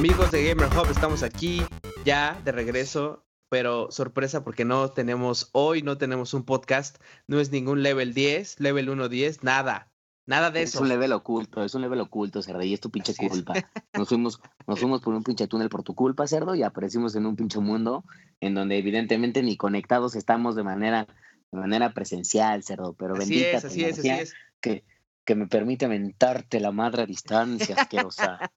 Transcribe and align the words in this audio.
Amigos 0.00 0.30
de 0.30 0.42
Gamer 0.42 0.68
Hub, 0.68 0.90
estamos 0.90 1.22
aquí 1.22 1.60
ya 2.06 2.40
de 2.42 2.52
regreso, 2.52 3.26
pero 3.50 3.90
sorpresa 3.90 4.42
porque 4.42 4.64
no 4.64 4.88
tenemos 4.88 5.50
hoy, 5.52 5.82
no 5.82 5.98
tenemos 5.98 6.32
un 6.32 6.46
podcast, 6.46 6.96
no 7.26 7.38
es 7.38 7.50
ningún 7.50 7.82
level 7.82 8.14
10, 8.14 8.60
level 8.60 8.88
1 8.88 9.10
10, 9.10 9.44
nada, 9.44 9.92
nada 10.24 10.50
de 10.50 10.62
eso. 10.62 10.78
Es 10.78 10.80
un 10.80 10.88
level 10.88 11.12
oculto, 11.12 11.62
es 11.62 11.74
un 11.74 11.82
level 11.82 12.00
oculto, 12.00 12.40
cerdo, 12.40 12.62
y 12.62 12.72
es 12.72 12.80
tu 12.80 12.90
pinche 12.90 13.14
culpa. 13.14 13.52
Nos 13.92 14.08
fuimos, 14.08 14.40
nos 14.66 14.80
fuimos 14.80 15.02
por 15.02 15.12
un 15.12 15.22
pinche 15.22 15.46
túnel 15.48 15.68
por 15.68 15.82
tu 15.82 15.94
culpa, 15.94 16.26
cerdo, 16.26 16.54
y 16.54 16.62
aparecimos 16.62 17.14
en 17.14 17.26
un 17.26 17.36
pinche 17.36 17.58
mundo 17.58 18.02
en 18.40 18.54
donde 18.54 18.78
evidentemente 18.78 19.42
ni 19.42 19.58
conectados 19.58 20.16
estamos 20.16 20.56
de 20.56 20.62
manera, 20.62 21.08
de 21.52 21.58
manera 21.58 21.92
presencial, 21.92 22.62
cerdo, 22.62 22.94
pero 22.94 23.16
Así 23.16 23.34
bendita 23.34 23.58
es, 23.58 23.64
así 23.66 23.84
es, 23.84 23.98
así 23.98 24.08
es. 24.08 24.32
que, 24.62 24.82
que 25.26 25.34
me 25.34 25.46
permite 25.46 25.88
mentarte 25.88 26.58
la 26.58 26.72
madre 26.72 27.02
a 27.02 27.06
distancia, 27.06 27.76
asquerosa. 27.76 28.50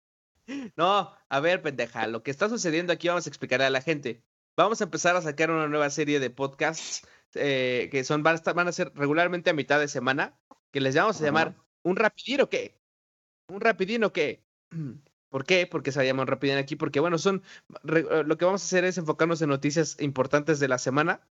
No, 0.76 1.16
a 1.30 1.40
ver, 1.40 1.62
pendeja, 1.62 2.08
lo 2.08 2.22
que 2.24 2.32
está 2.32 2.50
sucediendo 2.50 2.92
aquí 2.94 3.08
vamos 3.08 3.26
a 3.26 3.30
explicar 3.30 3.62
a 3.62 3.70
la 3.70 3.82
gente. 3.82 4.24
Vamos 4.58 4.82
a 4.82 4.84
empezar 4.86 5.16
a 5.16 5.22
sacar 5.22 5.50
una 5.52 5.68
nueva 5.68 5.90
serie 5.90 6.20
de 6.20 6.30
podcasts 6.30 7.08
eh, 7.34 7.88
que 7.92 8.04
son 8.04 8.24
van 8.24 8.34
a, 8.36 8.38
estar- 8.40 8.54
van 8.54 8.68
a 8.68 8.72
ser 8.72 8.92
regularmente 8.96 9.50
a 9.50 9.54
mitad 9.54 9.80
de 9.80 9.88
semana, 9.88 10.38
que 10.72 10.82
les 10.82 10.96
vamos 10.96 11.20
a 11.22 11.24
llamar 11.24 11.56
un 11.84 11.96
rapidín 11.96 12.42
o 12.42 12.50
qué. 12.50 12.78
Un 13.50 13.62
rapidín 13.62 14.04
o 14.04 14.14
qué. 14.14 14.44
¿Por 15.30 15.46
qué? 15.46 15.66
Porque 15.68 15.92
se 15.92 16.06
llama 16.06 16.22
un 16.24 16.28
rapidín 16.28 16.58
aquí, 16.58 16.76
porque 16.76 17.00
bueno, 17.00 17.18
son 17.18 17.42
re- 17.84 18.06
eh, 18.12 18.24
lo 18.24 18.38
que 18.38 18.46
vamos 18.46 18.62
a 18.62 18.66
hacer 18.66 18.86
es 18.86 18.98
enfocarnos 19.00 19.42
en 19.42 19.50
noticias 19.50 19.98
importantes 20.00 20.60
de 20.60 20.68
la 20.68 20.78
semana. 20.78 21.28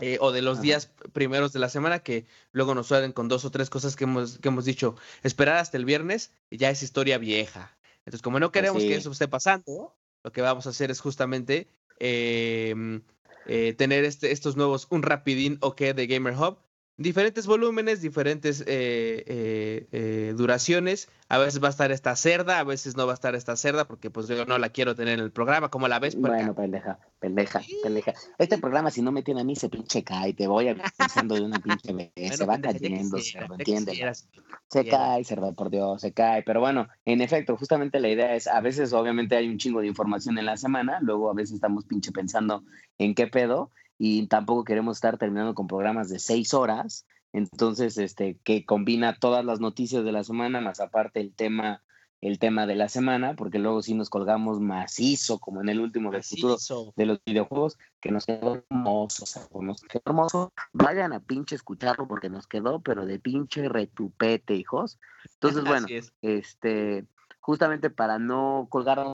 eh, 0.00 0.18
o 0.20 0.32
de 0.32 0.42
los 0.42 0.56
Ajá. 0.58 0.62
días 0.62 0.86
primeros 1.12 1.52
de 1.52 1.60
la 1.60 1.68
semana 1.68 2.00
que 2.00 2.26
luego 2.52 2.74
nos 2.74 2.88
suelen 2.88 3.12
con 3.12 3.28
dos 3.28 3.44
o 3.44 3.50
tres 3.52 3.70
cosas 3.70 3.96
que 3.96 4.04
hemos, 4.04 4.38
que 4.38 4.48
hemos 4.48 4.64
dicho 4.64 4.96
esperar 5.22 5.56
hasta 5.58 5.76
el 5.76 5.84
viernes 5.84 6.32
y 6.50 6.58
ya 6.58 6.70
es 6.70 6.82
historia 6.82 7.18
vieja. 7.18 7.76
Entonces, 8.06 8.22
como 8.22 8.38
no 8.38 8.52
queremos 8.52 8.82
que 8.82 8.94
eso 8.94 9.10
esté 9.10 9.28
pasando, 9.28 9.94
lo 10.22 10.32
que 10.32 10.42
vamos 10.42 10.66
a 10.66 10.70
hacer 10.70 10.90
es 10.90 11.00
justamente 11.00 11.68
eh, 12.00 13.00
eh, 13.46 13.74
tener 13.74 14.04
este, 14.04 14.32
estos 14.32 14.56
nuevos, 14.56 14.86
un 14.90 15.02
rapidín 15.02 15.58
OK 15.60 15.80
de 15.80 16.06
Gamer 16.06 16.34
Hub. 16.34 16.58
Diferentes 16.96 17.48
volúmenes, 17.48 18.00
diferentes 18.00 18.60
eh, 18.60 19.24
eh, 19.26 19.88
eh, 19.90 20.34
duraciones. 20.36 21.08
A 21.28 21.38
veces 21.38 21.60
va 21.60 21.66
a 21.66 21.70
estar 21.70 21.90
esta 21.90 22.14
cerda, 22.14 22.60
a 22.60 22.64
veces 22.64 22.96
no 22.96 23.04
va 23.04 23.12
a 23.12 23.14
estar 23.14 23.34
esta 23.34 23.56
cerda, 23.56 23.88
porque 23.88 24.10
pues 24.10 24.28
yo 24.28 24.44
no 24.44 24.58
la 24.58 24.68
quiero 24.68 24.94
tener 24.94 25.14
en 25.14 25.24
el 25.24 25.32
programa. 25.32 25.70
como 25.70 25.88
la 25.88 25.98
ves? 25.98 26.14
Bueno, 26.14 26.54
pendeja, 26.54 27.00
pendeja, 27.18 27.62
pendeja. 27.82 28.12
Este 28.38 28.58
programa, 28.58 28.92
si 28.92 29.02
no 29.02 29.10
me 29.10 29.24
tiene 29.24 29.40
a 29.40 29.44
mí, 29.44 29.56
se 29.56 29.68
pinche 29.68 30.04
cae. 30.04 30.34
Te 30.34 30.46
voy 30.46 30.68
avisando 30.68 31.34
de 31.34 31.40
una 31.40 31.58
pinche 31.58 31.92
vez. 31.92 32.12
Bueno, 32.14 32.36
se 32.36 32.46
va 32.46 32.52
pendeja, 32.58 32.78
cayendo, 32.78 33.18
cerdo, 33.18 33.54
¿entiendes? 33.54 34.28
Se 34.68 34.86
cae, 34.86 35.24
cerdo, 35.24 35.52
por 35.52 35.70
Dios, 35.70 36.00
se 36.00 36.12
cae. 36.12 36.44
Pero 36.44 36.60
bueno, 36.60 36.86
en 37.04 37.22
efecto, 37.22 37.56
justamente 37.56 37.98
la 37.98 38.08
idea 38.08 38.36
es, 38.36 38.46
a 38.46 38.60
veces 38.60 38.92
obviamente 38.92 39.34
hay 39.34 39.48
un 39.48 39.58
chingo 39.58 39.80
de 39.80 39.88
información 39.88 40.38
en 40.38 40.46
la 40.46 40.56
semana, 40.56 41.00
luego 41.00 41.28
a 41.28 41.34
veces 41.34 41.56
estamos 41.56 41.86
pinche 41.86 42.12
pensando 42.12 42.62
en 42.98 43.16
qué 43.16 43.26
pedo 43.26 43.72
y 43.98 44.26
tampoco 44.26 44.64
queremos 44.64 44.96
estar 44.96 45.18
terminando 45.18 45.54
con 45.54 45.66
programas 45.66 46.08
de 46.08 46.18
seis 46.18 46.54
horas. 46.54 47.06
Entonces, 47.32 47.98
este, 47.98 48.38
que 48.44 48.64
combina 48.64 49.16
todas 49.18 49.44
las 49.44 49.60
noticias 49.60 50.04
de 50.04 50.12
la 50.12 50.24
semana, 50.24 50.60
más 50.60 50.80
aparte 50.80 51.20
el 51.20 51.34
tema, 51.34 51.82
el 52.20 52.38
tema 52.38 52.66
de 52.66 52.76
la 52.76 52.88
semana, 52.88 53.34
porque 53.34 53.58
luego 53.58 53.82
sí 53.82 53.94
nos 53.94 54.08
colgamos 54.08 54.60
macizo, 54.60 55.40
como 55.40 55.60
en 55.60 55.68
el 55.68 55.80
último 55.80 56.12
del 56.12 56.22
futuro 56.22 56.56
de 56.94 57.06
los 57.06 57.20
videojuegos, 57.24 57.76
que 58.00 58.12
nos 58.12 58.24
quedó 58.26 58.62
hermoso, 58.70 59.24
o 59.24 59.26
sea, 59.26 59.42
nos 59.60 59.82
quedó 59.82 60.02
hermoso. 60.06 60.52
Vayan 60.72 61.12
a 61.12 61.20
pinche 61.20 61.56
escucharlo 61.56 62.06
porque 62.06 62.30
nos 62.30 62.46
quedó, 62.46 62.80
pero 62.80 63.04
de 63.04 63.18
pinche 63.18 63.68
retupete, 63.68 64.54
hijos. 64.54 65.00
Entonces, 65.34 65.64
bueno, 65.64 65.86
es. 65.90 66.12
este, 66.22 67.04
justamente 67.40 67.90
para 67.90 68.18
no 68.18 68.68
colgarnos 68.70 69.12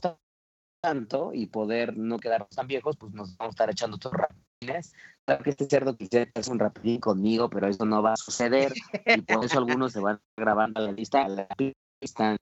tanto 0.81 1.31
y 1.33 1.47
poder 1.47 1.97
no 1.97 2.19
quedarnos 2.19 2.49
tan 2.49 2.67
viejos, 2.67 2.97
pues 2.97 3.13
nos 3.13 3.35
vamos 3.37 3.51
a 3.51 3.55
estar 3.55 3.69
echando 3.69 3.95
estos 3.95 4.13
rapidines. 4.13 4.50
Claro 4.61 5.43
que 5.43 5.49
este 5.49 5.65
cerdo 5.65 5.95
quisiera 5.97 6.29
hacer 6.35 6.53
un 6.53 6.59
rapidín 6.59 6.99
conmigo, 6.99 7.49
pero 7.49 7.67
eso 7.67 7.85
no 7.85 8.01
va 8.01 8.13
a 8.13 8.17
suceder 8.17 8.73
y 9.05 9.21
por 9.21 9.45
eso 9.45 9.57
algunos 9.57 9.93
se 9.93 9.99
van 9.99 10.19
grabando 10.37 10.81
a 10.81 10.83
la 10.85 10.91
lista, 10.91 11.25
a 11.25 11.29
la 11.29 11.47
pista. 11.47 12.37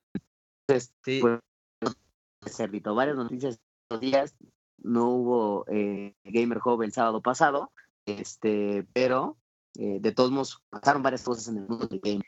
Entonces, 0.68 0.94
Sí. 1.04 1.20
pues, 1.22 1.40
cerdito, 2.46 2.96
varias 2.96 3.16
noticias 3.18 3.60
estos 3.84 4.02
días. 4.02 4.36
No 4.82 5.10
hubo 5.10 5.66
eh, 5.68 6.14
Gamer 6.24 6.60
Hub 6.64 6.82
el 6.84 6.94
sábado 6.94 7.22
pasado, 7.22 7.72
este, 8.06 8.86
pero 8.94 9.38
eh, 9.78 9.98
de 10.00 10.12
todos 10.14 10.32
modos 10.32 10.64
pasaron 10.70 11.04
varias 11.04 11.24
cosas 11.24 11.50
en 11.50 11.58
el 11.58 11.68
mundo 11.68 11.88
del 11.88 12.00
game. 12.00 12.22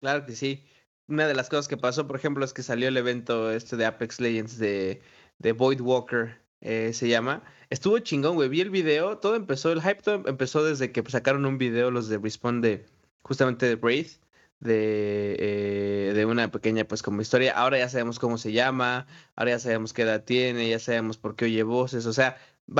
Claro 0.00 0.24
que 0.24 0.32
sí. 0.32 0.64
Una 1.08 1.26
de 1.26 1.34
las 1.34 1.50
cosas 1.50 1.68
que 1.68 1.76
pasó, 1.76 2.06
por 2.06 2.16
ejemplo, 2.16 2.44
es 2.44 2.54
que 2.54 2.62
salió 2.62 2.88
el 2.88 2.96
evento 2.96 3.50
este 3.50 3.76
de 3.76 3.84
Apex 3.84 4.18
Legends 4.20 4.58
de, 4.58 5.02
de 5.38 5.52
Void 5.52 5.82
Walker, 5.82 6.40
eh, 6.64 6.92
se 6.92 7.08
llama. 7.08 7.44
Estuvo 7.70 7.98
chingón, 8.00 8.34
güey. 8.34 8.48
Vi 8.48 8.60
el 8.60 8.70
video, 8.70 9.18
todo 9.18 9.36
empezó, 9.36 9.70
el 9.72 9.82
hype 9.82 10.02
todo 10.02 10.22
empezó 10.26 10.64
desde 10.64 10.90
que 10.92 11.02
sacaron 11.08 11.46
un 11.46 11.58
video 11.58 11.90
los 11.90 12.08
de 12.08 12.18
Respawn 12.18 12.60
de 12.60 12.86
justamente 13.22 13.66
de 13.66 13.76
Wraith, 13.76 14.20
de, 14.60 15.36
eh, 15.38 16.12
de 16.14 16.26
una 16.26 16.50
pequeña 16.50 16.84
pues 16.84 17.02
como 17.02 17.20
historia. 17.20 17.52
Ahora 17.56 17.78
ya 17.78 17.88
sabemos 17.88 18.18
cómo 18.18 18.38
se 18.38 18.52
llama, 18.52 19.06
ahora 19.36 19.52
ya 19.52 19.58
sabemos 19.60 19.92
qué 19.92 20.02
edad 20.02 20.24
tiene, 20.24 20.68
ya 20.68 20.78
sabemos 20.78 21.18
por 21.18 21.36
qué 21.36 21.46
oye 21.46 21.62
voces, 21.62 22.06
o 22.06 22.12
sea, 22.12 22.36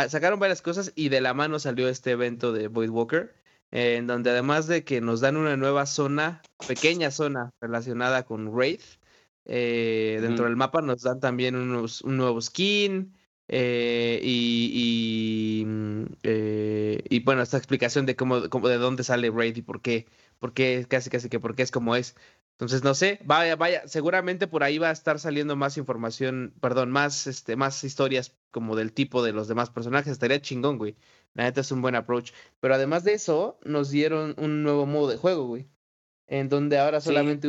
sacaron 0.09 0.41
varias 0.41 0.63
cosas 0.63 0.93
y 0.97 1.11
de 1.11 1.21
la 1.21 1.35
mano 1.35 1.59
salió 1.59 1.89
este 1.89 2.13
evento 2.13 2.53
de 2.53 2.69
Void 2.69 2.91
Walker 2.91 3.35
eh, 3.75 3.97
en 3.97 4.07
donde 4.07 4.31
además 4.31 4.69
de 4.69 4.85
que 4.85 5.01
nos 5.01 5.21
dan 5.21 5.37
una 5.37 5.57
nueva 5.57 5.87
zona, 5.87 6.43
pequeña 6.69 7.11
zona 7.11 7.51
relacionada 7.61 8.25
con 8.25 8.49
Wraith, 8.49 9.01
eh, 9.47 10.21
dentro 10.23 10.45
del 10.45 10.57
mapa 10.57 10.81
nos 10.81 11.03
dan 11.03 11.19
también 11.21 11.57
unos, 11.57 12.01
un 12.03 12.17
nuevo 12.17 12.41
skin 12.41 13.13
eh, 13.49 14.21
y, 14.23 15.61
y, 15.63 15.65
mm, 15.67 16.05
eh, 16.23 17.03
y, 17.09 17.21
bueno, 17.21 17.43
esta 17.43 17.57
explicación 17.59 18.07
de 18.07 18.17
cómo, 18.17 18.49
cómo- 18.51 18.69
de 18.69 18.79
dónde 18.79 19.05
sale 19.05 19.31
Wraith 19.31 19.59
y 19.59 19.63
por 19.63 19.83
qué, 19.83 20.07
por 20.39 20.53
qué 20.55 20.87
casi 20.89 21.11
casi 21.11 21.29
que 21.29 21.41
por 21.41 21.55
qué 21.55 21.63
es 21.63 21.71
como 21.71 21.97
es. 21.97 22.17
Entonces, 22.53 22.85
no 22.85 22.95
sé, 22.95 23.19
vaya, 23.25 23.57
vaya, 23.57 23.87
seguramente 23.89 24.47
por 24.47 24.63
ahí 24.63 24.79
va 24.79 24.89
a 24.91 24.93
estar 24.93 25.19
saliendo 25.19 25.57
más 25.57 25.77
información, 25.77 26.55
perdón, 26.61 26.91
más, 26.93 27.27
este, 27.27 27.57
más 27.57 27.83
historias 27.83 28.37
como 28.53 28.77
del 28.77 28.93
tipo 28.93 29.25
de 29.25 29.33
los 29.33 29.49
demás 29.49 29.71
personajes. 29.71 30.13
Estaría 30.13 30.41
chingón, 30.41 30.79
güey. 30.79 30.97
La 31.35 31.45
neta 31.45 31.63
es 31.63 31.73
un 31.73 31.83
buen 31.83 31.97
approach. 31.97 32.31
Pero 32.61 32.75
además 32.77 33.03
de 33.03 33.15
eso, 33.15 33.59
nos 33.65 33.91
dieron 33.91 34.35
un 34.39 34.63
nuevo 34.63 34.87
modo 34.87 35.09
de 35.09 35.17
juego, 35.17 35.47
güey. 35.47 35.67
En 36.29 36.49
donde 36.49 36.79
ahora 36.79 37.01
solamente 37.01 37.49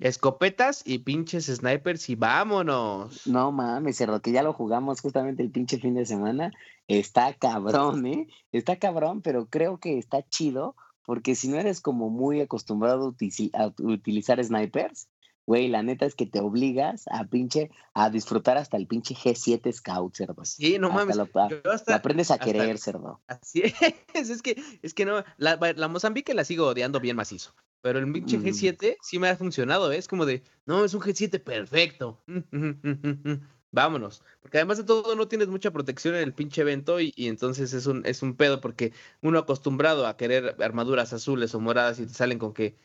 escopetas 0.00 0.82
y 0.84 0.98
pinches 0.98 1.46
snipers 1.46 2.08
y 2.08 2.14
vámonos. 2.16 3.26
No 3.26 3.52
mames, 3.52 3.96
cerdo, 3.96 4.20
que 4.20 4.32
ya 4.32 4.42
lo 4.42 4.52
jugamos 4.52 5.00
justamente 5.00 5.42
el 5.42 5.50
pinche 5.50 5.78
fin 5.78 5.94
de 5.94 6.06
semana. 6.06 6.52
Está 6.88 7.34
cabrón, 7.34 8.06
¿eh? 8.06 8.26
Está 8.50 8.76
cabrón, 8.78 9.22
pero 9.22 9.46
creo 9.46 9.78
que 9.78 9.98
está 9.98 10.26
chido 10.28 10.74
porque 11.04 11.34
si 11.34 11.48
no 11.48 11.58
eres 11.58 11.80
como 11.80 12.08
muy 12.10 12.40
acostumbrado 12.40 13.14
a, 13.54 13.72
utilizar 13.82 14.42
snipers, 14.42 15.08
güey, 15.46 15.68
la 15.68 15.82
neta 15.82 16.06
es 16.06 16.14
que 16.14 16.26
te 16.26 16.40
obligas 16.40 17.04
a 17.10 17.24
pinche 17.24 17.70
a 17.94 18.10
disfrutar 18.10 18.56
hasta 18.56 18.76
el 18.76 18.86
pinche 18.86 19.14
G7 19.14 19.72
Scout, 19.72 20.14
cerdo. 20.16 20.44
Sí, 20.44 20.78
no 20.78 20.88
Hasta 20.88 20.98
mames. 20.98 21.16
Lo, 21.16 21.22
a- 21.34 21.48
lo 21.50 21.94
aprendes 21.94 22.30
a 22.30 22.34
hasta- 22.34 22.46
querer, 22.46 22.78
cerdo. 22.78 23.20
Así 23.26 23.62
es, 24.14 24.30
es 24.30 24.42
que, 24.42 24.62
es 24.82 24.94
que 24.94 25.04
no, 25.04 25.24
la, 25.36 25.58
la 25.76 25.88
Mozambique 25.88 26.34
la 26.34 26.44
sigo 26.44 26.66
odiando 26.66 27.00
bien 27.00 27.16
macizo. 27.16 27.54
Pero 27.82 27.98
el 27.98 28.12
pinche 28.12 28.38
Mm. 28.38 28.42
G7 28.42 28.96
sí 29.02 29.18
me 29.18 29.28
ha 29.28 29.36
funcionado, 29.36 29.90
¿eh? 29.90 29.96
es 29.96 30.06
como 30.08 30.26
de, 30.26 30.42
no, 30.66 30.84
es 30.84 30.92
un 30.94 31.00
G7 31.00 31.42
perfecto. 31.42 32.22
Vámonos. 33.72 34.22
Porque 34.42 34.58
además 34.58 34.78
de 34.78 34.84
todo 34.84 35.14
no 35.14 35.28
tienes 35.28 35.48
mucha 35.48 35.70
protección 35.70 36.14
en 36.16 36.22
el 36.22 36.34
pinche 36.34 36.60
evento 36.62 37.00
y, 37.00 37.12
y 37.16 37.28
entonces 37.28 37.72
es 37.72 37.86
un, 37.86 38.04
es 38.04 38.22
un 38.22 38.34
pedo 38.36 38.60
porque 38.60 38.92
uno 39.22 39.38
acostumbrado 39.38 40.06
a 40.06 40.16
querer 40.16 40.56
armaduras 40.60 41.12
azules 41.12 41.54
o 41.54 41.60
moradas 41.60 42.00
y 42.00 42.06
te 42.06 42.12
salen 42.12 42.38
con 42.38 42.52
que 42.52 42.76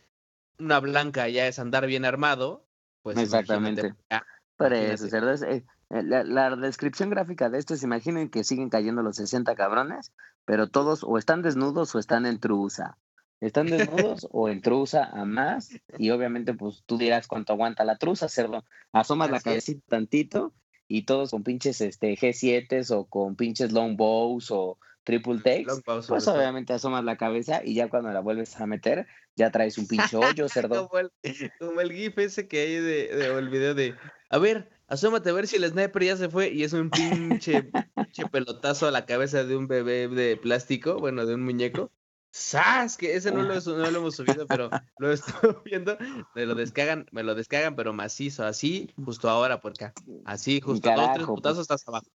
una 0.60 0.80
blanca 0.80 1.28
ya 1.28 1.48
es 1.48 1.60
andar 1.60 1.88
bien 1.88 2.06
armado, 2.06 2.66
pues 3.02 3.18
Exactamente. 3.18 3.96
ah, 4.10 4.24
Por 4.56 4.74
eso, 4.74 5.08
eh, 5.08 5.66
eh, 5.90 6.04
la, 6.04 6.24
la 6.24 6.56
descripción 6.56 7.10
gráfica 7.10 7.50
de 7.50 7.58
esto, 7.58 7.76
se 7.76 7.86
imaginen 7.86 8.30
que 8.30 8.44
siguen 8.44 8.70
cayendo 8.70 9.02
los 9.02 9.18
60 9.18 9.56
cabrones, 9.56 10.14
pero 10.46 10.70
todos 10.70 11.04
o 11.04 11.18
están 11.18 11.42
desnudos 11.42 11.94
o 11.96 12.00
están 12.00 12.26
en 12.26 12.40
trusa. 12.40 12.98
Están 13.42 13.68
desnudos 13.68 14.28
o 14.32 14.50
en 14.50 14.62
trusa 14.62 15.06
a 15.06 15.26
más, 15.26 15.70
y 15.98 16.10
obviamente, 16.10 16.54
pues 16.54 16.84
tú 16.86 16.98
dirás 16.98 17.28
cuánto 17.28 17.54
aguanta 17.54 17.84
la 17.84 17.98
trusa, 17.98 18.30
cerdo. 18.30 18.64
Asomas 18.92 19.30
la 19.30 19.40
cabecita 19.42 19.82
tantito 19.88 20.54
y 20.88 21.04
todos 21.04 21.32
con 21.32 21.44
pinches 21.44 21.82
este, 21.82 22.16
G7s 22.16 22.92
o 22.92 23.06
con 23.06 23.36
pinches 23.36 23.72
long 23.72 23.98
bows 23.98 24.52
o 24.52 24.80
triple 25.04 25.40
takes. 25.40 25.66
Pues 26.08 26.28
obviamente 26.28 26.74
asomas 26.74 27.04
la 27.04 27.18
cabeza 27.18 27.62
y 27.64 27.76
ya 27.76 27.90
cuando 27.90 28.12
la 28.12 28.22
vuelves 28.22 28.60
a 28.60 28.66
meter, 28.66 29.06
ya 29.36 29.52
traes 29.52 29.78
un 29.78 29.88
pinche 29.88 30.16
hoyo, 30.18 30.48
cerdo. 30.50 30.88
Como 30.88 31.00
el, 31.00 31.12
como 31.60 31.82
el 31.82 31.92
GIF 31.92 32.18
ese 32.20 32.48
que 32.48 32.60
hay 32.62 32.76
de, 32.76 33.16
de- 33.16 33.38
el 33.38 33.50
video 33.50 33.76
de, 33.76 33.94
a 34.30 34.38
ver, 34.38 34.70
asómate 34.88 35.30
a 35.30 35.34
ver 35.34 35.48
si 35.48 35.58
el 35.58 35.66
sniper 35.70 36.04
ya 36.04 36.18
se 36.18 36.30
fue 36.30 36.50
y 36.52 36.64
es 36.64 36.74
un 36.74 36.90
pinche, 36.90 37.64
pinche 37.96 38.26
pelotazo 38.32 38.88
a 38.88 38.92
la 38.92 39.06
cabeza 39.06 39.44
de 39.44 39.56
un 39.56 39.68
bebé 39.68 40.08
de 40.08 40.38
plástico, 40.38 41.00
bueno, 41.00 41.26
de 41.26 41.36
un 41.36 41.44
muñeco. 41.44 41.92
¡Sas! 42.38 42.98
Que 42.98 43.16
ese 43.16 43.32
no 43.32 43.44
lo, 43.44 43.56
no 43.62 43.92
lo 43.92 44.00
hemos 44.00 44.18
subido, 44.18 44.46
pero 44.46 44.70
lo 45.00 45.14
estoy 45.14 45.56
viendo. 45.64 45.98
Me 46.36 46.46
lo 46.46 46.54
descargan, 46.54 47.06
me 47.14 47.24
lo 47.24 47.34
descargan, 47.34 47.78
pero 47.78 47.94
macizo, 47.94 48.44
así, 48.46 48.94
justo 49.06 49.30
ahora, 49.30 49.62
porque 49.62 49.94
así, 50.26 50.60
justo 50.60 50.90
dos, 50.90 50.98
tres 50.98 51.08
Carajo, 51.14 51.36
putazos 51.36 51.62
estás 51.62 51.88
abajo. 51.88 52.08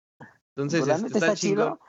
Entonces, 0.57 0.81
Pues 0.81 0.97
este, 0.97 1.07
está 1.07 1.19
está 1.19 1.35
chido. 1.37 1.79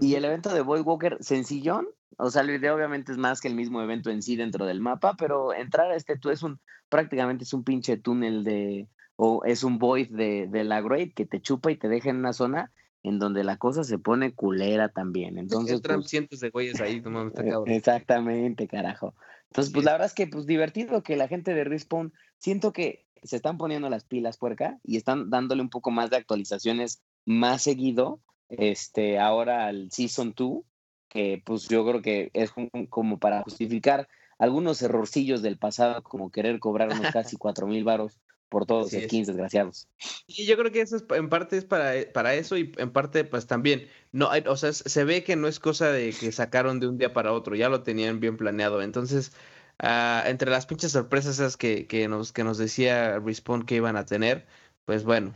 Y 0.00 0.16
el 0.16 0.24
evento 0.24 0.52
de 0.52 0.62
Boy 0.62 0.80
Walker, 0.80 1.16
sencillón. 1.20 1.86
O 2.18 2.28
sea, 2.28 2.42
el 2.42 2.50
video 2.50 2.74
obviamente 2.74 3.12
es 3.12 3.18
más 3.18 3.40
que 3.40 3.46
el 3.46 3.54
mismo 3.54 3.80
evento 3.80 4.10
en 4.10 4.20
sí 4.20 4.34
dentro 4.34 4.66
del 4.66 4.80
mapa, 4.80 5.14
pero 5.16 5.54
entrar 5.54 5.92
a 5.92 5.94
este 5.94 6.18
tú 6.18 6.30
es 6.30 6.42
un, 6.42 6.58
prácticamente 6.88 7.44
es 7.44 7.52
un 7.52 7.62
pinche 7.62 7.96
túnel 7.98 8.42
de, 8.42 8.88
o 9.14 9.44
es 9.44 9.62
un 9.62 9.78
void 9.78 10.10
de, 10.10 10.48
de 10.48 10.64
la 10.64 10.80
Great 10.80 11.14
que 11.14 11.24
te 11.24 11.40
chupa 11.40 11.70
y 11.70 11.76
te 11.76 11.88
deja 11.88 12.10
en 12.10 12.16
una 12.16 12.32
zona 12.32 12.72
en 13.02 13.18
donde 13.18 13.44
la 13.44 13.56
cosa 13.56 13.84
se 13.84 13.98
pone 13.98 14.34
culera 14.34 14.88
también. 14.88 15.38
Entonces, 15.38 15.76
Entran 15.76 16.00
pues, 16.00 16.10
cientos 16.10 16.40
de 16.40 16.50
güeyes 16.50 16.80
ahí, 16.80 17.00
no 17.00 17.10
mames, 17.10 17.34
está 17.34 17.46
eh, 17.46 17.50
cabrón. 17.50 17.74
Exactamente, 17.74 18.66
carajo. 18.68 19.14
Entonces, 19.50 19.72
pues 19.72 19.82
es- 19.82 19.86
la 19.86 19.92
verdad 19.92 20.06
es 20.06 20.14
que 20.14 20.26
pues 20.26 20.46
divertido 20.46 21.02
que 21.02 21.16
la 21.16 21.28
gente 21.28 21.54
de 21.54 21.64
Respawn, 21.64 22.12
siento 22.38 22.72
que 22.72 23.06
se 23.22 23.36
están 23.36 23.58
poniendo 23.58 23.88
las 23.90 24.04
pilas 24.04 24.38
puerca 24.38 24.78
y 24.82 24.96
están 24.96 25.30
dándole 25.30 25.62
un 25.62 25.70
poco 25.70 25.90
más 25.90 26.10
de 26.10 26.16
actualizaciones 26.16 27.02
más 27.24 27.62
seguido, 27.62 28.20
este, 28.48 29.18
ahora 29.18 29.66
al 29.66 29.90
Season 29.90 30.34
2, 30.36 30.62
que 31.08 31.42
pues 31.44 31.68
yo 31.68 31.84
creo 31.86 32.02
que 32.02 32.30
es 32.34 32.52
como, 32.90 33.18
para 33.18 33.42
justificar 33.42 34.08
algunos 34.38 34.82
errorcillos 34.82 35.42
del 35.42 35.58
pasado, 35.58 36.02
como 36.02 36.30
querer 36.30 36.58
cobrar 36.60 36.92
unos 36.92 37.10
casi 37.12 37.36
cuatro 37.36 37.66
mil 37.66 37.84
varos 37.84 38.18
por 38.56 38.64
todos 38.64 38.84
los 38.84 38.88
Así 38.88 38.96
es. 39.04 39.04
skins 39.04 39.26
desgraciados. 39.26 39.86
Y 40.26 40.46
yo 40.46 40.56
creo 40.56 40.72
que 40.72 40.80
eso 40.80 40.96
es, 40.96 41.04
en 41.10 41.28
parte 41.28 41.58
es 41.58 41.66
para, 41.66 41.92
para 42.14 42.32
eso 42.34 42.56
y 42.56 42.72
en 42.78 42.90
parte 42.90 43.22
pues 43.24 43.46
también, 43.46 43.86
no, 44.12 44.30
hay- 44.30 44.44
o 44.46 44.56
sea, 44.56 44.72
se 44.72 45.04
ve 45.04 45.22
que 45.24 45.36
no 45.36 45.46
es 45.46 45.60
cosa 45.60 45.90
de 45.92 46.14
que 46.18 46.32
sacaron 46.32 46.80
de 46.80 46.88
un 46.88 46.96
día 46.96 47.12
para 47.12 47.34
otro, 47.34 47.54
ya 47.54 47.68
lo 47.68 47.82
tenían 47.82 48.18
bien 48.18 48.38
planeado. 48.38 48.80
Entonces, 48.80 49.32
ah, 49.78 50.24
entre 50.24 50.50
las 50.50 50.64
pinches 50.64 50.92
sorpresas 50.92 51.34
esas 51.34 51.58
que, 51.58 51.86
que 51.86 52.08
nos, 52.08 52.32
que 52.32 52.44
nos 52.44 52.56
decía 52.56 53.18
Respawn 53.18 53.66
que 53.66 53.74
iban 53.74 53.96
a 53.98 54.06
tener, 54.06 54.46
pues 54.86 55.04
bueno, 55.04 55.34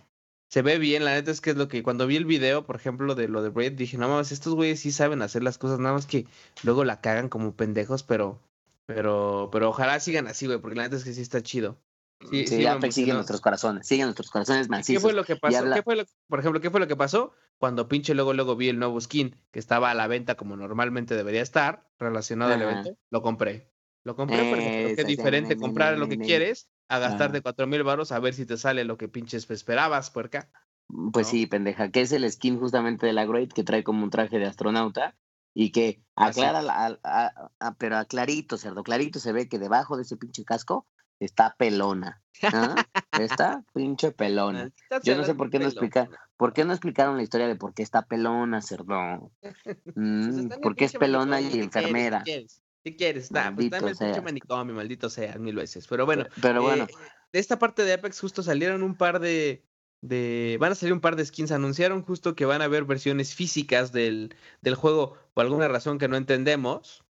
se 0.48 0.62
ve 0.62 0.78
bien, 0.78 1.04
la 1.04 1.12
neta 1.12 1.30
es 1.30 1.42
que 1.42 1.50
es 1.50 1.56
lo 1.58 1.68
que 1.68 1.82
cuando 1.82 2.06
vi 2.06 2.16
el 2.16 2.24
video, 2.24 2.64
por 2.64 2.76
ejemplo, 2.76 3.14
de 3.14 3.28
lo 3.28 3.42
de 3.42 3.50
Braid, 3.50 3.72
dije, 3.72 3.98
no 3.98 4.08
mames, 4.08 4.32
estos 4.32 4.54
güeyes 4.54 4.80
sí 4.80 4.92
saben 4.92 5.20
hacer 5.20 5.42
las 5.42 5.58
cosas, 5.58 5.78
nada 5.78 5.92
más 5.94 6.06
que 6.06 6.26
luego 6.62 6.84
la 6.84 7.02
cagan 7.02 7.28
como 7.28 7.54
pendejos, 7.54 8.02
pero, 8.02 8.40
pero, 8.86 9.50
pero 9.52 9.68
ojalá 9.68 10.00
sigan 10.00 10.26
así, 10.26 10.46
güey, 10.46 10.58
porque 10.58 10.76
la 10.76 10.84
neta 10.84 10.96
es 10.96 11.04
que 11.04 11.12
sí 11.12 11.20
está 11.20 11.42
chido. 11.42 11.76
Sí, 12.20 12.46
Sí, 12.46 12.56
sí 12.56 12.66
Apex 12.66 12.94
sigue 12.94 13.12
nuestros 13.14 13.40
corazones, 13.40 13.86
siguen 13.86 14.06
nuestros 14.06 14.30
corazones 14.30 14.66
¿Qué 14.66 14.70
macizos. 14.72 15.02
fue 15.02 15.12
lo 15.14 15.24
que 15.24 15.36
pasó? 15.36 15.58
habla- 15.58 15.76
¿Qué 15.76 15.82
fue 15.82 15.96
lo, 15.96 16.04
por 16.28 16.40
ejemplo, 16.40 16.60
qué 16.60 16.70
fue 16.70 16.80
lo 16.80 16.86
que 16.86 16.96
pasó 16.96 17.32
cuando 17.58 17.88
pinche 17.88 18.14
luego 18.14 18.34
luego 18.34 18.56
vi 18.56 18.68
el 18.68 18.78
nuevo 18.78 19.00
skin 19.00 19.34
que 19.50 19.58
estaba 19.58 19.90
a 19.90 19.94
la 19.94 20.06
venta 20.06 20.34
como 20.36 20.56
normalmente 20.56 21.16
debería 21.16 21.42
estar 21.42 21.88
relacionado 21.98 22.52
al 22.52 22.62
evento? 22.62 22.90
Lo 23.10 23.22
compré. 23.22 23.72
Lo 24.04 24.16
compré 24.16 24.44
porque 24.44 24.94
es 24.96 25.06
diferente 25.06 25.56
comprar 25.56 25.96
lo 25.98 26.08
que 26.08 26.18
quieres 26.18 26.70
a 26.88 26.98
gastar 26.98 27.32
de 27.32 27.40
cuatro 27.42 27.66
mil 27.66 27.82
baros 27.84 28.12
a 28.12 28.18
ver 28.18 28.34
si 28.34 28.44
te 28.46 28.56
sale 28.56 28.84
lo 28.84 28.98
que 28.98 29.08
pinches 29.08 29.50
esperabas, 29.50 30.10
puerca. 30.10 30.50
Pues 31.12 31.26
¿no? 31.26 31.30
sí, 31.30 31.46
pendeja, 31.46 31.90
que 31.90 32.00
es 32.00 32.12
el 32.12 32.30
skin 32.30 32.58
justamente 32.58 33.06
de 33.06 33.12
la 33.12 33.24
Great 33.24 33.52
que 33.52 33.62
trae 33.62 33.84
como 33.84 34.02
un 34.02 34.10
traje 34.10 34.38
de 34.38 34.46
astronauta 34.46 35.16
y 35.54 35.70
que 35.70 36.02
aclara, 36.16 36.58
es. 36.60 36.64
la- 36.66 36.86
a- 36.86 36.98
a- 37.04 37.50
a- 37.60 37.74
pero 37.74 37.96
a 37.96 38.04
clarito, 38.06 38.56
cerdo, 38.58 38.82
clarito 38.82 39.20
se 39.20 39.32
ve 39.32 39.48
que 39.48 39.58
debajo 39.58 39.96
de 39.96 40.02
ese 40.02 40.16
pinche 40.16 40.44
casco 40.44 40.86
está 41.20 41.54
pelona. 41.56 42.22
¿ah? 42.42 42.74
Está 43.20 43.64
pinche 43.74 44.12
pelona. 44.12 44.72
Yo 45.02 45.16
no 45.16 45.24
sé 45.24 45.34
por 45.34 45.50
qué 45.50 45.58
no 45.58 45.68
pelona. 45.68 45.68
explica, 45.68 46.08
por 46.36 46.52
qué 46.52 46.64
no 46.64 46.72
explicaron 46.72 47.16
la 47.16 47.22
historia 47.22 47.46
de 47.46 47.56
por 47.56 47.74
qué 47.74 47.82
está 47.82 48.02
pelona, 48.06 48.62
cerdo. 48.62 49.30
Mm, 49.94 50.38
está 50.40 50.58
porque 50.60 50.86
es 50.86 50.92
pelona 50.94 51.40
y 51.40 51.60
enfermera. 51.60 52.22
¿Qué 52.24 52.96
quieres? 52.96 53.30
Nah, 53.30 53.54
pues 53.54 53.68
dame 53.68 53.90
el 53.90 54.22
manicomio, 54.22 54.74
maldito 54.74 55.10
sea, 55.10 55.36
mil 55.38 55.54
veces. 55.54 55.86
Pero 55.86 56.06
bueno, 56.06 56.24
Pero 56.40 56.62
bueno, 56.62 56.84
Eh, 56.84 56.94
de 57.32 57.38
esta 57.38 57.58
parte 57.58 57.84
de 57.84 57.92
Apex 57.92 58.18
justo 58.20 58.42
salieron 58.42 58.82
un 58.82 58.96
par 58.96 59.20
de, 59.20 59.62
de... 60.00 60.56
Van 60.58 60.72
a 60.72 60.74
salir 60.74 60.94
un 60.94 61.00
par 61.00 61.16
de 61.16 61.26
skins. 61.26 61.52
Anunciaron 61.52 62.02
justo 62.02 62.34
que 62.34 62.46
van 62.46 62.62
a 62.62 62.64
haber 62.64 62.84
versiones 62.84 63.34
físicas 63.34 63.92
del, 63.92 64.34
del 64.62 64.74
juego 64.76 65.16
por 65.34 65.44
alguna 65.44 65.68
razón 65.68 65.98
que 65.98 66.08
no 66.08 66.16
entendemos. 66.16 67.04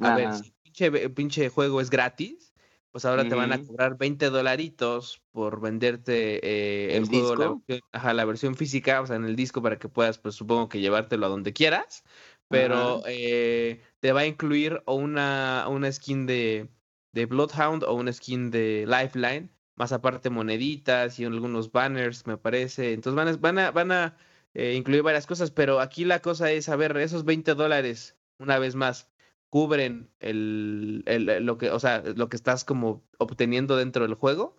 A 0.00 0.14
ver, 0.14 0.32
si 0.34 0.44
el 0.44 0.52
pinche, 0.62 1.10
pinche 1.10 1.48
juego 1.48 1.80
es 1.80 1.90
gratis, 1.90 2.52
pues 2.90 3.04
ahora 3.04 3.28
te 3.28 3.34
van 3.34 3.52
a 3.52 3.62
cobrar 3.62 3.98
20 3.98 4.30
dolaritos 4.30 5.22
por 5.32 5.60
venderte 5.60 6.40
eh, 6.42 6.96
el, 6.96 7.02
¿El 7.02 7.08
juego, 7.08 7.36
la 7.36 7.48
versión, 7.48 7.80
ajá, 7.92 8.14
la 8.14 8.24
versión 8.24 8.54
física, 8.54 9.00
o 9.00 9.06
sea, 9.06 9.16
en 9.16 9.24
el 9.24 9.36
disco 9.36 9.60
para 9.62 9.78
que 9.78 9.88
puedas, 9.88 10.18
pues 10.18 10.34
supongo 10.34 10.68
que 10.68 10.80
llevártelo 10.80 11.26
a 11.26 11.28
donde 11.28 11.52
quieras. 11.52 12.04
Pero 12.48 13.02
eh, 13.06 13.82
te 14.00 14.12
va 14.12 14.20
a 14.20 14.26
incluir 14.26 14.82
o 14.86 14.94
una, 14.94 15.66
una 15.68 15.90
skin 15.90 16.26
de, 16.26 16.68
de 17.12 17.26
Bloodhound 17.26 17.82
o 17.82 17.94
una 17.94 18.12
skin 18.12 18.50
de 18.50 18.86
Lifeline, 18.86 19.50
más 19.74 19.92
aparte 19.92 20.30
moneditas 20.30 21.18
y 21.18 21.24
algunos 21.24 21.72
banners, 21.72 22.26
me 22.26 22.38
parece. 22.38 22.92
Entonces 22.92 23.16
van 23.16 23.28
a, 23.28 23.36
van 23.36 23.58
a, 23.58 23.70
van 23.72 23.92
a 23.92 24.16
eh, 24.54 24.74
incluir 24.74 25.02
varias 25.02 25.26
cosas, 25.26 25.50
pero 25.50 25.80
aquí 25.80 26.04
la 26.04 26.20
cosa 26.20 26.50
es, 26.50 26.68
a 26.68 26.76
ver, 26.76 26.96
esos 26.98 27.24
20 27.24 27.54
dólares, 27.54 28.16
una 28.38 28.58
vez 28.58 28.74
más, 28.74 29.10
cubren 29.50 30.10
el, 30.20 31.02
el- 31.06 31.44
lo 31.44 31.58
que, 31.58 31.70
o 31.70 31.78
sea, 31.80 32.02
lo 32.04 32.28
que 32.28 32.36
estás 32.36 32.64
como 32.64 33.02
obteniendo 33.18 33.76
dentro 33.76 34.04
del 34.06 34.14
juego. 34.14 34.56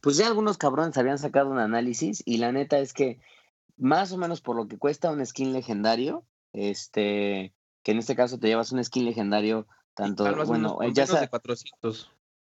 Pues 0.00 0.16
ya 0.16 0.26
algunos 0.26 0.56
cabrones 0.58 0.96
habían 0.98 1.18
sacado 1.18 1.50
un 1.50 1.58
análisis 1.58 2.22
y 2.24 2.38
la 2.38 2.52
neta 2.52 2.78
es 2.78 2.92
que 2.94 3.20
más 3.76 4.12
o 4.12 4.18
menos 4.18 4.40
por 4.40 4.56
lo 4.56 4.66
que 4.68 4.78
cuesta 4.78 5.10
un 5.10 5.24
skin 5.24 5.52
legendario, 5.52 6.24
este, 6.52 7.54
que 7.82 7.92
en 7.92 7.98
este 7.98 8.16
caso 8.16 8.38
te 8.38 8.48
llevas 8.48 8.72
un 8.72 8.82
skin 8.82 9.04
legendario 9.04 9.66
tanto, 9.94 10.24
bueno, 10.46 10.78
ya 10.94 11.02
de 11.06 11.06
sea, 11.18 11.28
400. 11.28 12.10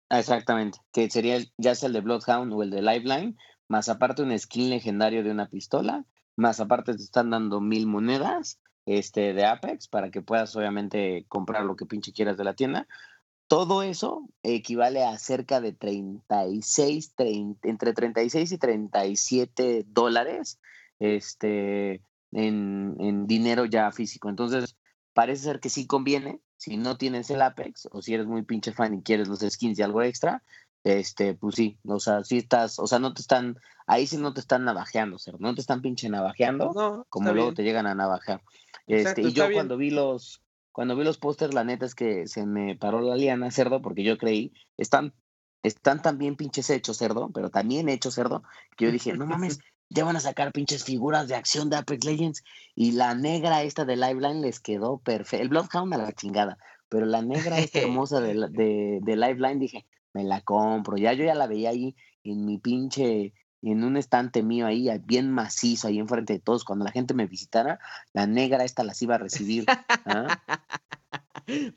ah, 0.09 0.19
exactamente, 0.19 0.79
que 0.93 1.09
sería 1.11 1.37
el- 1.37 1.53
ya 1.57 1.75
sea 1.75 1.87
el 1.89 1.93
de 1.93 2.01
Bloodhound 2.01 2.53
o 2.53 2.63
el 2.63 2.71
de 2.71 2.83
Lifeline, 2.83 3.37
más 3.69 3.89
aparte 3.89 4.23
un 4.23 4.37
skin 4.39 4.71
legendario 4.71 5.23
de 5.25 5.31
una 5.31 5.49
pistola, 5.49 6.05
más 6.37 6.61
aparte 6.61 6.95
te 6.97 7.03
están 7.03 7.31
dando 7.31 7.61
mil 7.61 7.87
monedas, 7.87 8.61
este, 8.87 9.35
de 9.35 9.45
Apex 9.45 9.89
para 9.89 10.11
que 10.11 10.23
puedas 10.23 10.55
obviamente 10.57 11.27
comprar 11.29 11.65
lo 11.65 11.77
que 11.77 11.87
pinche 11.87 12.13
quieras 12.13 12.37
de 12.37 12.45
la 12.45 12.55
tienda. 12.55 12.87
Todo 13.49 13.83
eso 13.83 14.29
equivale 14.43 15.05
a 15.05 15.19
cerca 15.19 15.61
de 15.61 15.73
36, 15.73 17.15
30, 17.15 17.69
entre 17.69 17.93
36 17.93 18.53
y 18.53 18.59
37 18.59 19.85
dólares 19.87 20.59
este, 20.99 22.03
en, 22.33 22.97
en 22.99 23.27
dinero 23.27 23.67
ya 23.67 23.93
físico. 23.93 24.29
Entonces, 24.29 24.77
parece 25.13 25.45
ser 25.45 25.61
que 25.61 25.69
sí 25.69 25.87
conviene. 25.87 26.41
Si 26.57 26.77
no 26.77 26.97
tienes 26.97 27.29
el 27.31 27.43
Apex 27.43 27.89
o 27.93 28.01
si 28.03 28.15
eres 28.15 28.27
muy 28.27 28.43
pinche 28.43 28.73
fan 28.73 28.95
y 28.95 29.03
quieres 29.03 29.29
los 29.29 29.41
skins 29.41 29.79
y 29.79 29.83
algo 29.83 30.03
extra, 30.03 30.43
este, 30.87 31.35
pues 31.35 31.57
sí, 31.57 31.79
o 31.85 31.99
sea, 31.99 32.23
sí 32.23 32.39
estás, 32.39 32.79
o 32.79 32.87
sea, 32.87 32.99
no 33.01 33.13
te 33.13 33.21
están, 33.21 33.57
ahí 33.87 34.07
sí 34.07 34.17
no 34.19 34.33
te 34.33 34.41
están 34.41 34.65
navajeando, 34.65 35.19
cerdo, 35.19 35.39
no 35.41 35.55
te 35.55 35.61
están 35.61 35.83
pinche 35.83 36.09
navajeando 36.09 36.73
No, 36.75 37.07
como 37.09 37.33
luego 37.33 37.49
bien. 37.49 37.55
te 37.57 37.63
llegan 37.65 37.87
a 37.87 37.95
navajar. 37.95 38.43
Exacto, 38.87 39.21
Este, 39.21 39.23
y 39.23 39.33
yo 39.33 39.49
bien. 39.49 39.55
cuando 39.59 39.77
vi 39.77 39.91
los, 39.91 40.43
cuando 40.71 40.95
vi 40.97 41.03
los 41.05 41.19
pósters, 41.19 41.55
la 41.55 41.65
neta 41.65 41.87
es 41.87 41.95
que 41.97 42.29
se 42.29 42.47
me 42.47 42.77
paró 42.77 43.01
la 43.01 43.17
liana, 43.17 43.51
cerdo, 43.51 43.83
porque 43.83 44.05
yo 44.05 44.17
creí, 44.17 44.53
están, 44.77 45.13
están 45.65 46.03
tan 46.03 46.19
bien 46.19 46.37
pinches 46.37 46.71
hechos, 46.71 46.99
cerdo, 46.99 47.31
pero 47.35 47.51
también 47.51 47.89
hechos, 47.89 48.15
cerdo, 48.15 48.45
que 48.77 48.85
yo 48.85 48.93
dije, 48.93 49.13
no 49.15 49.27
mames, 49.27 49.59
ya 49.89 50.05
van 50.05 50.15
a 50.17 50.21
sacar 50.21 50.53
pinches 50.53 50.85
figuras 50.85 51.27
de 51.27 51.35
acción 51.35 51.69
de 51.69 51.77
Apex 51.79 52.05
Legends. 52.05 52.45
Y 52.77 52.93
la 52.93 53.15
negra 53.17 53.63
esta 53.65 53.85
de 53.85 53.97
Liveline 53.97 54.41
les 54.41 54.61
quedó 54.61 54.99
perfecta. 54.99 55.43
El 55.43 55.49
Bloodhound 55.49 55.95
a 55.95 55.99
la 55.99 56.13
chingada, 56.13 56.59
pero 56.89 57.07
la 57.07 57.23
negra 57.23 57.59
esta 57.59 57.81
hermosa 57.81 58.21
de, 58.21 58.35
de, 58.51 59.01
de 59.03 59.17
Liveline 59.17 59.59
dije, 59.59 59.87
me 60.17 60.25
la 60.25 60.41
compro. 60.41 60.97
Ya 60.97 61.13
yo 61.13 61.25
ya 61.25 61.35
la 61.35 61.47
veía 61.47 61.71
ahí 61.71 61.95
en 62.25 62.47
mi 62.47 62.59
pinche, 62.59 63.35
en 63.63 63.85
un 63.85 63.97
estante 63.97 64.43
mío 64.43 64.67
ahí, 64.67 64.89
bien 65.05 65.31
macizo, 65.31 65.89
ahí 65.89 65.99
enfrente 65.99 66.33
de 66.33 66.39
todos. 66.41 66.65
Cuando 66.65 66.85
la 66.85 66.91
gente 66.91 67.13
me 67.15 67.27
visitara, 67.27 67.79
la 68.15 68.27
negra 68.27 68.65
esta 68.65 68.83
las 68.83 69.01
iba 69.03 69.17
a 69.17 69.19
recibir. 69.19 69.67
¿ah? 70.07 70.41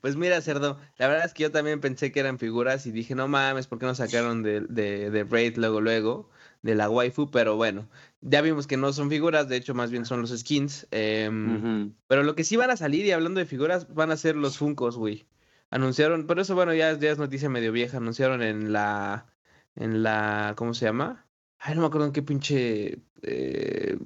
Pues 0.02 0.16
mira, 0.16 0.42
Cerdo, 0.42 0.80
la 0.98 1.08
verdad 1.08 1.26
es 1.28 1.36
que 1.36 1.44
yo 1.44 1.52
también 1.52 1.80
pensé 1.80 2.12
que 2.12 2.20
eran 2.20 2.40
figuras 2.40 2.88
y 2.88 2.92
dije, 2.92 3.14
no 3.14 3.28
mames, 3.28 3.68
¿por 3.68 3.78
qué 3.78 3.86
no 3.86 3.94
sacaron 3.94 4.42
de, 4.42 4.62
de, 4.62 5.12
de 5.12 5.24
Raid 5.24 5.58
luego, 5.58 5.80
luego, 5.80 6.30
de 6.64 6.74
la 6.74 6.90
waifu? 6.90 7.30
Pero 7.30 7.56
bueno, 7.56 7.88
ya 8.22 8.42
vimos 8.42 8.66
que 8.66 8.78
no 8.78 8.92
son 8.94 9.12
figuras, 9.12 9.48
de 9.48 9.58
hecho 9.58 9.76
más 9.76 9.92
bien 9.92 10.06
son 10.06 10.22
los 10.22 10.36
skins. 10.36 10.88
em. 10.90 11.94
Pero 12.08 12.24
lo 12.24 12.34
que 12.34 12.46
sí 12.46 12.56
van 12.56 12.72
a 12.72 12.78
salir, 12.78 13.06
y 13.06 13.12
hablando 13.12 13.40
de 13.40 13.46
figuras, 13.46 13.94
van 13.94 14.10
a 14.10 14.18
ser 14.18 14.36
los 14.36 14.58
Funkos, 14.58 14.98
güey. 14.98 15.28
Anunciaron, 15.72 16.26
pero 16.28 16.42
eso 16.42 16.56
bueno, 16.56 16.74
ya, 16.74 16.98
ya 16.98 17.12
es 17.12 17.18
noticia 17.20 17.50
medio 17.50 17.72
vieja, 17.72 17.98
anunciaron 17.98 18.42
en 18.42 18.74
la, 18.74 19.28
en 19.76 20.02
la, 20.04 20.54
¿cómo 20.58 20.74
se 20.74 20.86
llama? 20.86 21.28
Ay, 21.60 21.76
no 21.76 21.82
me 21.82 21.88
acuerdo 21.88 22.08
en 22.08 22.14
qué 22.14 22.24
pinche, 22.24 23.04
eh, 23.22 24.00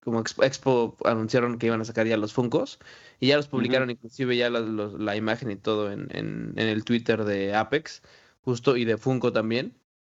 como 0.00 0.20
expo, 0.20 0.44
expo 0.44 0.96
anunciaron 1.04 1.58
que 1.58 1.66
iban 1.66 1.80
a 1.80 1.84
sacar 1.84 2.06
ya 2.06 2.16
los 2.16 2.32
Funkos. 2.34 2.78
Y 3.20 3.28
ya 3.28 3.36
los 3.36 3.48
publicaron, 3.48 3.90
inclusive 3.90 4.36
ya 4.36 4.50
los- 4.50 4.94
la 5.00 5.16
imagen 5.16 5.50
y 5.50 5.56
todo 5.56 5.90
en, 5.90 6.08
en, 6.10 6.52
en 6.56 6.66
el 6.68 6.84
Twitter 6.84 7.24
de 7.24 7.54
Apex, 7.54 8.02
justo, 8.42 8.76
y 8.76 8.84
de 8.84 8.96
Funko 8.98 9.32
también. 9.32 9.74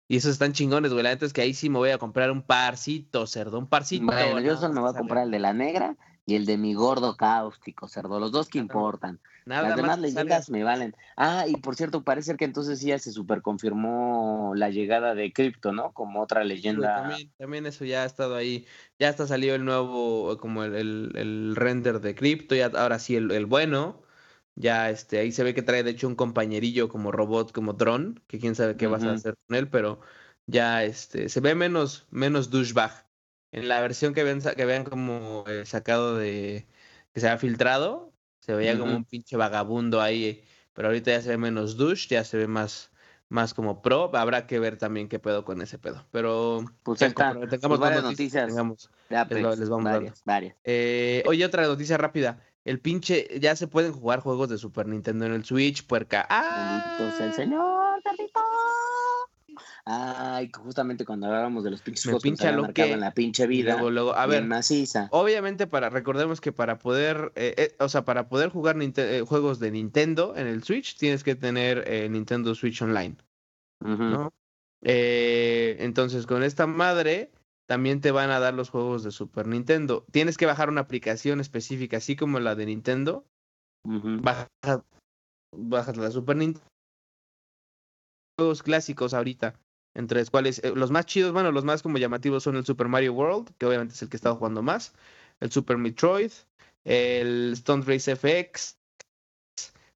Y 0.09 0.17
esos 0.17 0.33
están 0.33 0.53
chingones, 0.55 0.91
güey. 0.93 1.03
La 1.05 1.11
neta 1.11 1.27
es 1.27 1.35
que 1.35 1.43
ahí 1.43 1.53
sí 1.53 1.69
me 1.69 1.77
voy 1.79 1.91
a 1.91 1.99
comprar 1.99 2.31
un 2.31 2.41
parcito, 2.43 3.27
cerdo, 3.27 3.59
un 3.59 3.67
parcito. 3.67 4.07
Bueno, 4.07 4.41
yo 4.41 4.57
solo 4.57 4.73
me 4.73 4.81
voy 4.81 4.91
a 4.91 4.95
comprar 4.99 5.25
el 5.25 5.31
de 5.31 5.39
la 5.39 5.53
negra 5.53 5.97
y 6.25 6.35
el 6.35 6.47
de 6.47 6.57
mi 6.57 6.73
gordo 6.75 7.17
cáustico, 7.17 7.89
cerdo. 7.89 8.19
Los 8.19 8.33
dos 8.33 8.49
que 8.49 8.59
importan. 8.59 9.21
Las 9.49 9.77
demás 9.77 9.99
leyendas 9.99 10.51
me 10.51 10.63
valen. 10.63 10.95
Ah, 11.17 11.45
y 11.49 11.57
por 11.57 11.75
cierto, 11.75 12.05
parece 12.05 12.37
que 12.37 12.45
entonces 12.45 12.81
ya 12.81 12.99
se 12.99 13.13
super 13.13 13.43
confirmó 13.43 14.53
la 14.55 14.71
llegada 14.71 15.15
de 15.15 15.33
Crypto, 15.33 15.73
¿no? 15.73 15.93
Como 15.93 16.21
otra 16.21 16.45
leyenda. 16.45 17.09
también, 17.39 17.67
eso 17.67 17.85
ya 17.85 18.03
ha 18.03 18.07
estado 18.07 18.37
ahí. 18.37 18.67
Ya 18.99 19.09
está 19.09 19.27
salido 19.27 19.55
el 19.55 19.65
nuevo, 19.65 20.37
como 20.39 20.65
el, 20.65 21.13
el, 21.17 21.57
render 21.57 22.01
de 22.01 22.15
Crypto, 22.15 22.55
ya 22.55 22.67
ahora 22.67 22.99
sí 22.99 23.17
el, 23.17 23.31
el, 23.31 23.47
bueno. 23.47 24.03
Ya 24.55 24.91
este, 24.91 25.19
ahí 25.19 25.31
se 25.31 25.45
ve 25.45 25.55
que 25.55 25.63
trae 25.63 25.85
de 25.85 25.93
hecho 25.93 26.09
un 26.09 26.17
compañerillo 26.17 26.89
como 26.89 27.13
robot, 27.13 27.53
como 27.53 27.75
drone, 27.75 28.17
que 28.27 28.41
quién 28.41 28.57
sabe 28.57 28.77
qué 28.77 28.89
vas 28.89 29.05
a 29.05 29.13
hacer 29.13 29.37
con 29.47 29.57
él, 29.57 29.71
pero 29.71 30.01
ya 30.47 30.83
este, 30.83 31.29
se 31.29 31.41
ve 31.41 31.55
menos, 31.55 32.07
menos 32.11 32.51
douchebag. 32.51 33.07
En 33.53 33.69
la 33.69 33.81
versión 33.81 34.15
que 34.15 34.25
ven, 34.25 34.41
que 34.43 34.65
vean 34.65 34.85
como 34.85 35.45
eh, 35.47 35.65
sacado 35.65 36.17
de, 36.17 36.67
que 37.15 37.21
se 37.21 37.29
ha 37.29 37.39
filtrado, 37.39 38.08
se 38.41 38.55
veía 38.55 38.79
como 38.79 38.97
un 38.97 39.05
pinche 39.05 39.37
vagabundo 39.37 40.01
ahí, 40.01 40.45
pero 40.73 40.89
ahorita 40.89 41.11
ya 41.11 41.23
se 41.23 41.31
ve 41.31 41.39
menos 41.39 41.77
douche, 41.77 42.09
ya 42.09 42.25
se 42.25 42.37
ve 42.37 42.47
más, 42.47 42.91
más 43.29 43.55
como 43.55 43.83
pro. 43.83 44.11
Habrá 44.17 44.47
que 44.47 44.59
ver 44.59 44.79
también 44.79 45.09
qué 45.09 45.19
pedo 45.19 45.45
con 45.45 45.61
ese 45.61 45.79
pedo. 45.79 46.07
Pero 46.11 46.65
pues 46.83 47.03
está. 47.03 47.33
tengamos 47.49 47.79
pues 47.79 48.03
noticias, 48.03 48.53
pues, 48.53 49.59
les, 49.59 49.69
vamos 49.69 49.85
varias, 49.85 50.23
varias. 50.25 50.57
Eh, 50.65 51.23
oye, 51.27 51.45
otra 51.45 51.67
noticia 51.67 51.97
rápida. 51.97 52.43
El 52.65 52.81
pinche, 52.81 53.29
ya 53.41 53.57
se 53.57 53.67
pueden 53.67 53.93
jugar 53.93 54.21
juegos 54.21 54.51
de 54.51 54.59
Super 54.59 54.87
Nintendo 54.87 55.25
en 55.25 55.33
el 55.33 55.45
Switch, 55.45 55.87
puerca. 55.87 56.27
¡Ah! 56.29 56.99
el 57.21 57.33
señor, 57.33 58.03
perrito. 58.03 58.41
Ay, 59.85 60.51
justamente 60.53 61.05
cuando 61.05 61.27
hablábamos 61.27 61.65
de 61.65 61.71
los 61.71 61.83
pinches 61.83 62.05
juegos 62.05 62.23
pincha 62.23 62.53
lo 62.53 62.73
que 62.73 62.93
en 62.93 63.01
la 63.01 63.13
pinche 63.13 63.47
vida. 63.47 63.81
Luego, 63.81 64.15
a 64.15 64.27
ver, 64.27 64.45
maciza. 64.45 65.09
Obviamente 65.11 65.67
para 65.67 65.91
recordemos 65.91 66.41
que 66.41 66.53
para 66.53 66.79
poder, 66.79 67.33
eh, 67.35 67.55
eh, 67.57 67.77
o 67.79 67.89
sea, 67.89 68.05
para 68.05 68.29
poder 68.29 68.51
jugar 68.51 68.77
eh, 68.81 69.25
juegos 69.27 69.59
de 69.59 69.71
Nintendo 69.71 70.35
en 70.37 70.47
el 70.47 70.63
Switch 70.63 70.97
tienes 70.97 71.25
que 71.25 71.35
tener 71.35 72.11
Nintendo 72.11 72.55
Switch 72.55 72.81
Online, 72.83 73.17
¿no? 73.81 74.33
entonces 74.81 76.27
con 76.27 76.45
esta 76.45 76.67
madre 76.67 77.33
también 77.67 78.01
te 78.01 78.13
van 78.13 78.31
a 78.31 78.39
dar 78.39 78.55
los 78.55 78.71
juegos 78.71 79.03
de 79.03 79.11
Super 79.11 79.47
Nintendo. 79.47 80.07
Tienes 80.11 80.39
que 80.39 80.47
bajar 80.47 80.69
una 80.69 80.83
aplicación 80.83 81.41
específica, 81.41 81.99
así 81.99 82.17
como 82.17 82.41
la 82.41 82.55
de 82.55 82.67
Nintendo. 82.67 83.27
bajas, 83.85 84.49
bajas 85.53 85.97
la 85.97 86.11
Super 86.11 86.37
Nintendo 86.37 86.68
juegos 88.39 88.63
clásicos 88.63 89.15
ahorita, 89.15 89.59
entre 89.95 90.21
los 90.21 90.31
cuales 90.31 90.61
eh, 90.63 90.73
los 90.75 90.93
más 90.93 91.07
chidos, 91.07 91.33
bueno, 91.33 91.51
los 91.51 91.65
más 91.65 91.83
como 91.83 91.99
llamativos 91.99 92.45
son 92.45 92.57
el 92.57 92.65
Super 92.65 92.87
Mario 92.87 93.13
World, 93.13 93.51
que 93.59 93.67
obviamente 93.67 93.95
es 93.95 94.03
el 94.03 94.09
que 94.09 94.17
he 94.17 94.19
estado 94.19 94.37
jugando 94.37 94.63
más, 94.63 94.95
el 95.41 95.51
Super 95.51 95.77
Metroid, 95.77 96.31
el 96.85 97.53
Stone 97.55 97.85
Race 97.85 98.15
FX, 98.15 98.79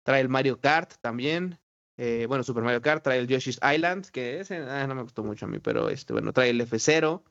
trae 0.03 0.21
el 0.21 0.29
Mario 0.29 0.61
Kart 0.61 0.95
también, 1.01 1.59
eh, 1.97 2.27
bueno, 2.27 2.43
Super 2.43 2.65
Mario 2.65 2.83
Kart, 2.83 3.05
trae 3.05 3.21
el 3.21 3.29
Yoshi's 3.29 3.61
Island, 3.63 4.07
que 4.11 4.41
ese 4.41 4.57
ah, 4.57 4.87
no 4.89 4.97
me 4.97 5.03
gustó 5.03 5.23
mucho 5.23 5.47
a 5.47 5.49
mí, 5.49 5.61
pero 5.61 5.89
este, 5.89 6.13
bueno, 6.13 6.33
trae 6.33 6.51
el 6.51 6.61
F0, 6.61 7.23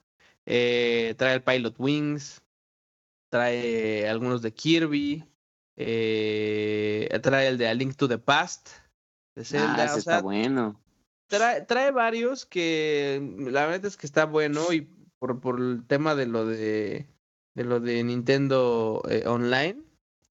eh, 0.46 1.14
trae 1.18 1.34
el 1.34 1.44
Pilot 1.44 1.76
Wings, 1.78 2.42
trae 3.30 4.08
algunos 4.08 4.42
de 4.42 4.54
Kirby, 4.54 5.26
trae 5.76 7.48
el 7.48 7.58
de 7.58 7.68
A 7.68 7.74
Link 7.74 7.98
to 7.98 8.08
the 8.08 8.18
Past, 8.18 8.70
de 9.36 9.44
Zelda, 9.44 9.92
ah, 9.92 9.98
está 9.98 10.22
bueno 10.22 10.80
trae, 11.32 11.92
varios 11.92 12.46
que 12.46 13.20
mm, 13.22 13.48
la 13.48 13.66
verdad 13.66 13.86
es 13.86 13.98
que 13.98 14.06
está 14.06 14.26
bueno 14.26 14.72
y 14.74 14.82
por, 15.20 15.40
por 15.40 15.60
el 15.60 15.86
tema 15.88 16.16
de 16.16 16.26
lo 16.26 16.46
de, 16.46 17.08
de 17.56 17.64
lo 17.64 17.80
de 17.80 18.04
Nintendo 18.04 19.02
eh, 19.10 19.24
Online, 19.28 19.82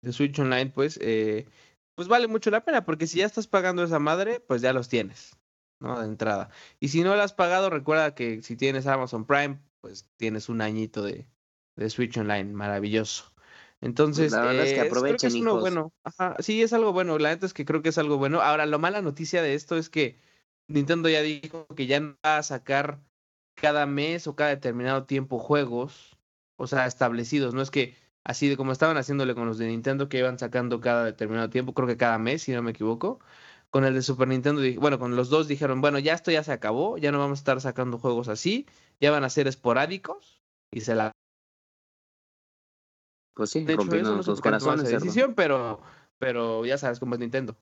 de 0.02 0.12
Switch 0.12 0.38
Online, 0.38 0.70
pues, 0.70 0.98
eh, 1.02 1.46
pues 1.94 2.08
vale 2.08 2.28
mucho 2.28 2.50
la 2.50 2.64
pena, 2.64 2.84
porque 2.84 3.06
si 3.06 3.18
ya 3.18 3.26
estás 3.26 3.46
pagando 3.46 3.82
esa 3.82 3.98
madre, 3.98 4.40
pues 4.40 4.62
ya 4.62 4.72
los 4.72 4.88
tienes, 4.88 5.36
¿no? 5.80 5.98
De 6.00 6.06
entrada. 6.06 6.50
Y 6.78 6.88
si 6.88 7.02
no 7.02 7.14
lo 7.14 7.22
has 7.22 7.32
pagado, 7.32 7.70
recuerda 7.70 8.14
que 8.14 8.42
si 8.42 8.56
tienes 8.56 8.86
Amazon 8.86 9.26
Prime, 9.26 9.60
pues 9.80 10.06
tienes 10.16 10.48
un 10.48 10.60
añito 10.60 11.02
de, 11.02 11.26
de 11.76 11.90
Switch 11.90 12.16
Online, 12.16 12.52
maravilloso. 12.52 13.32
Entonces, 13.80 14.32
la 14.32 14.42
verdad 14.42 14.66
es 14.66 14.74
que 14.74 14.80
aprovechen, 14.80 15.34
es, 15.34 15.42
bueno. 15.42 15.92
Ajá, 16.04 16.36
sí, 16.40 16.60
es 16.62 16.72
algo 16.74 16.92
bueno. 16.92 17.18
La 17.18 17.30
neta 17.30 17.46
es 17.46 17.54
que 17.54 17.64
creo 17.64 17.80
que 17.80 17.88
es 17.88 17.98
algo 17.98 18.18
bueno. 18.18 18.42
Ahora, 18.42 18.66
lo 18.66 18.78
mala 18.78 19.00
noticia 19.00 19.42
de 19.42 19.54
esto 19.54 19.76
es 19.78 19.88
que 19.88 20.18
Nintendo 20.70 21.08
ya 21.08 21.20
dijo 21.20 21.66
que 21.74 21.86
ya 21.86 22.00
no 22.00 22.16
va 22.24 22.38
a 22.38 22.42
sacar 22.42 23.00
cada 23.54 23.86
mes 23.86 24.26
o 24.26 24.36
cada 24.36 24.50
determinado 24.50 25.04
tiempo 25.04 25.38
juegos, 25.38 26.16
o 26.56 26.66
sea, 26.66 26.86
establecidos. 26.86 27.54
No 27.54 27.60
es 27.60 27.70
que 27.70 27.96
así 28.24 28.48
de 28.48 28.56
como 28.56 28.72
estaban 28.72 28.96
haciéndole 28.96 29.34
con 29.34 29.46
los 29.46 29.58
de 29.58 29.66
Nintendo 29.66 30.08
que 30.08 30.18
iban 30.18 30.38
sacando 30.38 30.80
cada 30.80 31.04
determinado 31.04 31.50
tiempo, 31.50 31.74
creo 31.74 31.88
que 31.88 31.96
cada 31.96 32.18
mes, 32.18 32.42
si 32.42 32.52
no 32.52 32.62
me 32.62 32.70
equivoco. 32.70 33.20
Con 33.70 33.84
el 33.84 33.94
de 33.94 34.02
Super 34.02 34.26
Nintendo, 34.26 34.62
bueno, 34.80 34.98
con 34.98 35.14
los 35.14 35.28
dos 35.28 35.46
dijeron, 35.46 35.80
bueno, 35.80 36.00
ya 36.00 36.14
esto 36.14 36.32
ya 36.32 36.42
se 36.42 36.50
acabó, 36.50 36.98
ya 36.98 37.12
no 37.12 37.20
vamos 37.20 37.38
a 37.38 37.42
estar 37.42 37.60
sacando 37.60 37.98
juegos 37.98 38.28
así, 38.28 38.66
ya 39.00 39.12
van 39.12 39.22
a 39.22 39.30
ser 39.30 39.46
esporádicos 39.46 40.42
y 40.72 40.80
se 40.80 40.96
la... 40.96 41.12
Pues 43.34 43.50
sí, 43.50 43.64
de 43.64 43.74
hecho, 43.74 43.94
eso 43.94 44.16
no 44.16 44.36
corazones. 44.40 44.90
decisión, 44.90 45.34
pero, 45.34 45.80
pero 46.18 46.64
ya 46.66 46.78
sabes 46.78 46.98
cómo 46.98 47.14
es 47.14 47.20
Nintendo 47.20 47.56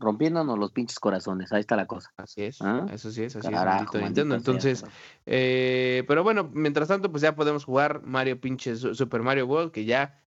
rompiéndonos 0.00 0.58
los 0.58 0.72
pinches 0.72 0.98
corazones. 0.98 1.52
Ahí 1.52 1.60
está 1.60 1.76
la 1.76 1.86
cosa. 1.86 2.10
Así 2.16 2.42
es. 2.42 2.60
¿Ah? 2.60 2.86
Eso 2.92 3.12
sí 3.12 3.22
es, 3.22 3.36
así 3.36 3.48
es. 3.48 4.02
Nintendo. 4.02 4.34
Entonces, 4.34 4.84
eh, 5.26 6.04
pero 6.08 6.24
bueno, 6.24 6.50
mientras 6.52 6.88
tanto, 6.88 7.10
pues 7.10 7.22
ya 7.22 7.36
podemos 7.36 7.64
jugar 7.64 8.02
Mario 8.02 8.40
pinches 8.40 8.80
Super 8.80 9.22
Mario 9.22 9.46
World, 9.46 9.70
que 9.70 9.84
ya. 9.84 10.20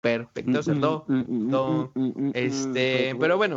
Perfecto, 0.00 0.62
cerdo. 0.62 1.06
Este, 2.34 3.14
pero 3.18 3.36
bueno. 3.36 3.56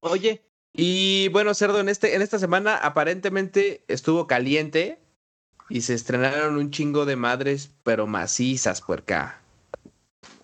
Oye, 0.00 0.42
y 0.72 1.28
bueno, 1.28 1.54
cerdo, 1.54 1.80
en 1.80 1.88
este, 1.88 2.16
en 2.16 2.22
esta 2.22 2.38
semana 2.38 2.76
aparentemente 2.76 3.84
estuvo 3.86 4.26
caliente 4.26 4.98
y 5.68 5.82
se 5.82 5.94
estrenaron 5.94 6.56
un 6.56 6.72
chingo 6.72 7.04
de 7.06 7.14
madres, 7.14 7.70
pero 7.84 8.08
macizas, 8.08 8.80
puerca 8.82 9.40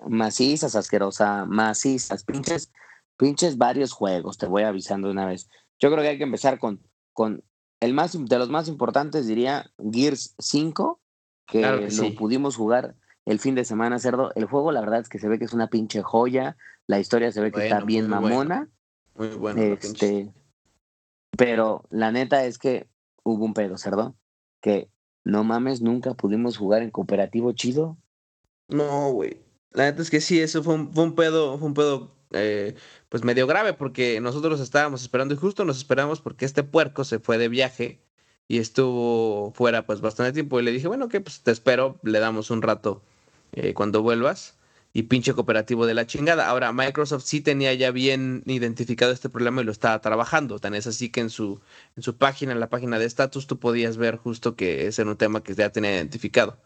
macizas, 0.08 0.76
asquerosa, 0.76 1.44
macizas, 1.46 2.24
pinches, 2.24 2.72
pinches 3.16 3.58
varios 3.58 3.92
juegos, 3.92 4.38
te 4.38 4.46
voy 4.46 4.62
avisando 4.62 5.10
una 5.10 5.26
vez. 5.26 5.48
Yo 5.78 5.90
creo 5.90 6.02
que 6.02 6.08
hay 6.08 6.18
que 6.18 6.24
empezar 6.24 6.58
con, 6.58 6.80
con 7.12 7.42
el 7.80 7.94
más, 7.94 8.16
de 8.18 8.38
los 8.38 8.48
más 8.48 8.68
importantes, 8.68 9.26
diría 9.26 9.70
Gears 9.78 10.34
5, 10.38 11.00
que, 11.46 11.62
lo 11.62 12.14
pudimos 12.14 12.56
jugar 12.56 12.96
el 13.24 13.38
fin 13.38 13.54
de 13.54 13.64
semana, 13.64 13.98
cerdo. 13.98 14.32
El 14.34 14.46
juego, 14.46 14.72
la 14.72 14.80
verdad 14.80 15.00
es 15.00 15.08
que 15.08 15.18
se 15.18 15.28
ve 15.28 15.38
que 15.38 15.44
es 15.44 15.52
una 15.52 15.68
pinche 15.68 16.02
joya, 16.02 16.56
la 16.86 16.98
historia 16.98 17.32
se 17.32 17.40
ve 17.40 17.52
que 17.52 17.64
está 17.64 17.80
bien 17.80 18.08
mamona. 18.08 18.68
Muy 19.14 19.28
bueno. 19.28 19.60
Este, 19.62 20.32
pero 21.36 21.84
la 21.90 22.12
neta 22.12 22.44
es 22.44 22.58
que 22.58 22.88
hubo 23.22 23.44
un 23.44 23.54
pedo, 23.54 23.76
cerdo, 23.76 24.16
que 24.60 24.88
no 25.24 25.44
mames, 25.44 25.82
nunca 25.82 26.14
pudimos 26.14 26.56
jugar 26.56 26.82
en 26.82 26.90
cooperativo 26.90 27.52
chido. 27.52 27.96
No, 28.68 29.10
güey. 29.12 29.45
La 29.72 29.84
neta 29.84 30.02
es 30.02 30.10
que 30.10 30.20
sí, 30.20 30.40
eso 30.40 30.62
fue 30.62 30.74
un, 30.74 31.14
pedo, 31.14 31.58
fue 31.58 31.68
un 31.68 31.74
pedo 31.74 32.14
eh, 32.32 32.74
pues 33.08 33.24
medio 33.24 33.46
grave 33.46 33.74
porque 33.74 34.20
nosotros 34.20 34.60
estábamos 34.60 35.02
esperando 35.02 35.34
y 35.34 35.36
justo 35.38 35.64
nos 35.64 35.78
esperamos 35.78 36.20
porque 36.20 36.44
este 36.44 36.62
puerco 36.62 37.04
se 37.04 37.18
fue 37.18 37.38
de 37.38 37.48
viaje 37.48 38.00
y 38.48 38.58
estuvo 38.58 39.52
fuera 39.52 39.86
pues 39.86 40.00
bastante 40.00 40.32
tiempo 40.32 40.58
y 40.60 40.62
le 40.62 40.72
dije, 40.72 40.88
bueno, 40.88 41.08
que 41.08 41.20
pues 41.20 41.42
te 41.42 41.50
espero, 41.50 41.98
le 42.02 42.20
damos 42.20 42.50
un 42.50 42.62
rato 42.62 43.02
eh, 43.52 43.74
cuando 43.74 44.02
vuelvas 44.02 44.56
y 44.96 45.02
pinche 45.04 45.34
cooperativo 45.34 45.84
de 45.84 45.92
la 45.92 46.06
chingada. 46.06 46.48
Ahora, 46.48 46.72
Microsoft 46.72 47.24
sí 47.24 47.42
tenía 47.42 47.74
ya 47.74 47.90
bien 47.90 48.42
identificado 48.46 49.12
este 49.12 49.28
problema 49.28 49.60
y 49.60 49.64
lo 49.64 49.72
estaba 49.72 50.00
trabajando. 50.00 50.58
Tan 50.58 50.74
es 50.74 50.86
así 50.86 51.10
que 51.10 51.20
en 51.20 51.28
su, 51.28 51.60
en 51.96 52.02
su 52.02 52.16
página, 52.16 52.52
en 52.52 52.60
la 52.60 52.70
página 52.70 52.98
de 52.98 53.04
status, 53.04 53.46
tú 53.46 53.58
podías 53.58 53.98
ver 53.98 54.16
justo 54.16 54.56
que 54.56 54.86
ese 54.86 55.02
era 55.02 55.10
un 55.10 55.18
tema 55.18 55.42
que 55.42 55.54
ya 55.54 55.70
tenía 55.70 55.94
identificado. 55.94 56.56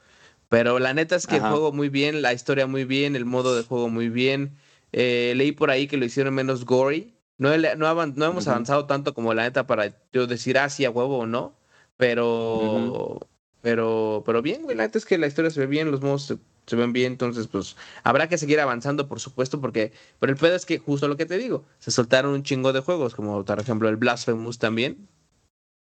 Pero 0.51 0.81
la 0.81 0.93
neta 0.93 1.15
es 1.15 1.29
que 1.29 1.37
el 1.37 1.43
juego 1.43 1.71
muy 1.71 1.89
bien, 1.91 2.23
la 2.23 2.33
historia 2.33 2.67
muy 2.67 2.85
bien, 2.85 3.15
el 3.15 3.25
modo 3.25 3.55
de 3.55 3.63
juego 3.63 3.89
muy 3.89 4.09
bien. 4.09 4.57
Eh, 4.91 5.33
leí 5.37 5.53
por 5.53 5.71
ahí 5.71 5.87
que 5.87 5.97
lo 5.97 6.05
hicieron 6.05 6.35
menos 6.35 6.65
gory. 6.65 7.15
No, 7.39 7.57
no, 7.57 8.07
no 8.07 8.27
hemos 8.27 8.49
avanzado 8.49 8.85
tanto 8.87 9.15
como 9.15 9.33
la 9.33 9.45
neta 9.45 9.69
para 9.69 9.95
yo 10.13 10.27
decir, 10.27 10.59
ah, 10.59 10.69
sí, 10.69 10.85
a 10.85 10.91
huevo 10.91 11.19
o 11.19 11.27
no. 11.27 11.55
Pero, 11.97 13.21
pero, 13.63 14.25
pero 14.27 14.43
bien, 14.43 14.65
güey. 14.65 14.77
La 14.77 14.83
neta 14.83 14.99
es 14.99 15.07
que 15.07 15.19
la 15.19 15.29
historia 15.29 15.53
se 15.53 15.61
ve 15.61 15.67
bien, 15.67 15.93
los 15.93 16.03
modos 16.03 16.37
se, 16.67 16.77
ven 16.77 16.93
bien. 16.93 17.13
Entonces, 17.13 17.47
pues 17.47 17.77
habrá 18.03 18.29
que 18.29 18.37
seguir 18.37 18.59
avanzando, 18.59 19.07
por 19.07 19.21
supuesto, 19.21 19.61
porque. 19.61 19.93
Pero 20.19 20.33
el 20.33 20.39
pedo 20.39 20.57
es 20.57 20.67
que, 20.67 20.79
justo 20.81 21.07
lo 21.07 21.17
que 21.17 21.27
te 21.27 21.39
digo, 21.39 21.65
se 21.79 21.93
soltaron 21.93 22.33
un 22.33 22.43
chingo 22.43 22.73
de 22.73 22.81
juegos, 22.81 23.15
como 23.15 23.45
por 23.45 23.61
ejemplo 23.61 23.89
el 23.89 23.97
Blasphemous 23.97 24.59
también 24.59 25.09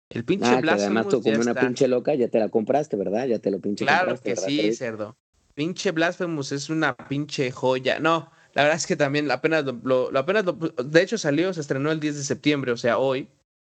el 0.10 0.26
pinche 0.26 0.48
ah, 0.48 0.62
Blasphemous. 0.62 0.84
además 0.84 1.08
tú 1.08 1.22
como 1.22 1.40
una 1.40 1.54
pinche 1.54 1.88
loca 1.88 2.16
ya 2.16 2.28
te 2.28 2.40
la 2.40 2.50
compraste, 2.50 2.98
¿verdad? 2.98 3.28
Ya 3.28 3.40
te 3.40 3.52
lo 3.52 3.60
pinche 3.60 3.86
Claro 3.86 4.20
que 4.20 4.36
sí, 4.36 4.74
cerdo. 4.74 5.16
Pinche 5.54 5.92
Blasphemous 5.92 6.52
es 6.52 6.70
una 6.70 6.96
pinche 6.96 7.52
joya. 7.52 8.00
No, 8.00 8.32
la 8.54 8.64
verdad 8.64 8.78
es 8.78 8.88
que 8.88 8.96
también 8.96 9.30
apenas 9.30 9.66
lo, 9.66 10.18
apenas 10.18 10.46
de 10.84 11.02
hecho 11.02 11.18
salió, 11.18 11.54
se 11.54 11.62
estrenó 11.62 11.92
el 11.92 12.00
10 12.00 12.18
de 12.18 12.24
septiembre, 12.24 12.72
o 12.72 12.78
sea, 12.78 12.98
hoy 12.98 13.28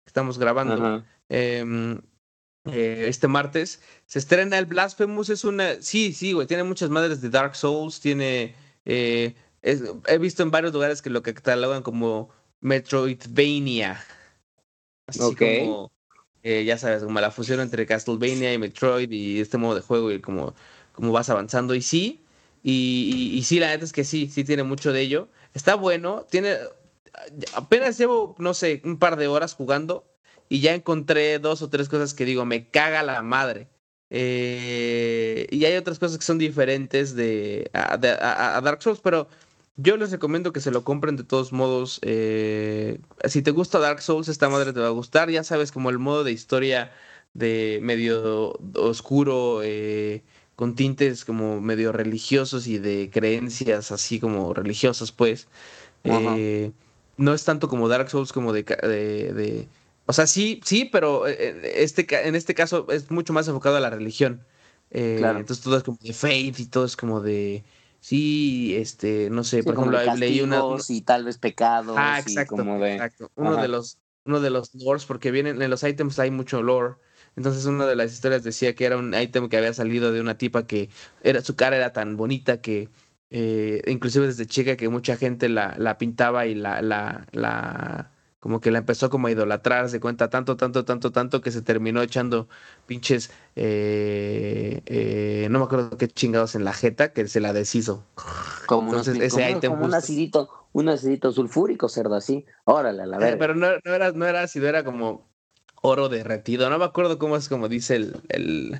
estamos 0.05 0.37
grabando. 0.37 1.03
Em, 1.29 1.99
eh, 2.71 3.05
este 3.07 3.27
martes. 3.27 3.81
Se 4.05 4.19
estrena 4.19 4.57
el 4.57 4.65
Blasphemous, 4.65 5.29
es 5.29 5.43
una... 5.43 5.81
Sí, 5.81 6.13
sí, 6.13 6.33
güey, 6.33 6.47
tiene 6.47 6.63
muchas 6.63 6.89
madres 6.89 7.21
de 7.21 7.29
Dark 7.29 7.55
Souls, 7.55 7.99
tiene... 7.99 8.55
Eh, 8.85 9.35
he 9.61 10.17
visto 10.17 10.43
en 10.43 10.51
varios 10.51 10.73
lugares 10.73 11.01
que 11.01 11.09
lo 11.09 11.21
catalogan 11.21 11.83
como 11.83 12.29
Metroidvania. 12.61 14.03
Así 15.07 15.35
como, 15.35 15.91
eh, 16.49 16.63
ya 16.63 16.77
sabes, 16.77 17.03
como 17.03 17.19
la 17.19 17.29
fusión 17.29 17.59
entre 17.59 17.85
Castlevania 17.85 18.53
y 18.53 18.57
Metroid 18.57 19.11
y 19.11 19.41
este 19.41 19.57
modo 19.57 19.75
de 19.75 19.81
juego 19.81 20.13
y 20.13 20.21
como, 20.21 20.55
como 20.93 21.11
vas 21.11 21.29
avanzando. 21.29 21.75
Y 21.75 21.81
sí, 21.81 22.21
y, 22.63 23.41
sí, 23.43 23.59
la 23.59 23.67
neta 23.67 23.83
es 23.83 23.91
que 23.91 24.05
sí, 24.05 24.29
sí 24.29 24.45
tiene 24.45 24.63
mucho 24.63 24.93
de 24.93 25.01
ello. 25.01 25.27
Está 25.53 25.75
bueno, 25.75 26.25
tiene... 26.29 26.55
Apenas 27.53 27.97
llevo, 27.97 28.33
no 28.37 28.53
sé, 28.53 28.81
un 28.85 28.97
par 28.97 29.17
de 29.17 29.27
horas 29.27 29.55
jugando 29.55 30.05
y 30.47 30.61
ya 30.61 30.73
encontré 30.73 31.37
dos 31.39 31.61
o 31.61 31.69
tres 31.69 31.89
cosas 31.89 32.13
que 32.13 32.23
digo, 32.23 32.45
me 32.45 32.69
caga 32.69 33.03
la 33.03 33.21
madre. 33.21 33.67
Eh, 34.09 35.47
y 35.51 35.65
hay 35.65 35.75
otras 35.75 35.99
cosas 35.99 36.17
que 36.17 36.23
son 36.23 36.37
diferentes 36.37 37.13
de 37.13 37.69
a, 37.73 37.97
Dark 37.97 38.81
Souls, 38.81 39.01
pero 39.03 39.27
yo 39.77 39.97
les 39.97 40.11
recomiendo 40.11 40.51
que 40.51 40.59
se 40.59 40.71
lo 40.71 40.83
compren 40.83 41.15
de 41.15 41.23
todos 41.23 41.53
modos. 41.53 41.99
Eh, 42.01 42.99
si 43.25 43.41
te 43.41 43.51
gusta 43.51 43.79
Dark 43.79 44.01
Souls, 44.01 44.27
esta 44.27 44.49
madre 44.49 44.73
te 44.73 44.79
va 44.79 44.87
a 44.87 44.91
gustar. 44.91 45.29
Ya 45.29 45.43
sabes, 45.43 45.71
como 45.71 45.89
el 45.89 45.99
modo 45.99 46.23
de 46.23 46.31
historia 46.31 46.91
de 47.33 47.79
medio 47.81 48.59
oscuro, 48.75 49.61
eh, 49.63 50.23
con 50.55 50.75
tintes 50.75 51.23
como 51.23 51.61
medio 51.61 51.91
religiosos 51.91 52.67
y 52.67 52.79
de 52.79 53.09
creencias 53.11 53.91
así 53.91 54.19
como 54.19 54.53
religiosas, 54.53 55.11
pues. 55.11 55.47
no 56.03 57.33
es 57.33 57.43
tanto 57.45 57.67
como 57.67 57.87
Dark 57.87 58.09
Souls 58.09 58.33
como 58.33 58.53
de, 58.53 58.63
de 58.63 59.67
o 60.07 60.13
sea, 60.13 60.25
sí, 60.25 60.61
sí, 60.63 60.85
pero 60.85 61.27
eh, 61.27 61.35
eh, 61.37 61.73
este, 61.75 62.07
en 62.27 62.35
este 62.35 62.55
caso 62.55 62.87
es 62.89 63.11
mucho 63.11 63.33
más 63.33 63.47
enfocado 63.49 63.75
a 63.75 63.81
la 63.81 63.89
religión. 63.89 64.41
Eh, 64.89 65.19
entonces 65.21 65.59
todo 65.61 65.75
es 65.75 65.83
como 65.83 65.97
de 66.01 66.13
faith 66.13 66.59
y 66.59 66.65
todo 66.65 66.85
es 66.85 66.95
como 66.95 67.19
de... 67.19 67.63
Sí, 67.99 68.75
este, 68.75 69.29
no 69.29 69.43
sé, 69.43 69.63
por 69.63 69.75
ejemplo, 69.75 69.99
leí 70.15 70.41
una, 70.41 70.61
y 70.87 71.01
tal 71.01 71.25
vez 71.25 71.37
pecados. 71.37 71.95
Ah, 71.97 72.19
exacto, 72.19 72.61
exacto. 72.85 73.31
Uno 73.35 73.57
de 73.57 73.67
los, 73.67 73.97
uno 74.25 74.39
de 74.39 74.49
los 74.49 74.73
lores, 74.75 75.05
porque 75.05 75.31
vienen 75.31 75.61
en 75.61 75.69
los 75.69 75.83
items 75.83 76.19
hay 76.19 76.31
mucho 76.31 76.61
lore. 76.61 76.95
Entonces 77.35 77.65
una 77.65 77.85
de 77.85 77.95
las 77.95 78.13
historias 78.13 78.43
decía 78.43 78.73
que 78.73 78.85
era 78.85 78.97
un 78.97 79.13
item 79.13 79.47
que 79.47 79.57
había 79.57 79.73
salido 79.73 80.11
de 80.11 80.21
una 80.21 80.37
tipa 80.37 80.65
que 80.65 80.89
era, 81.21 81.41
su 81.41 81.55
cara 81.55 81.75
era 81.75 81.93
tan 81.93 82.17
bonita 82.17 82.61
que 82.61 82.89
inclusive 83.29 84.27
desde 84.27 84.45
chica 84.45 84.77
que 84.77 84.89
mucha 84.89 85.17
gente 85.17 85.49
la, 85.49 85.75
la 85.77 85.97
pintaba 85.97 86.47
y 86.47 86.55
la, 86.55 86.81
la, 86.81 87.27
la 87.31 88.11
como 88.47 88.61
que 88.61 88.71
la 88.71 88.77
empezó 88.77 89.09
como 89.09 89.27
a 89.27 89.31
idolatrar, 89.31 89.89
se 89.89 89.99
cuenta 89.99 90.29
tanto, 90.29 90.55
tanto, 90.55 90.85
tanto, 90.85 91.11
tanto 91.11 91.41
que 91.41 91.51
se 91.51 91.61
terminó 91.61 92.01
echando 92.01 92.47
pinches, 92.85 93.29
eh, 93.57 94.81
eh, 94.85 95.49
no 95.51 95.59
me 95.59 95.65
acuerdo 95.65 95.97
qué 95.97 96.07
chingados 96.07 96.55
en 96.55 96.63
la 96.63 96.71
jeta, 96.71 97.11
que 97.11 97.27
se 97.27 97.41
la 97.41 97.51
deshizo. 97.51 98.05
Como, 98.65 98.91
Entonces, 98.91 99.19
ese 99.19 99.59
como, 99.67 99.83
un 99.83 99.93
acidito, 99.93 100.49
un 100.71 100.87
acidito 100.87 101.33
sulfúrico, 101.33 101.89
cerdo, 101.89 102.15
así. 102.15 102.45
Órale, 102.63 103.01
a 103.01 103.05
la 103.05 103.17
eh, 103.17 103.19
verdad. 103.19 103.37
pero 103.37 103.55
no, 103.55 103.67
no, 103.83 103.93
era, 103.93 104.13
no 104.13 104.25
era 104.25 104.43
ácido, 104.43 104.69
era 104.69 104.85
como 104.85 105.27
oro 105.81 106.07
derretido. 106.07 106.69
No 106.69 106.79
me 106.79 106.85
acuerdo 106.85 107.19
cómo 107.19 107.35
es 107.35 107.49
como 107.49 107.67
dice 107.67 107.97
el, 107.97 108.15
el, 108.29 108.79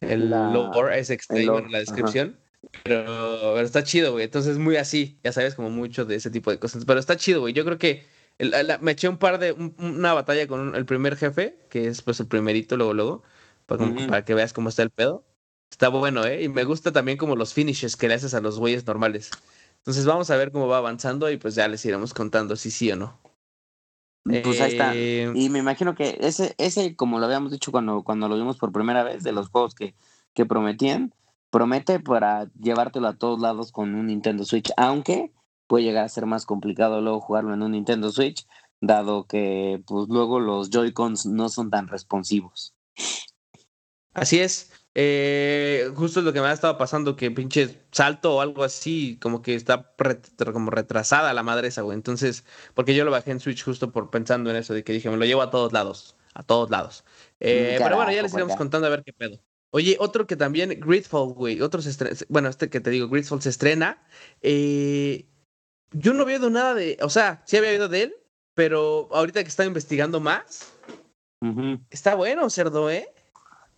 el 0.00 0.28
lore, 0.28 0.98
es 0.98 1.10
extraño 1.10 1.60
en 1.60 1.70
la 1.70 1.78
descripción. 1.78 2.36
Pero, 2.82 3.04
pero, 3.54 3.60
está 3.60 3.84
chido, 3.84 4.10
güey. 4.10 4.24
Entonces, 4.24 4.58
muy 4.58 4.74
así, 4.74 5.20
ya 5.22 5.30
sabes, 5.30 5.54
como 5.54 5.70
mucho 5.70 6.04
de 6.04 6.16
ese 6.16 6.30
tipo 6.30 6.50
de 6.50 6.58
cosas. 6.58 6.84
Pero 6.84 6.98
está 6.98 7.16
chido, 7.16 7.42
güey. 7.42 7.54
Yo 7.54 7.64
creo 7.64 7.78
que 7.78 8.12
me 8.80 8.92
eché 8.92 9.08
un 9.08 9.18
par 9.18 9.38
de. 9.38 9.52
una 9.52 10.12
batalla 10.12 10.46
con 10.46 10.74
el 10.74 10.84
primer 10.84 11.16
jefe, 11.16 11.58
que 11.70 11.86
es 11.86 12.02
pues 12.02 12.20
el 12.20 12.26
primerito, 12.26 12.76
luego, 12.76 12.94
luego. 12.94 13.22
Para, 13.66 14.24
que 14.24 14.34
veas 14.34 14.52
cómo 14.52 14.68
está 14.68 14.82
el 14.82 14.90
pedo. 14.90 15.24
Está 15.70 15.88
bueno, 15.88 16.24
¿eh? 16.24 16.42
Y 16.42 16.48
me 16.48 16.64
gusta 16.64 16.92
también 16.92 17.16
como 17.16 17.36
los 17.36 17.54
finishes 17.54 17.96
que 17.96 18.08
le 18.08 18.14
haces 18.14 18.34
a 18.34 18.40
los 18.40 18.58
güeyes 18.58 18.86
normales. 18.86 19.30
Entonces 19.78 20.06
vamos 20.06 20.30
a 20.30 20.36
ver 20.36 20.52
cómo 20.52 20.68
va 20.68 20.78
avanzando 20.78 21.30
y 21.30 21.36
pues 21.36 21.54
ya 21.54 21.66
les 21.68 21.84
iremos 21.84 22.14
contando 22.14 22.56
si 22.56 22.70
sí 22.70 22.90
o 22.92 22.96
no. 22.96 23.18
Pues 24.24 24.60
ahí 24.60 24.72
está. 24.72 24.92
Eh, 24.94 25.30
y 25.34 25.50
me 25.50 25.58
imagino 25.58 25.94
que 25.94 26.16
ese, 26.20 26.54
ese, 26.58 26.96
como 26.96 27.18
lo 27.18 27.26
habíamos 27.26 27.52
dicho 27.52 27.70
cuando, 27.70 28.02
cuando 28.02 28.28
lo 28.28 28.36
vimos 28.36 28.56
por 28.56 28.72
primera 28.72 29.02
vez, 29.02 29.22
de 29.22 29.32
los 29.32 29.48
juegos 29.48 29.74
que, 29.74 29.94
que 30.32 30.46
prometían, 30.46 31.12
promete 31.50 32.00
para 32.00 32.50
llevártelo 32.58 33.08
a 33.08 33.16
todos 33.16 33.40
lados 33.40 33.70
con 33.70 33.94
un 33.94 34.06
Nintendo 34.06 34.44
Switch. 34.44 34.70
Aunque 34.76 35.32
puede 35.66 35.84
llegar 35.84 36.04
a 36.04 36.08
ser 36.08 36.26
más 36.26 36.46
complicado 36.46 37.00
luego 37.00 37.20
jugarlo 37.20 37.54
en 37.54 37.62
un 37.62 37.72
Nintendo 37.72 38.10
Switch, 38.10 38.46
dado 38.80 39.26
que 39.26 39.82
pues 39.86 40.08
luego 40.08 40.40
los 40.40 40.70
Joy-Cons 40.70 41.26
no 41.26 41.48
son 41.48 41.70
tan 41.70 41.88
responsivos. 41.88 42.74
Así 44.12 44.40
es. 44.40 44.70
Eh, 44.96 45.90
justo 45.96 46.20
es 46.20 46.24
lo 46.24 46.32
que 46.32 46.40
me 46.40 46.46
ha 46.46 46.52
estado 46.52 46.78
pasando, 46.78 47.16
que 47.16 47.30
pinche 47.32 47.80
salto 47.90 48.36
o 48.36 48.40
algo 48.40 48.62
así, 48.62 49.18
como 49.20 49.42
que 49.42 49.56
está 49.56 49.92
como 50.52 50.70
retrasada 50.70 51.34
la 51.34 51.42
madre 51.42 51.68
esa, 51.68 51.82
güey. 51.82 51.96
Entonces, 51.96 52.44
porque 52.74 52.94
yo 52.94 53.04
lo 53.04 53.10
bajé 53.10 53.32
en 53.32 53.40
Switch 53.40 53.64
justo 53.64 53.90
por 53.90 54.10
pensando 54.10 54.50
en 54.50 54.56
eso, 54.56 54.72
de 54.72 54.84
que 54.84 54.92
dije, 54.92 55.10
me 55.10 55.16
lo 55.16 55.24
llevo 55.24 55.42
a 55.42 55.50
todos 55.50 55.72
lados, 55.72 56.16
a 56.34 56.44
todos 56.44 56.70
lados. 56.70 57.04
Eh, 57.40 57.76
pero 57.82 57.96
bueno, 57.96 58.12
ya 58.12 58.22
les 58.22 58.32
iremos 58.32 58.54
contando 58.54 58.86
a 58.86 58.90
ver 58.90 59.02
qué 59.02 59.12
pedo. 59.12 59.40
Oye, 59.70 59.96
otro 59.98 60.28
que 60.28 60.36
también, 60.36 60.78
Gridfall, 60.78 61.32
güey, 61.32 61.60
otro 61.60 61.82
se 61.82 62.26
bueno, 62.28 62.48
este 62.48 62.70
que 62.70 62.80
te 62.80 62.90
digo, 62.90 63.08
Gridfall 63.08 63.42
se 63.42 63.48
estrena. 63.48 64.06
Eh, 64.40 65.26
yo 65.94 66.12
no 66.12 66.22
había 66.22 66.36
oído 66.36 66.50
nada 66.50 66.74
de, 66.74 66.98
o 67.02 67.08
sea, 67.08 67.42
sí 67.46 67.56
había 67.56 67.70
oído 67.70 67.88
de 67.88 68.02
él, 68.02 68.14
pero 68.54 69.08
ahorita 69.12 69.42
que 69.42 69.48
estaba 69.48 69.66
investigando 69.66 70.20
más, 70.20 70.72
está 71.90 72.14
bueno, 72.14 72.48
cerdo, 72.50 72.90
¿eh? 72.90 73.08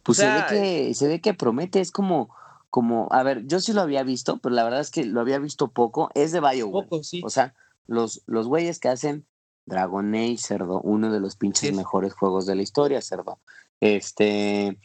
Pues 0.03 0.19
se 0.19 0.27
ve 0.27 0.45
que 0.49 0.95
se 0.95 1.09
ve 1.09 1.21
que 1.21 1.35
promete, 1.35 1.81
es 1.81 1.91
como 1.91 2.31
como, 2.71 3.09
a 3.11 3.23
ver, 3.23 3.47
yo 3.47 3.59
sí 3.61 3.73
lo 3.73 3.81
había 3.81 4.03
visto, 4.03 4.39
pero 4.39 4.55
la 4.55 4.63
verdad 4.63 4.81
es 4.81 4.91
que 4.91 5.05
lo 5.05 5.23
había 5.23 5.39
visto 5.39 5.69
poco, 5.69 6.11
es 6.15 6.33
de 6.33 6.41
BioWare. 6.41 6.89
Poco, 6.89 7.03
sí. 7.03 7.23
O 7.25 7.31
sea, 7.31 7.55
los 7.87 8.23
los 8.27 8.49
güeyes 8.49 8.79
que 8.81 8.89
hacen 8.89 9.27
Dragon 9.65 10.15
Age, 10.15 10.37
cerdo, 10.39 10.81
uno 10.83 11.11
de 11.11 11.19
los 11.19 11.37
pinches 11.37 11.75
mejores 11.75 12.13
juegos 12.13 12.45
de 12.45 12.55
la 12.55 12.63
historia, 12.63 13.01
cerdo. 13.01 13.41
Este, 13.81 14.79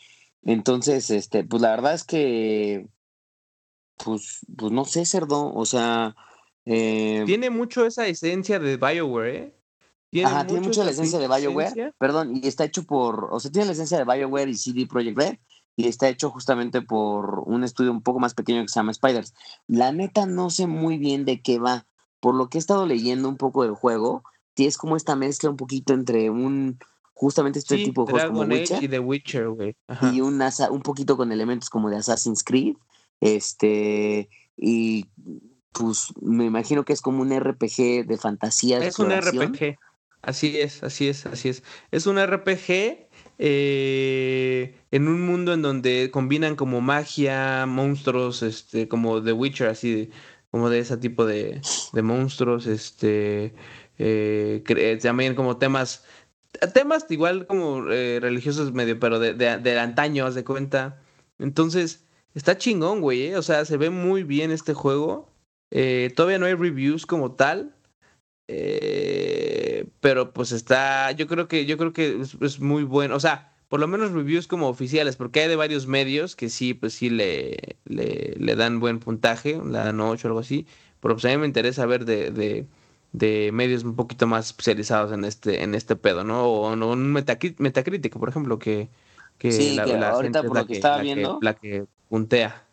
entonces, 0.43 1.09
este, 1.09 1.43
pues 1.43 1.61
la 1.61 1.71
verdad 1.71 1.93
es 1.93 2.03
que 2.03 2.87
pues 3.97 4.39
pues 4.55 4.71
no 4.71 4.85
sé, 4.85 5.05
cerdo, 5.05 5.53
o 5.53 5.65
sea, 5.65 6.15
eh, 6.65 7.23
tiene 7.25 7.49
mucho 7.49 7.85
esa 7.85 8.07
esencia 8.07 8.59
de 8.59 8.77
BioWare, 8.77 9.35
¿eh? 9.35 9.55
Tiene 10.09 10.29
Ajá, 10.29 10.45
tiene 10.45 10.67
mucho 10.67 10.83
la 10.83 10.91
esencia 10.91 11.19
de 11.19 11.27
BioWare, 11.27 11.93
perdón, 11.97 12.35
y 12.35 12.47
está 12.47 12.65
hecho 12.65 12.83
por, 12.83 13.29
o 13.31 13.39
sea, 13.39 13.49
tiene 13.49 13.67
la 13.67 13.71
esencia 13.71 13.97
de 13.97 14.03
BioWare 14.03 14.49
y 14.49 14.55
CD 14.55 14.85
Projekt 14.85 15.17
Red, 15.17 15.37
y 15.77 15.87
está 15.87 16.09
hecho 16.09 16.29
justamente 16.29 16.81
por 16.81 17.43
un 17.45 17.63
estudio 17.63 17.91
un 17.91 18.01
poco 18.01 18.19
más 18.19 18.33
pequeño 18.33 18.61
que 18.61 18.67
se 18.67 18.79
llama 18.79 18.93
Spiders. 18.93 19.33
La 19.67 19.93
neta 19.93 20.25
no 20.25 20.49
sé 20.49 20.67
muy 20.67 20.97
bien 20.97 21.23
de 21.23 21.41
qué 21.41 21.59
va, 21.59 21.87
por 22.19 22.35
lo 22.35 22.49
que 22.49 22.57
he 22.57 22.59
estado 22.59 22.85
leyendo 22.85 23.29
un 23.29 23.37
poco 23.37 23.63
del 23.63 23.73
juego, 23.73 24.23
es 24.67 24.77
como 24.77 24.95
esta 24.95 25.15
mezcla 25.15 25.49
un 25.49 25.57
poquito 25.57 25.93
entre 25.93 26.29
un, 26.29 26.79
justamente 27.13 27.59
este 27.59 27.77
tipo 27.77 28.05
de 28.05 28.11
juegos 28.11 28.31
como 28.31 28.41
Witcher, 28.43 28.83
y 28.83 28.87
The 28.87 28.99
Witcher, 28.99 29.49
güey. 29.49 29.75
Y 30.13 30.21
un, 30.21 30.41
un 30.41 30.81
poquito 30.81 31.17
con 31.17 31.31
elementos 31.31 31.69
como 31.69 31.89
de 31.89 31.97
Assassin's 31.97 32.43
Creed, 32.43 32.75
este, 33.19 34.29
y 34.57 35.05
pues 35.71 36.13
me 36.21 36.45
imagino 36.45 36.83
que 36.83 36.93
es 36.93 37.01
como 37.01 37.21
un 37.21 37.37
RPG 37.37 38.05
de 38.05 38.17
fantasía. 38.17 38.79
es 38.79 38.99
un 38.99 39.11
RPG, 39.11 39.77
así 40.21 40.59
es, 40.59 40.83
así 40.83 41.07
es, 41.07 41.25
así 41.25 41.49
es. 41.49 41.63
Es 41.91 42.05
un 42.05 42.17
RPG 42.17 43.07
eh, 43.39 44.75
en 44.91 45.07
un 45.07 45.25
mundo 45.25 45.53
en 45.53 45.61
donde 45.61 46.11
combinan 46.11 46.55
como 46.55 46.81
magia, 46.81 47.65
monstruos, 47.65 48.43
este, 48.43 48.87
como 48.87 49.23
The 49.23 49.33
Witcher, 49.33 49.69
así, 49.69 50.11
como 50.51 50.69
de 50.69 50.79
ese 50.79 50.97
tipo 50.97 51.25
de, 51.25 51.61
de 51.93 52.01
monstruos, 52.01 52.67
este, 52.67 53.55
eh, 53.97 54.99
también 55.01 55.35
como 55.35 55.57
temas, 55.57 56.03
temas 56.73 57.05
igual 57.09 57.47
como 57.47 57.89
eh, 57.89 58.19
religiosos 58.21 58.73
medio, 58.73 58.99
pero 58.99 59.19
de, 59.19 59.33
de, 59.33 59.57
de 59.57 59.79
antaño, 59.79 60.25
haz 60.25 60.35
de 60.35 60.43
cuenta. 60.43 61.01
Entonces, 61.39 62.05
está 62.35 62.57
chingón, 62.57 63.01
güey, 63.01 63.27
¿eh? 63.27 63.37
o 63.37 63.41
sea, 63.41 63.65
se 63.65 63.77
ve 63.77 63.89
muy 63.89 64.23
bien 64.23 64.51
este 64.51 64.73
juego. 64.73 65.30
Eh, 65.71 66.11
todavía 66.15 66.37
no 66.37 66.45
hay 66.45 66.53
reviews 66.53 67.05
como 67.05 67.33
tal. 67.33 67.73
Eh, 68.47 69.87
pero 70.01 70.33
pues 70.33 70.51
está. 70.51 71.11
Yo 71.11 71.27
creo 71.27 71.47
que, 71.47 71.65
yo 71.65 71.77
creo 71.77 71.93
que 71.93 72.21
es, 72.41 72.59
muy 72.59 72.83
bueno. 72.83 73.15
O 73.15 73.19
sea, 73.19 73.53
por 73.69 73.79
lo 73.79 73.87
menos 73.87 74.11
reviews 74.11 74.47
como 74.47 74.67
oficiales, 74.67 75.15
porque 75.15 75.41
hay 75.41 75.47
de 75.47 75.55
varios 75.55 75.87
medios 75.87 76.35
que 76.35 76.49
sí, 76.49 76.73
pues 76.73 76.93
sí 76.93 77.09
le, 77.09 77.77
le, 77.85 78.55
dan 78.55 78.81
buen 78.81 78.99
puntaje, 78.99 79.57
le 79.63 79.71
dan 79.71 80.01
8 80.01 80.27
o 80.27 80.29
algo 80.29 80.39
así. 80.39 80.67
Pero 80.99 81.15
pues 81.15 81.25
a 81.25 81.29
mí 81.29 81.37
me 81.37 81.47
interesa 81.47 81.85
ver 81.85 82.03
de, 82.03 82.31
de, 82.31 82.67
de 83.13 83.51
medios 83.53 83.85
un 83.85 83.95
poquito 83.95 84.27
más 84.27 84.47
especializados 84.47 85.13
en 85.13 85.23
este, 85.23 85.63
en 85.63 85.73
este 85.73 85.95
pedo, 85.95 86.25
¿no? 86.25 86.43
O, 86.43 86.73
un 86.73 87.13
metacrítico, 87.13 88.19
por 88.19 88.27
ejemplo, 88.27 88.59
que, 88.59 88.89
que 89.37 89.75
la, 89.75 90.09
ahorita 90.09 90.43
por 90.43 90.57
lo 90.57 90.67
que, 90.67 90.73
estaba 90.73 91.01
viendo. 91.01 91.39
la 91.41 91.53
que 91.53 91.85
puntea. 92.09 92.67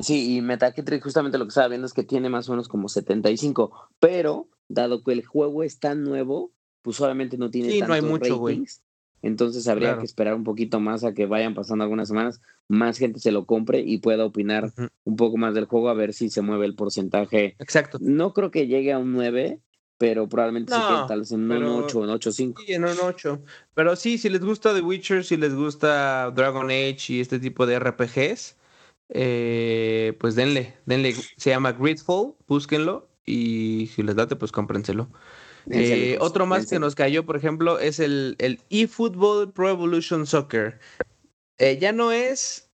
Sí, 0.00 0.36
y 0.36 0.40
Metacritic 0.40 1.02
justamente 1.02 1.38
lo 1.38 1.44
que 1.44 1.50
estaba 1.50 1.68
viendo 1.68 1.86
es 1.86 1.92
que 1.92 2.02
tiene 2.02 2.28
más 2.28 2.48
o 2.48 2.52
menos 2.52 2.68
como 2.68 2.88
75, 2.88 3.88
pero 4.00 4.48
dado 4.68 5.02
que 5.02 5.12
el 5.12 5.24
juego 5.24 5.62
es 5.62 5.78
tan 5.78 6.02
nuevo, 6.02 6.52
pues 6.82 7.00
obviamente 7.00 7.38
no 7.38 7.50
tiene 7.50 7.70
sí, 7.70 7.80
no 7.80 7.94
hay 7.94 8.02
mucho, 8.02 8.36
güey. 8.38 8.64
entonces 9.22 9.68
habría 9.68 9.96
que 9.98 10.04
esperar 10.04 10.34
un 10.34 10.44
poquito 10.44 10.80
más 10.80 11.04
a 11.04 11.14
que 11.14 11.26
vayan 11.26 11.54
pasando 11.54 11.84
algunas 11.84 12.08
semanas, 12.08 12.40
más 12.68 12.98
gente 12.98 13.20
se 13.20 13.30
lo 13.30 13.46
compre 13.46 13.80
y 13.80 13.98
pueda 13.98 14.24
opinar 14.24 14.72
un 15.04 15.16
poco 15.16 15.36
más 15.36 15.54
del 15.54 15.66
juego 15.66 15.88
a 15.88 15.94
ver 15.94 16.12
si 16.12 16.28
se 16.28 16.42
mueve 16.42 16.66
el 16.66 16.74
porcentaje. 16.74 17.56
Exacto. 17.58 17.98
No 18.00 18.32
creo 18.32 18.50
que 18.50 18.66
llegue 18.66 18.92
a 18.92 18.98
un 18.98 19.12
9, 19.12 19.60
pero 19.98 20.28
probablemente 20.28 20.72
sí 20.72 20.80
que 20.80 21.08
tal 21.08 21.20
vez 21.20 21.32
en 21.32 21.50
un 21.50 21.64
8 21.64 21.98
o 22.00 22.04
en 22.04 22.10
8.5. 22.10 22.54
Sí, 22.66 22.72
en 22.72 22.84
un 22.84 22.96
8. 23.00 23.42
Pero 23.74 23.96
sí, 23.96 24.18
si 24.18 24.28
les 24.28 24.40
gusta 24.40 24.74
The 24.74 24.80
Witcher, 24.80 25.24
si 25.24 25.36
les 25.36 25.54
gusta 25.54 26.30
Dragon 26.32 26.66
Age 26.66 27.12
y 27.12 27.20
este 27.20 27.38
tipo 27.38 27.66
de 27.66 27.78
RPGs, 27.78 28.56
eh, 29.08 30.16
pues 30.20 30.34
denle, 30.34 30.74
denle. 30.86 31.14
Se 31.36 31.50
llama 31.50 31.72
Gridfall, 31.72 32.34
búsquenlo 32.46 33.08
y 33.24 33.90
si 33.94 34.02
les 34.02 34.16
date, 34.16 34.36
pues 34.36 34.52
cómprenselo. 34.52 35.10
Eh, 35.70 36.18
otro 36.20 36.46
más 36.46 36.66
que 36.66 36.78
nos 36.78 36.94
cayó, 36.94 37.24
por 37.24 37.36
ejemplo, 37.36 37.78
es 37.78 37.98
el, 37.98 38.36
el 38.38 38.60
eFootball 38.70 39.52
Pro 39.52 39.70
Evolution 39.70 40.26
Soccer. 40.26 40.78
Eh, 41.58 41.78
ya 41.80 41.92
no 41.92 42.12
es 42.12 42.70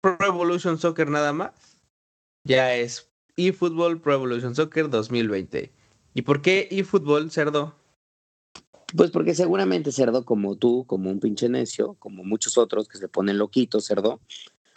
Pro 0.00 0.16
Evolution 0.20 0.78
Soccer 0.78 1.08
nada 1.08 1.32
más, 1.32 1.78
ya 2.44 2.74
es 2.74 3.10
eFootball 3.36 4.00
Pro 4.00 4.14
Evolution 4.14 4.54
Soccer 4.54 4.90
2020. 4.90 5.72
¿Y 6.14 6.22
por 6.22 6.42
qué 6.42 6.68
eFootball, 6.70 7.30
Cerdo? 7.30 7.74
Pues 8.96 9.10
porque 9.10 9.34
seguramente, 9.34 9.92
Cerdo, 9.92 10.24
como 10.24 10.56
tú, 10.56 10.84
como 10.86 11.10
un 11.10 11.20
pinche 11.20 11.48
necio, 11.48 11.94
como 11.98 12.24
muchos 12.24 12.58
otros 12.58 12.88
que 12.88 12.98
se 12.98 13.08
ponen 13.08 13.38
loquitos, 13.38 13.86
Cerdo, 13.86 14.20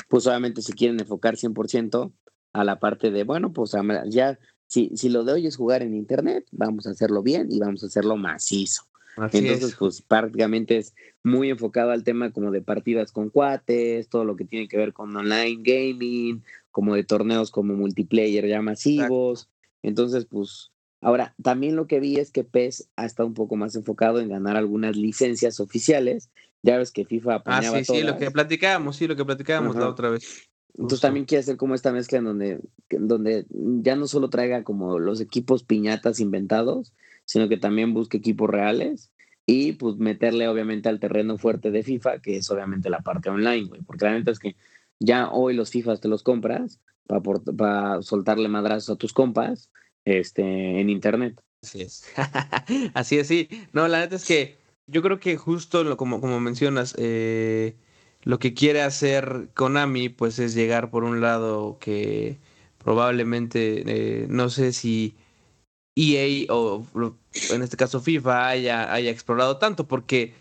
pues 0.08 0.28
obviamente 0.28 0.62
se 0.62 0.74
quieren 0.74 1.00
enfocar 1.00 1.36
100% 1.36 2.12
a 2.54 2.64
la 2.64 2.80
parte 2.80 3.12
de, 3.12 3.24
bueno, 3.24 3.54
pues 3.54 3.74
ya 4.08 4.40
si, 4.68 4.92
si 4.96 5.10
lo 5.10 5.24
de 5.24 5.34
hoy 5.34 5.48
es 5.48 5.58
jugar 5.58 5.82
en 5.82 5.94
Internet, 5.94 6.46
vamos 6.52 6.88
a 6.88 6.92
hacerlo 6.92 7.24
bien 7.24 7.48
y 7.52 7.60
vamos 7.60 7.84
a 7.84 7.88
hacerlo 7.88 8.18
macizo. 8.18 8.84
Entonces, 9.34 9.76
pues 9.80 10.04
prácticamente 10.04 10.78
es 10.78 10.94
muy 11.24 11.50
enfocado 11.50 11.90
al 11.90 12.04
tema 12.04 12.32
como 12.32 12.52
de 12.52 12.62
partidas 12.62 13.12
con 13.12 13.30
cuates, 13.30 14.10
todo 14.10 14.26
lo 14.26 14.36
que 14.36 14.46
tiene 14.46 14.68
que 14.68 14.78
ver 14.78 14.94
con 14.94 15.16
online 15.16 15.60
gaming, 15.62 16.44
como 16.70 16.94
de 16.94 17.04
torneos 17.04 17.50
como 17.50 17.74
multiplayer 17.74 18.48
ya 18.48 18.62
masivos. 18.62 19.50
Entonces, 19.82 20.26
pues 20.26 20.72
ahora 21.02 21.34
también 21.42 21.76
lo 21.76 21.88
que 21.88 22.00
vi 22.00 22.18
es 22.18 22.32
que 22.32 22.44
PES 22.44 22.90
ha 22.96 23.06
estado 23.06 23.28
un 23.28 23.34
poco 23.34 23.56
más 23.56 23.76
enfocado 23.76 24.20
en 24.20 24.30
ganar 24.30 24.56
algunas 24.56 24.96
licencias 24.96 25.60
oficiales. 25.60 26.30
Ya 26.64 26.78
ves 26.78 26.92
que 26.92 27.06
FIFA 27.06 27.44
Ah, 27.46 27.62
sí, 27.62 27.86
sí, 27.86 28.04
lo 28.04 28.18
que 28.18 28.32
platicábamos, 28.32 28.96
sí, 28.96 29.08
lo 29.08 29.16
que 29.16 29.26
platicábamos 29.26 29.76
la 29.76 29.90
otra 29.90 30.10
vez. 30.10 30.50
Entonces 30.74 31.02
también 31.02 31.26
quiere 31.26 31.42
hacer 31.42 31.58
como 31.58 31.74
esta 31.74 31.92
mezcla 31.92 32.20
en 32.20 32.26
donde, 32.26 32.60
donde 32.90 33.46
ya 33.50 33.96
no 33.96 34.08
solo 34.08 34.30
traiga 34.30 34.64
como 34.64 35.00
los 35.00 35.22
equipos 35.22 35.64
piñatas 35.64 36.20
inventados, 36.20 36.94
sino 37.26 37.50
que 37.50 37.58
también 37.58 37.94
busque 37.94 38.18
equipos 38.18 38.50
reales 38.50 39.12
y 39.48 39.74
pues 39.74 39.96
meterle 39.98 40.48
obviamente 40.48 40.88
al 40.90 41.00
terreno 41.00 41.38
fuerte 41.38 41.72
de 41.72 41.82
FIFA, 41.82 42.20
que 42.20 42.38
es 42.38 42.52
obviamente 42.52 42.90
la 42.90 43.00
parte 43.00 43.30
online, 43.30 43.68
güey, 43.68 43.82
porque 43.82 44.06
la 44.06 44.14
neta 44.14 44.32
es 44.32 44.40
que 44.40 44.56
ya 45.00 45.30
hoy 45.32 45.56
los 45.56 45.72
FIFAs 45.72 46.00
te 46.00 46.10
los 46.10 46.22
compras 46.22 46.80
para, 47.08 47.22
para 47.58 48.02
soltarle 48.02 48.48
madrazos 48.48 48.96
a 48.96 48.98
tus 48.98 49.14
compas 49.14 49.72
este, 50.06 50.44
en 50.80 50.90
internet. 50.90 51.42
Así 51.64 51.82
es. 51.82 52.06
Así 52.94 53.18
es, 53.18 53.28
sí. 53.28 53.50
No, 53.74 53.88
la 53.88 54.00
neta 54.00 54.18
es 54.18 54.26
que 54.26 54.58
yo 54.88 55.02
creo 55.02 55.20
que 55.20 55.38
justo 55.38 55.84
lo, 55.84 55.98
como, 55.98 56.22
como 56.22 56.40
mencionas, 56.40 56.96
eh, 56.98 57.76
lo 58.24 58.40
que 58.40 58.54
quiere 58.54 58.82
hacer 58.82 59.50
Konami, 59.54 60.10
pues 60.10 60.40
es 60.40 60.54
llegar 60.56 60.90
por 60.90 61.04
un 61.04 61.22
lado 61.22 61.78
que 61.80 62.40
probablemente, 62.78 63.84
eh, 64.24 64.28
no 64.30 64.50
sé 64.50 64.74
si 64.74 65.16
EA 65.96 66.46
o 66.54 66.86
en 67.52 67.62
este 67.64 67.78
caso 67.78 68.00
FIFA 68.02 68.48
haya, 68.50 68.94
haya 68.94 69.12
explorado 69.12 69.58
tanto, 69.58 69.88
porque 69.88 70.34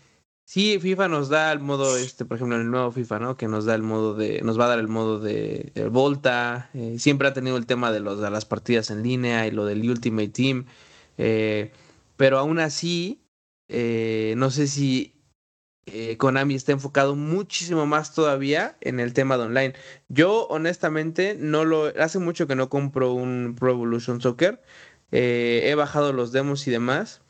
sí, 0.45 0.79
FIFA 0.79 1.09
nos 1.09 1.29
da 1.29 1.51
el 1.51 1.59
modo, 1.59 1.97
este, 1.97 2.25
por 2.25 2.37
ejemplo, 2.37 2.57
el 2.57 2.71
nuevo 2.71 2.91
FIFA, 2.91 3.19
¿no? 3.19 3.37
Que 3.37 3.47
nos 3.47 3.65
da 3.65 3.75
el 3.75 3.83
modo 3.83 4.13
de, 4.13 4.41
nos 4.43 4.59
va 4.59 4.65
a 4.65 4.69
dar 4.69 4.79
el 4.79 4.87
modo 4.87 5.19
de, 5.19 5.71
Volta, 5.91 6.69
eh, 6.73 6.95
siempre 6.99 7.27
ha 7.27 7.33
tenido 7.33 7.57
el 7.57 7.65
tema 7.65 7.91
de, 7.91 7.99
los, 7.99 8.21
de 8.21 8.29
las 8.29 8.45
partidas 8.45 8.91
en 8.91 9.03
línea 9.03 9.47
y 9.47 9.51
lo 9.51 9.65
del 9.65 9.89
Ultimate 9.89 10.29
Team, 10.29 10.65
pero 12.17 12.39
aún 12.39 12.59
así, 12.59 13.21
no 13.69 14.51
sé 14.51 14.67
si 14.67 15.17
eh, 15.89 16.17
Konami 16.17 16.53
está 16.55 16.73
enfocado 16.73 17.15
muchísimo 17.15 17.85
más 17.85 18.13
todavía 18.13 18.77
en 18.81 18.99
el 18.99 19.13
tema 19.13 19.37
de 19.37 19.43
online. 19.45 19.73
Yo 20.09 20.45
honestamente 20.47 21.37
no 21.39 21.63
lo 21.63 21.93
hace 21.97 22.19
mucho 22.19 22.45
que 22.45 22.55
no 22.55 22.67
compro 22.69 23.13
un 23.13 23.55
Pro 23.57 23.71
Evolution 23.71 24.19
Soccer. 24.19 24.61
Eh, 25.11 25.61
he 25.63 25.75
bajado 25.75 26.11
los 26.11 26.33
demos 26.33 26.67
y 26.67 26.71
demás. 26.71 27.21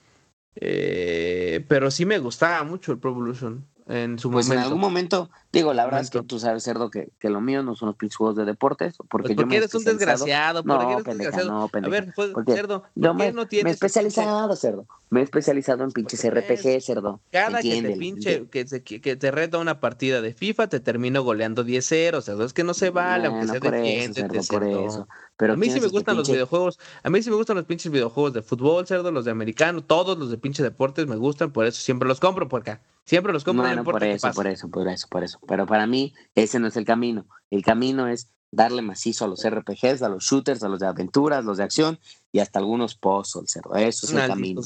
Eh, 0.55 1.63
pero 1.67 1.91
sí 1.91 2.07
me 2.07 2.17
gustaba 2.17 2.63
mucho 2.63 2.91
el 2.91 2.97
Pro 2.97 3.11
Evolution 3.11 3.67
en 3.85 4.17
su 4.17 4.31
pues 4.31 4.47
momento. 4.47 4.53
en 4.59 4.65
algún 4.65 4.81
momento, 4.81 5.29
digo, 5.57 5.73
la 5.73 5.85
verdad 5.85 6.01
es 6.01 6.09
que 6.09 6.21
tú 6.23 6.39
sabes, 6.39 6.63
Cerdo, 6.63 6.89
que, 6.89 7.09
que 7.19 7.29
lo 7.29 7.41
mío 7.41 7.63
no 7.63 7.75
son 7.75 7.87
los 7.87 7.95
pinches 7.95 8.17
juegos 8.17 8.35
de 8.35 8.45
deportes. 8.45 8.95
Porque, 9.09 9.35
pues 9.35 9.47
yo 9.49 9.57
eres 9.57 9.73
un 9.75 9.83
desgraciado. 9.83 10.63
No, 10.63 10.91
eres 10.91 11.03
pendeja, 11.03 11.43
no, 11.43 11.67
pendeja. 11.67 11.97
A 11.97 12.01
ver, 12.01 12.13
pues, 12.15 12.31
Cerdo, 12.45 12.83
yo 12.95 13.13
me, 13.13 13.31
no 13.31 13.47
tienes 13.47 13.65
me 13.65 13.69
he 13.71 13.73
especializado, 13.73 14.55
Cerdo. 14.55 14.85
Me 15.09 15.21
he 15.21 15.23
especializado 15.23 15.83
en 15.83 15.91
pinches 15.91 16.29
RPG, 16.29 16.81
Cerdo. 16.81 17.19
Cada 17.31 17.61
que 17.61 17.81
te 17.81 17.95
pinche, 17.95 18.45
que, 18.49 18.67
se, 18.67 18.83
que, 18.83 19.15
te 19.15 19.31
reta 19.31 19.57
una 19.57 19.79
partida 19.79 20.21
de 20.21 20.33
FIFA, 20.33 20.67
te 20.67 20.79
termino 20.79 21.23
goleando 21.23 21.65
10-0, 21.65 22.21
Cerdo. 22.21 22.43
Es 22.43 22.53
que 22.53 22.63
no 22.63 22.73
se 22.73 22.89
vale, 22.89 23.27
aunque 23.27 23.47
sea 23.47 23.59
defiéndete, 23.59 24.43
Cerdo. 24.43 25.07
Pero 25.37 25.53
a 25.53 25.55
mí 25.55 25.69
sí 25.69 25.79
me 25.79 25.87
gustan 25.87 26.17
los 26.17 26.29
videojuegos. 26.29 26.79
A 27.03 27.09
mí 27.09 27.21
sí 27.21 27.29
me 27.29 27.35
gustan 27.35 27.57
los 27.57 27.65
pinches 27.65 27.91
videojuegos 27.91 28.33
de 28.33 28.41
fútbol, 28.41 28.87
cerdo, 28.87 29.11
los 29.11 29.23
de 29.23 29.31
americano, 29.31 29.83
todos 29.83 30.17
los 30.17 30.31
de 30.31 30.37
pinches 30.37 30.63
deportes 30.63 31.05
me 31.05 31.15
gustan, 31.15 31.51
por 31.51 31.65
eso 31.65 31.79
siempre 31.79 32.07
los 32.07 32.19
compro 32.19 32.49
por 32.49 32.61
acá. 32.61 32.81
Siempre 33.05 33.31
los 33.31 33.43
compro. 33.43 33.63
Bueno, 33.63 33.83
por 33.83 34.03
eso, 34.03 34.31
por 34.33 34.47
eso, 34.47 34.67
por 34.67 34.87
eso, 34.87 35.07
por 35.07 35.23
eso. 35.23 35.39
Pero 35.47 35.65
para 35.65 35.87
mí 35.87 36.13
ese 36.35 36.59
no 36.59 36.67
es 36.67 36.77
el 36.77 36.85
camino. 36.85 37.27
El 37.49 37.63
camino 37.63 38.07
es 38.07 38.29
darle 38.51 38.81
macizo 38.81 39.25
a 39.25 39.27
los 39.27 39.47
RPGs, 39.47 40.01
a 40.01 40.09
los 40.09 40.23
shooters, 40.23 40.63
a 40.63 40.69
los 40.69 40.79
de 40.79 40.87
aventuras, 40.87 41.43
los 41.43 41.57
de 41.57 41.63
acción 41.63 41.99
y 42.31 42.39
hasta 42.39 42.59
algunos 42.59 42.95
puzzles, 42.95 43.51
cerdo. 43.51 43.75
Eso 43.75 44.07
es 44.07 44.13
el 44.13 44.27
camino. 44.27 44.61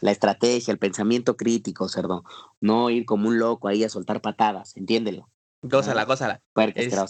La 0.00 0.10
estrategia, 0.10 0.72
el 0.72 0.78
pensamiento 0.78 1.36
crítico, 1.36 1.88
cerdo. 1.88 2.24
No 2.60 2.90
ir 2.90 3.04
como 3.04 3.28
un 3.28 3.38
loco 3.38 3.68
ahí 3.68 3.84
a 3.84 3.88
soltar 3.88 4.20
patadas, 4.20 4.76
entiéndelo. 4.76 5.28
Gózala, 5.62 6.04
gózala. 6.04 6.42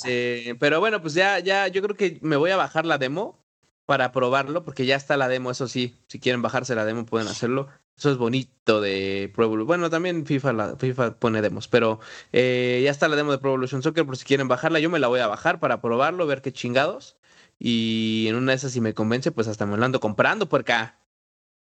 Este, 0.05 0.57
pero 0.61 0.79
bueno, 0.81 1.01
pues 1.01 1.15
ya, 1.15 1.39
ya, 1.39 1.69
yo 1.69 1.83
creo 1.83 1.97
que 1.97 2.19
me 2.21 2.37
voy 2.37 2.51
a 2.51 2.57
bajar 2.57 2.85
la 2.85 2.99
demo 2.99 3.42
para 3.87 4.13
probarlo, 4.13 4.65
porque 4.65 4.87
ya 4.87 4.97
está 4.97 5.17
la 5.17 5.29
demo, 5.29 5.51
eso 5.51 5.69
sí, 5.69 5.99
si 6.09 6.19
quieren 6.21 6.43
bajarse 6.43 6.75
la 6.75 6.85
demo 6.85 7.05
pueden 7.05 7.29
hacerlo. 7.29 7.69
Eso 7.97 8.11
es 8.11 8.17
bonito 8.17 8.81
de 8.81 9.31
Pro 9.35 9.45
Evolution. 9.45 9.67
Bueno, 9.67 9.91
también 9.91 10.25
FIFA, 10.25 10.53
la, 10.53 10.77
FIFA 10.77 11.17
pone 11.17 11.43
demos, 11.43 11.69
pero 11.69 12.01
eh, 12.33 12.81
ya 12.85 12.91
está 12.91 13.09
la 13.09 13.17
demo 13.17 13.33
de 13.33 13.39
Pro 13.39 13.51
Evolution 13.51 13.83
Soccer, 13.83 14.07
por 14.07 14.17
si 14.17 14.25
quieren 14.25 14.49
bajarla, 14.49 14.81
yo 14.81 14.91
me 14.91 14.99
la 14.99 15.09
voy 15.09 15.21
a 15.21 15.27
bajar 15.27 15.61
para 15.61 15.81
probarlo, 15.81 16.27
ver 16.27 16.43
qué 16.43 16.53
chingados. 16.53 17.17
Y 17.59 18.27
en 18.29 18.37
una 18.37 18.53
de 18.53 18.57
esas, 18.57 18.73
si 18.73 18.81
me 18.81 18.95
convence, 18.95 19.31
pues 19.31 19.47
hasta 19.47 19.67
me 19.67 19.77
lo 19.77 19.85
ando 19.85 20.01
comprando 20.01 20.49
por 20.49 20.63
acá. 20.63 20.99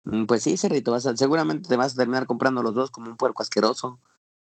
Mm, 0.05 0.25
pues 0.25 0.43
sí, 0.43 0.55
Cerrito, 0.57 0.91
vas 0.91 1.07
seguramente 1.15 1.67
te 1.67 1.75
vas 1.75 1.93
a 1.93 1.97
terminar 1.97 2.25
comprando 2.25 2.61
los 2.61 2.73
dos 2.73 2.91
como 2.91 3.09
un 3.09 3.17
puerco 3.17 3.41
asqueroso. 3.41 3.99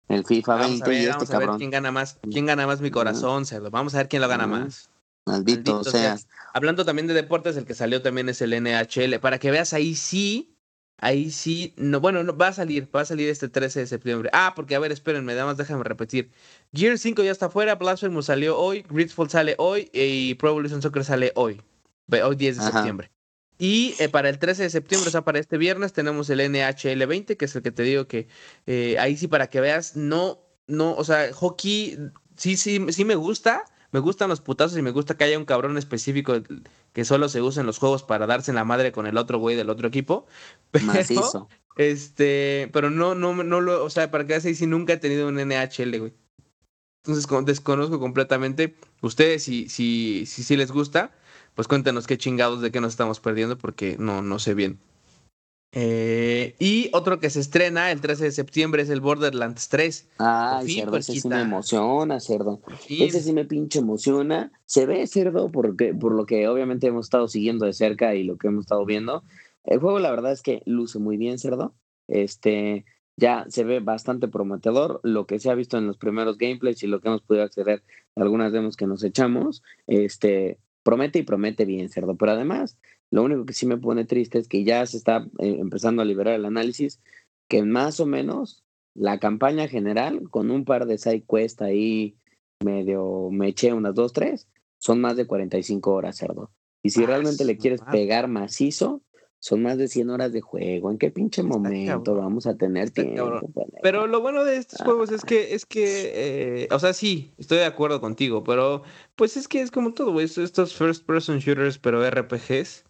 El 0.09 0.25
FIFA 0.27 0.57
20 0.57 0.93
y 0.93 0.97
este 0.97 1.11
vamos 1.11 1.31
a 1.31 1.39
ver 1.39 1.51
quién 1.57 1.71
gana 1.71 1.93
más, 1.93 2.19
quién 2.31 2.45
gana 2.45 2.67
más 2.67 2.81
mi 2.81 2.91
corazón, 2.91 3.47
cerdo. 3.47 3.71
Vamos 3.71 3.95
a 3.95 3.99
ver 3.99 4.09
quién 4.09 4.21
lo 4.21 4.29
gana 4.29 4.47
más. 4.47 4.91
Maldito, 5.31 5.85
sea. 5.85 6.19
Hablando 6.53 6.85
también 6.85 7.07
de 7.07 7.15
deportes, 7.15 7.57
el 7.57 7.65
que 7.65 7.75
salió 7.75 8.03
también 8.03 8.29
es 8.29 8.43
el 8.43 8.51
NHL. 8.51 9.19
Para 9.21 9.39
que 9.39 9.51
veas, 9.51 9.73
ahí 9.73 9.95
sí, 9.95 10.57
ahí 10.99 11.31
sí, 11.31 11.73
no, 11.77 12.01
bueno, 12.01 12.23
no, 12.23 12.37
va 12.37 12.49
a 12.49 12.53
salir, 12.53 12.89
va 12.95 13.03
a 13.03 13.05
salir 13.05 13.29
este 13.29 13.49
13 13.49 13.81
de 13.81 13.87
septiembre. 13.87 14.31
Ah, 14.33 14.53
porque 14.55 14.75
a 14.75 14.79
ver, 14.79 14.93
espérenme, 14.93 15.33
nada 15.33 15.47
más 15.47 15.57
déjame 15.57 15.85
repetir. 15.85 16.31
Gear 16.73 16.99
5 16.99 17.23
ya 17.23 17.31
está 17.31 17.49
fuera, 17.49 17.77
Blasphemous 17.77 18.27
salió 18.27 18.59
hoy, 18.59 18.85
Gridfall 18.89 19.31
sale 19.31 19.55
hoy 19.59 19.91
y 19.93 20.35
Pro 20.35 20.51
Evolution 20.51 20.83
Soccer 20.83 21.05
sale 21.05 21.33
hoy. 21.35 21.61
Hoy 22.11 22.37
10 22.37 22.57
de 22.57 22.65
septiembre. 22.65 23.11
Y 23.61 23.95
eh, 23.99 24.09
para 24.09 24.31
el 24.31 24.39
13 24.39 24.65
de 24.65 24.71
septiembre, 24.71 25.09
o 25.09 25.11
sea, 25.11 25.23
para 25.23 25.39
este 25.39 25.59
viernes, 25.59 25.93
tenemos 25.93 26.31
el 26.31 26.41
NHL 26.51 27.07
20, 27.07 27.37
que 27.37 27.45
es 27.45 27.55
el 27.55 27.63
que 27.63 27.71
te 27.71 27.83
digo 27.83 28.07
que 28.07 28.27
eh, 28.67 28.97
ahí 28.99 29.19
sí, 29.19 29.29
para 29.29 29.49
que 29.49 29.61
veas, 29.61 29.97
no, 29.97 30.41
no, 30.67 30.95
o 30.95 31.05
sea, 31.05 31.31
hockey 31.33 31.99
sí, 32.37 32.57
sí, 32.57 32.87
sí 32.91 33.05
me 33.05 33.17
gusta, 33.17 33.65
me 33.93 34.01
gustan 34.01 34.29
los 34.29 34.41
putazos 34.41 34.79
y 34.79 34.83
me 34.83 34.91
gusta 34.91 35.17
que 35.17 35.25
haya 35.25 35.39
un 35.39 35.45
cabrón 35.45 35.77
específico 35.77 36.35
que 36.93 37.05
solo 37.05 37.29
se 37.29 37.43
usa 37.43 37.61
en 37.61 37.67
los 37.67 37.79
juegos 37.79 38.03
para 38.03 38.27
darse 38.27 38.51
en 38.51 38.57
la 38.57 38.65
madre 38.65 38.93
con 38.93 39.07
el 39.07 39.17
otro 39.17 39.39
güey 39.39 39.57
del 39.57 39.71
otro 39.71 39.89
equipo. 39.89 40.27
Pero, 40.71 41.49
este, 41.77 42.69
pero 42.73 42.91
no, 42.91 43.15
no, 43.15 43.33
no 43.43 43.61
lo, 43.61 43.85
o 43.85 43.91
sea, 43.91 44.11
para 44.11 44.25
que 44.25 44.35
veas 44.35 44.45
ahí 44.45 44.55
sí 44.55 44.67
nunca 44.67 44.93
he 44.93 44.97
tenido 44.99 45.29
un 45.29 45.37
NHL, 45.37 45.99
güey. 45.99 46.13
Entonces 47.03 47.27
desconozco 47.47 47.99
completamente. 47.99 48.77
Ustedes, 49.01 49.45
si, 49.45 49.69
si, 49.69 50.27
si, 50.27 50.43
si 50.43 50.57
les 50.57 50.71
gusta, 50.73 51.13
pues 51.55 51.69
cuéntanos 51.69 52.07
qué 52.07 52.19
chingados 52.19 52.61
de 52.61 52.71
qué 52.71 52.81
nos 52.81 52.93
estamos 52.93 53.21
perdiendo 53.21 53.57
porque 53.57 53.97
no, 53.99 54.21
no 54.21 54.39
sé 54.39 54.55
bien. 54.55 54.79
Eh, 55.73 56.57
y 56.59 56.91
otro 56.93 57.21
que 57.21 57.31
se 57.31 57.39
estrena 57.39 57.93
el 57.93 58.01
13 58.01 58.25
de 58.25 58.33
septiembre 58.33 58.83
es 58.83 58.91
el 58.91 59.01
Borderlands 59.01 59.69
3. 59.69 60.09
Ay, 60.19 60.75
cerdo, 60.75 60.97
ese 60.97 61.13
sí 61.13 61.29
me 61.29 61.41
emociona, 61.41 62.19
cerdo. 62.19 62.61
Ese 62.89 63.21
sí 63.21 63.33
me 63.33 63.45
pinche 63.45 63.79
emociona. 63.79 64.53
Se 64.67 64.87
ve, 64.87 65.07
cerdo, 65.07 65.51
porque, 65.51 65.95
por 65.95 66.13
lo 66.13 66.27
que 66.27 66.49
obviamente 66.49 66.89
hemos 66.89 67.07
estado 67.07 67.29
siguiendo 67.29 67.67
de 67.67 67.73
cerca 67.73 68.15
y 68.15 68.25
lo 68.25 68.37
que 68.37 68.49
hemos 68.49 68.65
estado 68.65 68.85
viendo. 68.85 69.23
El 69.65 69.79
juego, 69.79 70.01
la 70.01 70.11
verdad 70.11 70.33
es 70.33 70.43
que 70.43 70.63
luce 70.67 70.99
muy 70.99 71.17
bien, 71.17 71.39
cerdo. 71.39 71.75
Este, 72.09 72.85
ya 73.17 73.45
se 73.49 73.63
ve 73.63 73.79
bastante 73.79 74.27
prometedor. 74.27 75.01
Lo 75.05 75.27
que 75.27 75.39
se 75.39 75.51
ha 75.51 75.55
visto 75.55 75.79
en 75.79 75.87
los 75.87 75.99
primeros 75.99 76.39
gameplays 76.39 76.83
y 76.83 76.89
lo 76.89 77.01
que 77.01 77.09
hemos 77.09 77.23
podido 77.23 77.45
acceder 77.45 77.85
a 78.17 78.23
algunas 78.23 78.53
demos 78.53 78.77
que 78.77 78.89
nos 78.89 79.05
echamos, 79.05 79.63
este, 79.87 80.59
promete 80.83 81.19
y 81.19 81.23
promete 81.23 81.65
bien, 81.65 81.89
cerdo. 81.89 82.17
Pero 82.17 82.33
además, 82.33 82.77
lo 83.11 83.23
único 83.23 83.45
que 83.45 83.53
sí 83.53 83.67
me 83.67 83.77
pone 83.77 84.05
triste 84.05 84.39
es 84.39 84.49
que 84.49 84.65
ya 84.65 84.85
se 84.87 84.97
está 84.97 85.27
eh, 85.39 85.57
empezando 85.59 86.03
a 86.03 86.05
liberar 86.05 86.35
el 86.35 86.45
análisis, 86.45 87.01
que 87.49 87.63
más 87.63 88.01
o 88.01 88.07
menos 88.07 88.63
la 88.95 89.19
campaña 89.19 89.69
general, 89.69 90.29
con 90.31 90.51
un 90.51 90.65
par 90.65 90.87
de 90.87 90.99
side 90.99 91.25
quest 91.29 91.63
ahí 91.63 92.17
medio 92.63 93.31
me 93.31 93.49
eché 93.49 93.73
unas 93.73 93.95
dos, 93.95 94.13
tres, 94.13 94.49
son 94.79 95.01
más 95.01 95.17
de 95.17 95.27
45 95.27 95.93
horas, 95.93 96.17
cerdo. 96.17 96.51
Y 96.83 96.91
si 96.91 97.05
ah, 97.05 97.07
realmente 97.07 97.45
le 97.45 97.57
quieres 97.57 97.81
pegar 97.91 98.29
macizo, 98.29 99.03
son 99.41 99.63
más 99.63 99.79
de 99.79 99.89
100 99.89 100.11
horas 100.11 100.33
de 100.33 100.43
juego. 100.43 100.91
¿En 100.91 100.99
qué 100.99 101.11
pinche 101.11 101.43
momento 101.43 102.15
vamos 102.15 102.47
a 102.47 102.57
tener 102.57 102.91
tiempo? 102.91 103.41
Pero 103.83 104.07
lo 104.07 104.21
bueno 104.21 104.45
de 104.45 104.59
estos 104.59 104.83
juegos 104.83 105.11
es 105.11 105.25
que, 105.25 105.55
es 105.55 105.65
que, 105.65 106.65
eh, 106.65 106.69
o 106.71 106.79
sea, 106.79 106.93
sí, 106.93 107.33
estoy 107.39 107.59
de 107.59 107.65
acuerdo 107.65 108.03
contigo, 108.03 108.45
pero 108.45 108.83
pues 109.17 109.39
es 109.39 109.49
que 109.49 109.63
es 109.63 109.71
como 109.71 109.95
todo, 109.95 110.13
güey, 110.13 110.27
estos 110.27 110.75
first 110.75 111.07
person 111.07 111.39
shooters, 111.39 111.79
pero 111.79 112.09
RPGs, 112.09 112.85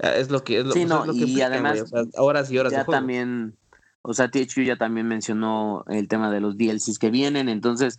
ah, 0.00 0.14
es 0.14 0.30
lo 0.30 0.44
que 0.44 0.58
es 0.58 0.64
lo, 0.64 0.72
sí, 0.72 0.84
no, 0.84 1.04
lo 1.04 1.12
que 1.12 1.18
y 1.18 1.42
además, 1.42 1.92
horas 2.16 2.50
y 2.52 2.58
horas 2.58 2.72
ya 2.72 2.78
de 2.78 2.84
juego. 2.84 2.98
también, 2.98 3.56
o 4.02 4.14
sea, 4.14 4.30
THQ 4.30 4.62
ya 4.64 4.76
también 4.76 5.08
mencionó 5.08 5.84
el 5.88 6.06
tema 6.06 6.30
de 6.30 6.40
los 6.40 6.56
DLCs 6.56 7.00
que 7.00 7.10
vienen, 7.10 7.48
entonces 7.48 7.98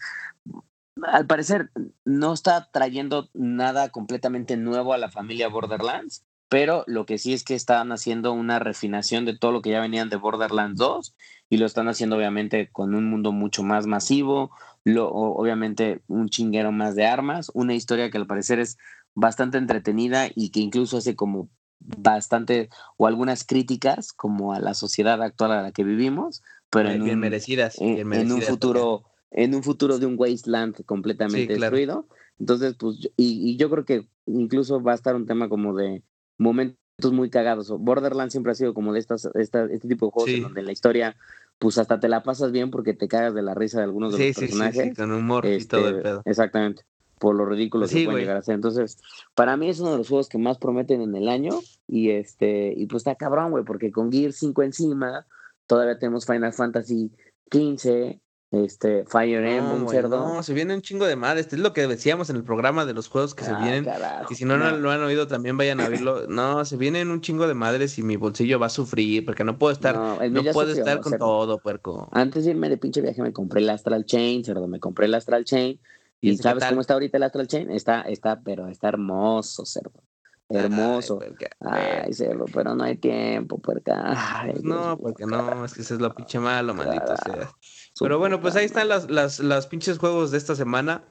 al 1.03 1.27
parecer 1.27 1.69
no 2.05 2.33
está 2.33 2.69
trayendo 2.71 3.29
nada 3.33 3.89
completamente 3.89 4.55
nuevo 4.55 4.93
a 4.93 4.97
la 4.97 5.11
familia 5.11 5.49
Borderlands, 5.49 6.23
pero 6.49 6.83
lo 6.87 7.05
que 7.05 7.19
sí 7.19 7.33
es 7.33 7.43
que 7.43 7.53
están 7.53 7.91
haciendo 7.91 8.33
una 8.33 8.59
refinación 8.59 9.23
de 9.25 9.37
todo 9.37 9.51
lo 9.51 9.61
que 9.61 9.69
ya 9.69 9.79
venían 9.79 10.09
de 10.09 10.17
Borderlands 10.17 10.77
2 10.79 11.15
y 11.49 11.57
lo 11.57 11.65
están 11.67 11.87
haciendo 11.87 12.17
obviamente 12.17 12.69
con 12.71 12.95
un 12.95 13.09
mundo 13.09 13.31
mucho 13.31 13.63
más 13.63 13.85
masivo, 13.85 14.51
lo, 14.83 15.09
obviamente 15.09 16.01
un 16.07 16.29
chinguero 16.29 16.71
más 16.71 16.95
de 16.95 17.05
armas, 17.05 17.51
una 17.53 17.75
historia 17.75 18.09
que 18.09 18.17
al 18.17 18.27
parecer 18.27 18.59
es 18.59 18.77
bastante 19.13 19.59
entretenida 19.59 20.27
y 20.33 20.49
que 20.49 20.59
incluso 20.59 20.97
hace 20.97 21.15
como 21.15 21.49
bastante 21.79 22.69
o 22.97 23.07
algunas 23.07 23.45
críticas 23.45 24.11
como 24.11 24.53
a 24.53 24.59
la 24.59 24.73
sociedad 24.73 25.21
actual 25.21 25.51
a 25.51 25.61
la 25.61 25.71
que 25.71 25.83
vivimos, 25.83 26.41
pero 26.71 26.89
en, 26.89 27.03
bien 27.03 27.19
merecidas, 27.19 27.77
en 27.79 28.31
un 28.31 28.41
futuro 28.41 29.03
en 29.31 29.53
un 29.53 29.61
futuro 29.61 29.99
de 29.99 30.07
un 30.07 30.15
wasteland 30.17 30.83
completamente 30.85 31.53
destruido. 31.53 32.07
Entonces, 32.39 32.75
pues, 32.79 33.11
y, 33.15 33.51
y, 33.51 33.57
yo 33.57 33.69
creo 33.69 33.85
que 33.85 34.07
incluso 34.25 34.81
va 34.81 34.93
a 34.93 34.95
estar 34.95 35.15
un 35.15 35.27
tema 35.27 35.49
como 35.49 35.75
de 35.75 36.01
momentos 36.39 36.77
muy 37.11 37.29
cagados. 37.29 37.69
Borderlands 37.69 38.33
siempre 38.33 38.53
ha 38.53 38.55
sido 38.55 38.73
como 38.73 38.93
de 38.93 38.99
estas, 38.99 39.29
esta, 39.35 39.65
este 39.65 39.87
tipo 39.87 40.07
de 40.07 40.11
juegos 40.11 40.31
en 40.31 40.41
donde 40.41 40.63
la 40.63 40.71
historia, 40.71 41.15
pues 41.59 41.77
hasta 41.77 41.99
te 41.99 42.09
la 42.09 42.23
pasas 42.23 42.51
bien 42.51 42.71
porque 42.71 42.93
te 42.93 43.07
cagas 43.07 43.35
de 43.35 43.43
la 43.43 43.53
risa 43.53 43.77
de 43.77 43.83
algunos 43.83 44.17
de 44.17 44.27
los 44.27 44.37
personajes. 44.37 44.89
Sí, 44.89 44.95
con 44.95 45.11
humor 45.11 45.45
y 45.45 45.63
todo 45.65 45.87
el 45.89 45.97
este, 45.97 46.03
pedo. 46.03 46.21
Exactamente. 46.25 46.83
Por 47.19 47.35
lo 47.35 47.45
ridículo 47.45 47.85
que 47.85 48.05
pueden 48.05 48.21
llegar 48.21 48.37
a 48.37 48.41
ser. 48.41 48.55
Entonces, 48.55 48.97
para 49.35 49.57
mí 49.57 49.69
es 49.69 49.79
uno 49.81 49.91
de 49.91 49.97
los 49.97 50.07
juegos 50.07 50.29
que 50.29 50.37
más 50.37 50.57
prometen 50.57 51.01
en 51.01 51.15
el 51.15 51.27
año. 51.27 51.59
Y 51.85 52.11
este, 52.11 52.73
y 52.75 52.85
pues 52.85 53.01
está 53.01 53.15
cabrón, 53.15 53.51
güey, 53.51 53.65
porque 53.65 53.91
con 53.91 54.09
Gear 54.09 54.31
5 54.31 54.63
encima, 54.63 55.27
todavía 55.67 55.99
tenemos 55.99 56.25
Final 56.25 56.53
Fantasy 56.53 57.11
15, 57.49 58.21
este, 58.51 59.05
Fire 59.05 59.45
Emblem, 59.45 59.87
cerdo. 59.87 60.17
No, 60.17 60.41
se 60.41 60.53
viene 60.53 60.73
un 60.73 60.81
chingo 60.81 61.05
de 61.05 61.15
madres. 61.15 61.45
Este 61.45 61.55
es 61.55 61.61
lo 61.61 61.71
que 61.71 61.85
decíamos 61.87 62.29
en 62.31 62.35
el 62.35 62.43
programa 62.43 62.85
de 62.85 62.93
los 62.93 63.07
juegos 63.07 63.35
que 63.35 63.43
se 63.43 63.51
ah, 63.51 63.59
vienen. 63.59 63.87
y 64.29 64.35
si 64.35 64.45
no, 64.45 64.57
no, 64.57 64.75
lo 64.75 64.89
han 64.89 65.03
oído, 65.03 65.27
también 65.27 65.57
vayan 65.57 65.79
a 65.81 65.89
verlo. 65.89 66.27
No, 66.29 66.63
se 66.65 66.77
vienen 66.77 67.09
un 67.09 67.21
chingo 67.21 67.47
de 67.47 67.53
madres 67.53 67.97
y 67.97 68.03
mi 68.03 68.15
bolsillo 68.15 68.59
va 68.59 68.67
a 68.67 68.69
sufrir 68.69 69.25
porque 69.25 69.43
no 69.43 69.57
puedo 69.57 69.73
estar, 69.73 69.95
no, 69.95 70.43
puedo 70.53 70.71
estar 70.71 71.01
con 71.01 71.17
todo, 71.17 71.59
puerco. 71.59 72.09
Antes 72.11 72.45
de 72.45 72.51
irme 72.51 72.69
de 72.69 72.77
pinche 72.77 73.01
viaje 73.01 73.21
me 73.21 73.33
compré 73.33 73.61
el 73.61 73.69
Astral 73.69 74.05
Chain, 74.05 74.43
cerdo, 74.43 74.67
me 74.67 74.79
compré 74.79 75.05
el 75.05 75.13
Astral 75.15 75.43
Chain. 75.43 75.79
¿Y, 76.21 76.37
sabes 76.37 76.65
cómo 76.65 76.81
está 76.81 76.93
ahorita 76.95 77.17
el 77.17 77.23
Astral 77.23 77.47
Chain? 77.47 77.71
Está, 77.71 78.01
está, 78.01 78.41
pero 78.41 78.67
está 78.67 78.89
hermoso, 78.89 79.65
cerdo. 79.65 80.03
Hermoso. 80.49 81.19
Ay, 81.59 82.11
cerdo, 82.13 82.45
pero 82.51 82.73
no 82.73 82.83
hay 82.83 82.97
tiempo, 82.97 83.59
puerca. 83.59 84.45
no, 84.63 84.97
porque 84.97 85.25
no, 85.25 85.63
es 85.63 85.73
que 85.73 85.81
eso 85.81 85.93
es 85.93 86.01
lo 86.01 86.13
pinche 86.15 86.39
malo, 86.39 86.73
maldito 86.73 87.15
sea. 87.23 87.51
Pero 87.99 88.19
bueno, 88.19 88.39
pues 88.41 88.55
ahí 88.55 88.65
están 88.65 88.87
las, 88.87 89.09
las, 89.09 89.39
las 89.39 89.67
pinches 89.67 89.97
juegos 89.97 90.31
de 90.31 90.37
esta 90.37 90.55
semana. 90.55 91.03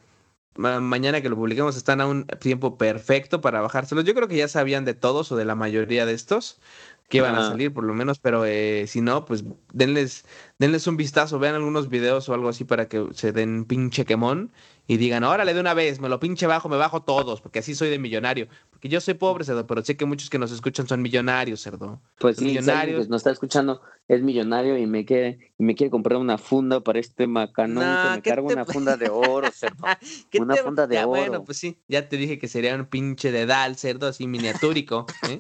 mañana 0.56 1.20
que 1.20 1.28
lo 1.28 1.36
publiquemos 1.36 1.76
están 1.76 2.00
a 2.00 2.06
un 2.06 2.26
tiempo 2.40 2.78
perfecto 2.78 3.40
para 3.40 3.60
bajárselos. 3.60 4.04
Yo 4.04 4.14
creo 4.14 4.28
que 4.28 4.36
ya 4.36 4.48
sabían 4.48 4.84
de 4.84 4.94
todos 4.94 5.30
o 5.32 5.36
de 5.36 5.44
la 5.44 5.54
mayoría 5.54 6.06
de 6.06 6.14
estos 6.14 6.60
que 7.08 7.18
iban 7.18 7.34
a 7.34 7.48
salir 7.48 7.72
por 7.72 7.84
lo 7.84 7.94
menos, 7.94 8.18
pero 8.18 8.44
eh, 8.44 8.84
si 8.86 9.00
no, 9.00 9.24
pues 9.24 9.44
denles, 9.72 10.24
denles 10.58 10.86
un 10.86 10.96
vistazo, 10.96 11.38
vean 11.38 11.54
algunos 11.54 11.88
videos 11.88 12.28
o 12.28 12.34
algo 12.34 12.48
así 12.48 12.64
para 12.64 12.88
que 12.88 13.06
se 13.12 13.32
den 13.32 13.64
pinche 13.64 14.04
quemón 14.04 14.50
y 14.90 14.96
digan, 14.96 15.22
órale 15.22 15.52
de 15.52 15.60
una 15.60 15.74
vez, 15.74 16.00
me 16.00 16.08
lo 16.08 16.18
pinche 16.18 16.46
bajo, 16.46 16.70
me 16.70 16.78
bajo 16.78 17.02
todos, 17.02 17.42
porque 17.42 17.58
así 17.58 17.74
soy 17.74 17.90
de 17.90 17.98
millonario. 17.98 18.48
Porque 18.70 18.88
yo 18.88 19.02
soy 19.02 19.14
pobre, 19.14 19.44
cerdo, 19.44 19.66
pero 19.66 19.84
sé 19.84 19.98
que 19.98 20.06
muchos 20.06 20.30
que 20.30 20.38
nos 20.38 20.50
escuchan 20.50 20.88
son 20.88 21.02
millonarios, 21.02 21.60
cerdo. 21.60 22.00
Pues 22.18 22.38
sí, 22.38 22.46
millonarios. 22.46 22.96
Pues 22.96 23.08
nos 23.10 23.20
está 23.20 23.30
escuchando, 23.30 23.82
es 24.08 24.22
millonario 24.22 24.78
y 24.78 24.86
me 24.86 25.04
quiere, 25.04 25.52
y 25.58 25.64
me 25.64 25.74
quiere 25.74 25.90
comprar 25.90 26.18
una 26.18 26.38
funda 26.38 26.80
para 26.80 27.00
este 27.00 27.26
macanón, 27.26 27.84
que 27.84 28.16
me 28.16 28.22
cargo 28.22 28.48
una 28.48 28.64
funda 28.64 28.96
de 28.96 29.10
oro, 29.10 29.50
cerdo. 29.52 29.84
una 30.40 30.56
funda 30.56 30.86
de 30.86 30.98
oro. 31.00 31.08
Bueno, 31.08 31.44
pues 31.44 31.58
sí, 31.58 31.76
ya 31.86 32.08
te 32.08 32.16
dije 32.16 32.38
que 32.38 32.48
sería 32.48 32.74
un 32.74 32.86
pinche 32.86 33.30
dedal, 33.30 33.76
cerdo, 33.76 34.06
así 34.06 34.26
miniatúrico. 34.26 35.04
¿eh? 35.28 35.38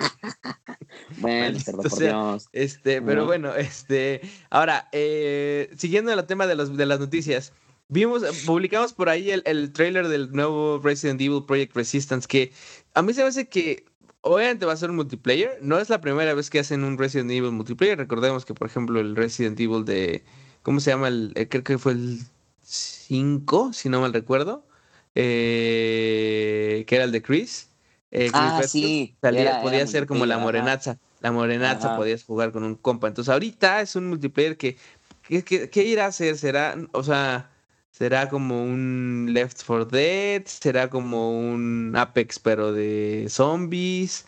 bueno, 1.20 1.57
cerdo, 1.58 1.82
por 1.82 1.98
Dios. 1.98 2.48
Este, 2.52 3.02
pero 3.02 3.26
bueno, 3.26 3.54
este, 3.54 4.20
ahora, 4.50 4.88
eh, 4.92 5.70
siguiendo 5.76 6.12
el 6.12 6.26
tema 6.26 6.46
de, 6.46 6.54
los, 6.54 6.76
de 6.76 6.86
las 6.86 7.00
noticias, 7.00 7.52
Vimos, 7.90 8.22
publicamos 8.44 8.92
por 8.92 9.08
ahí 9.08 9.30
el, 9.30 9.42
el 9.46 9.72
trailer 9.72 10.08
del 10.08 10.30
nuevo 10.32 10.78
Resident 10.78 11.18
Evil 11.22 11.44
Project 11.46 11.74
Resistance, 11.74 12.28
que 12.28 12.52
a 12.92 13.00
mí 13.00 13.14
se 13.14 13.22
me 13.22 13.28
hace 13.28 13.48
que 13.48 13.86
obviamente 14.20 14.66
va 14.66 14.72
a 14.72 14.76
ser 14.76 14.90
un 14.90 14.96
multiplayer. 14.96 15.58
No 15.62 15.78
es 15.78 15.88
la 15.88 16.00
primera 16.00 16.34
vez 16.34 16.50
que 16.50 16.58
hacen 16.58 16.84
un 16.84 16.98
Resident 16.98 17.30
Evil 17.30 17.52
multiplayer. 17.52 17.98
Recordemos 17.98 18.44
que, 18.44 18.54
por 18.54 18.68
ejemplo, 18.68 19.00
el 19.00 19.16
Resident 19.16 19.58
Evil 19.58 19.84
de. 19.84 20.24
¿Cómo 20.62 20.80
se 20.80 20.90
llama? 20.90 21.08
El, 21.08 21.32
creo 21.48 21.64
que 21.64 21.78
fue 21.78 21.92
el 21.92 22.20
5, 22.62 23.72
si 23.72 23.88
no 23.88 24.00
mal 24.00 24.12
recuerdo. 24.12 24.66
Eh, 25.14 26.84
que 26.86 26.94
era 26.94 27.04
el 27.04 27.12
de 27.12 27.22
Chris. 27.22 27.70
Eh, 28.10 28.30
ah, 28.32 28.62
sí. 28.66 29.16
podía 29.20 29.86
ser 29.86 30.06
como 30.06 30.26
la 30.26 30.38
morenaza. 30.38 30.98
La 31.20 31.32
morenaza 31.32 31.96
podías 31.96 32.24
jugar 32.24 32.52
con 32.52 32.64
un 32.64 32.74
compa. 32.74 33.08
Entonces, 33.08 33.32
ahorita 33.32 33.80
es 33.80 33.96
un 33.96 34.08
multiplayer 34.08 34.56
que. 34.56 34.76
¿Qué, 35.22 35.42
qué 35.44 35.84
irá 35.84 36.06
a 36.06 36.08
hacer? 36.08 36.38
Será. 36.38 36.76
O 36.92 37.02
sea 37.02 37.50
¿Será 37.98 38.28
como 38.28 38.62
un 38.62 39.30
Left 39.32 39.60
4 39.66 39.86
Dead? 39.86 40.42
¿Será 40.46 40.88
como 40.88 41.36
un 41.36 41.94
Apex 41.96 42.38
pero 42.38 42.72
de 42.72 43.26
zombies? 43.28 44.24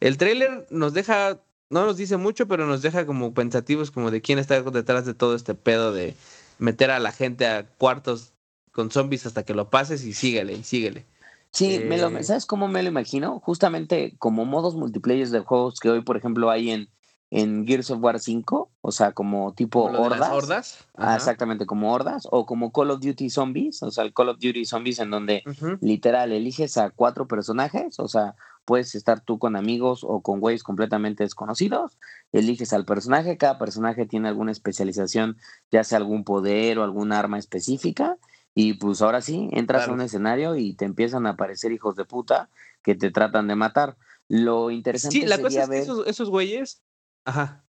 El 0.00 0.18
trailer 0.18 0.66
nos 0.68 0.92
deja, 0.92 1.40
no 1.70 1.86
nos 1.86 1.96
dice 1.96 2.18
mucho, 2.18 2.46
pero 2.46 2.66
nos 2.66 2.82
deja 2.82 3.06
como 3.06 3.32
pensativos 3.32 3.90
como 3.90 4.10
de 4.10 4.20
quién 4.20 4.38
está 4.38 4.60
detrás 4.60 5.06
de 5.06 5.14
todo 5.14 5.36
este 5.36 5.54
pedo 5.54 5.90
de 5.94 6.14
meter 6.58 6.90
a 6.90 6.98
la 6.98 7.12
gente 7.12 7.46
a 7.46 7.66
cuartos 7.66 8.34
con 8.72 8.90
zombies 8.90 9.24
hasta 9.24 9.42
que 9.44 9.54
lo 9.54 9.70
pases 9.70 10.04
y 10.04 10.12
síguele, 10.12 10.52
y 10.52 10.62
síguele. 10.62 11.06
Sí, 11.54 11.78
me 11.78 11.98
lo, 11.98 12.08
eh, 12.08 12.24
¿sabes 12.24 12.46
cómo 12.46 12.66
me 12.66 12.82
lo 12.82 12.88
imagino? 12.88 13.38
Justamente 13.38 14.16
como 14.18 14.44
modos 14.44 14.74
multiplayer 14.74 15.28
de 15.28 15.38
juegos 15.38 15.78
que 15.78 15.88
hoy, 15.88 16.02
por 16.02 16.16
ejemplo, 16.16 16.50
hay 16.50 16.70
en, 16.70 16.88
en 17.30 17.64
Gears 17.64 17.92
of 17.92 18.02
War 18.02 18.18
5, 18.18 18.72
o 18.80 18.92
sea, 18.92 19.12
como 19.12 19.54
tipo 19.54 19.84
hordas. 19.84 20.32
hordas? 20.32 20.88
Ah, 20.96 21.14
exactamente, 21.14 21.64
como 21.64 21.92
hordas, 21.92 22.26
o 22.28 22.44
como 22.44 22.72
Call 22.72 22.90
of 22.90 23.00
Duty 23.00 23.30
Zombies, 23.30 23.84
o 23.84 23.92
sea, 23.92 24.02
el 24.02 24.12
Call 24.12 24.30
of 24.30 24.40
Duty 24.40 24.64
Zombies 24.64 24.98
en 24.98 25.10
donde 25.10 25.44
literal 25.80 26.32
eliges 26.32 26.76
a 26.76 26.90
cuatro 26.90 27.28
personajes, 27.28 28.00
o 28.00 28.08
sea, 28.08 28.34
puedes 28.64 28.96
estar 28.96 29.20
tú 29.20 29.38
con 29.38 29.54
amigos 29.54 30.00
o 30.02 30.22
con 30.22 30.40
güeyes 30.40 30.64
completamente 30.64 31.22
desconocidos, 31.22 31.98
eliges 32.32 32.72
al 32.72 32.84
personaje, 32.84 33.36
cada 33.36 33.58
personaje 33.58 34.06
tiene 34.06 34.26
alguna 34.26 34.50
especialización, 34.50 35.36
ya 35.70 35.84
sea 35.84 35.98
algún 35.98 36.24
poder 36.24 36.80
o 36.80 36.82
algún 36.82 37.12
arma 37.12 37.38
específica, 37.38 38.16
y 38.54 38.74
pues 38.74 39.02
ahora 39.02 39.20
sí, 39.20 39.48
entras 39.52 39.88
a 39.88 39.92
un 39.92 40.00
escenario 40.00 40.56
y 40.56 40.74
te 40.74 40.84
empiezan 40.84 41.26
a 41.26 41.30
aparecer 41.30 41.72
hijos 41.72 41.96
de 41.96 42.04
puta 42.04 42.50
que 42.82 42.94
te 42.94 43.10
tratan 43.10 43.48
de 43.48 43.56
matar. 43.56 43.96
Lo 44.28 44.70
interesante 44.70 45.20
sí, 45.20 45.26
la 45.26 45.40
cosa 45.40 45.64
es 45.64 45.68
que 45.68 45.78
esos, 45.78 46.06
esos 46.06 46.30
güeyes 46.30 46.82
Ajá. 47.24 47.64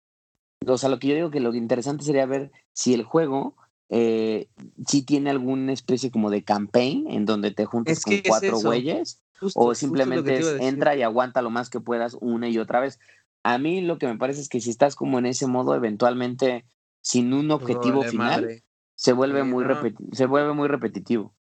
O 0.67 0.79
sea, 0.79 0.89
lo 0.89 0.99
que 0.99 1.09
yo 1.09 1.15
digo 1.15 1.31
que 1.31 1.41
lo 1.41 1.55
interesante 1.55 2.05
sería 2.05 2.27
ver 2.27 2.51
si 2.73 2.95
el 2.95 3.03
juego 3.03 3.55
eh, 3.91 4.49
si 4.87 5.03
tiene 5.03 5.31
alguna 5.31 5.73
especie 5.73 6.11
como 6.11 6.31
de 6.31 6.43
campaign 6.43 7.07
en 7.11 7.27
donde 7.27 7.51
te 7.51 7.67
juntas 7.67 8.03
con 8.03 8.15
cuatro 8.27 8.59
güeyes 8.59 9.21
o 9.55 9.75
simplemente 9.75 10.41
entra 10.67 10.97
y 10.97 11.03
aguanta 11.03 11.43
lo 11.43 11.51
más 11.51 11.69
que 11.69 11.81
puedas 11.81 12.17
una 12.21 12.49
y 12.49 12.59
otra 12.59 12.81
vez. 12.81 12.99
A 13.43 13.59
mí 13.59 13.83
lo 13.83 13.99
que 13.99 14.07
me 14.07 14.17
parece 14.17 14.41
es 14.41 14.49
que 14.49 14.61
si 14.61 14.71
estás 14.71 14.97
como 14.97 15.19
en 15.19 15.27
ese 15.27 15.47
modo, 15.47 15.75
eventualmente 15.75 16.65
sin 17.03 17.35
un 17.35 17.51
objetivo 17.51 18.03
final, 18.03 18.63
se 18.95 19.13
vuelve, 19.13 19.45
muy 19.45 19.65
se 20.13 20.27
vuelve 20.27 20.53
muy 20.53 20.69
repetitivo. 20.69 21.35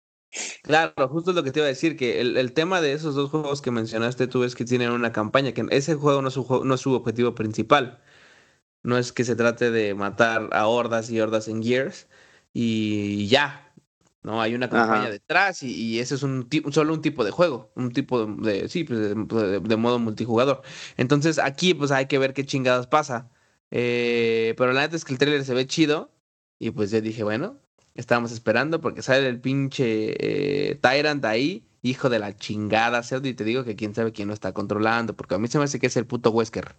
Claro, 0.63 0.93
justo 1.09 1.31
lo 1.33 1.43
que 1.43 1.51
te 1.51 1.59
iba 1.59 1.65
a 1.65 1.69
decir, 1.69 1.95
que 1.95 2.19
el, 2.19 2.37
el, 2.37 2.53
tema 2.53 2.81
de 2.81 2.93
esos 2.93 3.13
dos 3.13 3.29
juegos 3.29 3.61
que 3.61 3.69
mencionaste 3.69 4.27
tú 4.27 4.43
es 4.43 4.55
que 4.55 4.65
tienen 4.65 4.91
una 4.91 5.11
campaña, 5.11 5.51
que 5.51 5.65
ese 5.69 5.95
juego 5.95 6.21
no 6.21 6.29
es, 6.29 6.33
su, 6.33 6.63
no 6.65 6.73
es 6.73 6.81
su 6.81 6.93
objetivo 6.93 7.35
principal. 7.35 8.01
no 8.83 8.97
es 8.97 9.13
que 9.13 9.25
se 9.25 9.35
trate 9.35 9.71
de 9.71 9.95
matar 9.95 10.49
a 10.53 10.67
hordas 10.67 11.09
y 11.11 11.19
hordas 11.21 11.47
en 11.47 11.63
Gears 11.63 12.07
y 12.53 13.27
ya, 13.27 13.73
¿no? 14.23 14.41
Hay 14.41 14.55
una 14.55 14.69
campaña 14.69 15.09
detrás 15.09 15.63
y, 15.63 15.99
ese 15.99 16.15
es 16.15 16.23
un 16.23 16.49
solo 16.71 16.93
un 16.93 17.01
tipo 17.01 17.23
de 17.23 17.31
juego, 17.31 17.71
un 17.75 17.91
tipo 17.91 18.25
de, 18.25 18.69
sí, 18.69 18.83
pues 18.85 18.99
de, 18.99 19.77
modo 19.77 19.99
multijugador. 19.99 20.61
Entonces 20.97 21.39
aquí 21.39 21.73
pues 21.73 21.91
hay 21.91 22.07
que 22.07 22.19
ver 22.19 22.33
qué 22.33 22.45
chingados 22.45 22.87
pasa. 22.87 23.29
Eh, 23.71 24.55
pero 24.57 24.73
la 24.73 24.81
neta 24.81 24.95
es 24.95 25.05
que 25.05 25.13
el 25.13 25.19
trailer 25.19 25.45
se 25.45 25.53
ve 25.53 25.67
chido 25.67 26.12
y 26.63 26.71
pues 26.71 26.91
yo 26.91 27.01
dije, 27.01 27.23
bueno, 27.23 27.57
estábamos 27.93 28.31
esperando 28.31 28.79
porque 28.79 29.01
sale 29.01 29.27
el 29.27 29.41
pinche 29.41 30.15
eh, 30.17 30.75
Tyrant 30.75 31.25
ahí, 31.25 31.67
hijo 31.81 32.09
de 32.09 32.19
la 32.19 32.37
chingada, 32.37 33.03
cerdo, 33.03 33.27
y 33.27 33.33
te 33.33 33.43
digo 33.43 33.65
que 33.65 33.75
quién 33.75 33.93
sabe 33.93 34.13
quién 34.13 34.29
lo 34.29 34.33
está 34.33 34.53
controlando, 34.53 35.13
porque 35.13 35.35
a 35.35 35.39
mí 35.39 35.49
se 35.49 35.57
me 35.57 35.65
hace 35.65 35.77
que 35.77 35.87
es 35.87 35.97
el 35.97 36.05
puto 36.05 36.31
Wesker. 36.31 36.73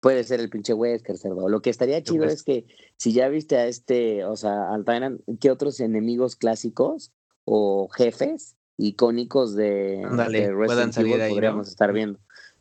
Puede 0.00 0.24
ser 0.24 0.40
el 0.40 0.50
pinche 0.50 0.74
Wesker, 0.74 1.16
cerdo. 1.18 1.48
Lo 1.48 1.62
que 1.62 1.70
estaría 1.70 2.02
chido 2.02 2.24
es 2.24 2.42
que 2.42 2.66
si 2.96 3.12
ya 3.12 3.28
viste 3.28 3.56
a 3.56 3.68
este, 3.68 4.24
o 4.24 4.34
sea, 4.34 4.74
al 4.74 4.84
Tyrant, 4.84 5.20
¿qué 5.40 5.52
otros 5.52 5.78
enemigos 5.78 6.34
clásicos 6.34 7.12
o 7.44 7.88
jefes 7.88 8.56
icónicos 8.76 9.54
de, 9.54 10.04
Resident 10.04 10.96
Evil 10.98 11.28
podríamos 11.28 11.68
estar 11.68 11.92
viendo? 11.92 12.18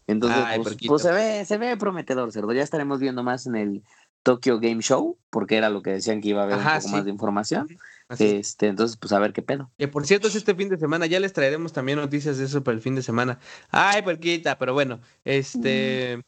Entonces, 0.08 0.43
pues, 0.62 0.77
pues, 0.88 1.01
se 1.01 1.12
ve, 1.12 1.45
se 1.45 1.58
ve 1.58 1.75
prometedor, 1.77 2.31
cerdo. 2.31 2.53
Ya 2.53 2.62
estaremos 2.62 2.99
viendo 2.99 3.23
más 3.23 3.47
en 3.47 3.55
el 3.55 3.84
Tokyo 4.26 4.60
Game 4.60 4.82
Show, 4.82 5.20
porque 5.30 5.56
era 5.56 5.70
lo 5.70 5.84
que 5.84 5.92
decían 5.92 6.20
que 6.20 6.30
iba 6.30 6.42
a 6.42 6.46
haber 6.46 6.58
un 6.58 6.64
poco 6.64 6.88
más 6.90 7.06
de 7.06 7.12
información. 7.12 7.68
este, 8.18 8.68
entonces, 8.68 8.98
pues 8.98 9.14
a 9.14 9.20
ver 9.20 9.34
qué 9.34 9.44
pedo. 9.44 9.70
Que 9.78 9.88
por 9.88 10.08
cierto, 10.08 10.28
es 10.28 10.36
este 10.36 10.56
fin 10.56 10.68
de 10.68 10.78
semana, 10.78 11.06
ya 11.06 11.20
les 11.20 11.32
traeremos 11.32 11.74
también 11.74 12.00
noticias 12.00 12.40
de 12.40 12.46
eso 12.46 12.64
para 12.64 12.76
el 12.76 12.82
fin 12.82 12.96
de 12.96 13.04
semana. 13.04 13.38
Ay, 13.70 14.02
perquita, 14.02 14.58
pero 14.58 14.74
bueno, 14.74 15.00
este. 15.24 16.22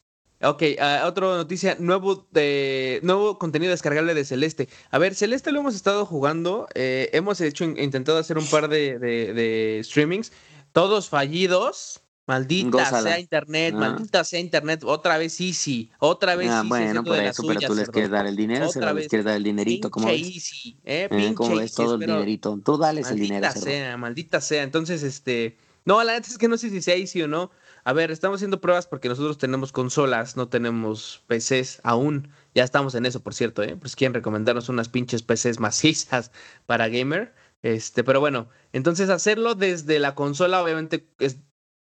Ok, 0.44 0.62
uh, 0.78 1.08
otra 1.08 1.26
noticia, 1.36 1.76
nuevo, 1.80 2.28
de, 2.30 3.00
nuevo 3.02 3.40
contenido 3.40 3.72
descargable 3.72 4.14
de 4.14 4.24
Celeste. 4.24 4.70
A 4.92 5.00
ver, 5.00 5.16
Celeste 5.16 5.52
lo 5.52 5.62
hemos 5.62 5.74
estado 5.74 6.06
jugando, 6.06 6.68
eh, 6.76 7.10
hemos 7.14 7.42
hecho, 7.42 7.66
intentado 7.66 8.20
hacer 8.20 8.38
un 8.38 8.46
par 8.46 8.70
de, 8.70 9.00
de, 9.00 9.34
de 9.34 9.82
streamings, 9.84 10.32
todos 10.74 11.10
fallidos, 11.10 12.04
Maldita 12.28 13.02
sea 13.02 13.20
internet, 13.20 13.74
ah. 13.74 13.80
maldita 13.80 14.24
sea 14.26 14.42
internet, 14.42 14.84
otra 14.84 15.18
vez 15.18 15.40
Easy, 15.40 15.90
otra 15.98 16.36
vez 16.36 16.50
ah, 16.52 16.62
Bueno, 16.66 17.02
por 17.02 17.18
eso, 17.18 17.42
pero 17.48 17.62
tú 17.62 17.74
les 17.74 17.90
quieres 17.90 18.12
dar 18.12 18.28
el 18.28 18.36
dinero, 18.36 18.68
otra 18.68 18.92
vez 18.92 19.04
les 19.04 19.10
quieres 19.10 19.26
dar 19.26 19.38
el 19.38 19.44
dinerito, 19.44 19.90
¿cómo 19.90 20.08
ves? 20.08 20.22
Easy, 20.22 20.78
eh, 20.84 21.08
eh 21.10 21.34
¿Cómo 21.34 21.56
ves 21.56 21.74
todo 21.74 21.96
el 21.96 22.02
dinerito? 22.02 22.60
Tú 22.66 22.78
dales 22.78 23.10
el 23.12 23.20
dinero. 23.20 23.46
Maldita 23.46 23.62
sea, 23.62 23.98
maldita 23.98 24.42
sea. 24.42 24.64
Entonces, 24.64 25.04
este, 25.04 25.58
no, 25.86 26.04
la 26.04 26.12
verdad 26.12 26.30
es 26.30 26.38
que 26.38 26.50
no 26.50 26.58
sé 26.58 26.70
si 26.70 26.82
sea 26.82 26.96
Easy 26.96 27.22
o 27.22 27.30
no. 27.30 27.50
A 27.86 27.94
ver, 27.94 28.12
estamos 28.12 28.40
haciendo 28.40 28.60
pruebas 28.60 28.88
porque 28.88 29.08
nosotros 29.08 29.38
tenemos 29.38 29.72
consolas, 29.72 30.36
no 30.36 30.50
tenemos 30.50 31.24
PCs 31.28 31.80
aún. 31.84 32.28
Ya 32.54 32.66
estamos 32.66 32.94
en 32.96 33.06
eso, 33.06 33.22
por 33.22 33.34
cierto, 33.34 33.64
¿eh? 33.64 33.78
Pues 33.78 33.96
quieren 33.96 34.14
recomendarnos 34.14 34.68
unas 34.68 34.90
pinches 34.90 35.24
PCs 35.24 35.62
macizas 35.62 36.34
para 36.66 36.90
gamer. 36.90 37.34
Este, 37.64 38.04
pero 38.04 38.20
bueno, 38.20 38.50
entonces 38.74 39.10
hacerlo 39.10 39.56
desde 39.56 40.00
la 40.00 40.14
consola 40.14 40.62
obviamente 40.62 41.08
es 41.20 41.38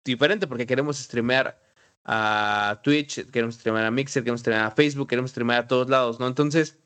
diferente 0.03 0.47
porque 0.47 0.65
queremos 0.65 0.97
streamear 0.97 1.59
a 2.05 2.81
Twitch, 2.83 3.29
queremos 3.31 3.55
streamear 3.55 3.85
a 3.85 3.91
Mixer, 3.91 4.23
queremos 4.23 4.41
streamear 4.41 4.67
a 4.67 4.71
Facebook, 4.71 5.07
queremos 5.07 5.31
streamear 5.31 5.61
a 5.61 5.67
todos 5.67 5.89
lados, 5.89 6.19
¿no? 6.19 6.27
Entonces, 6.27 6.77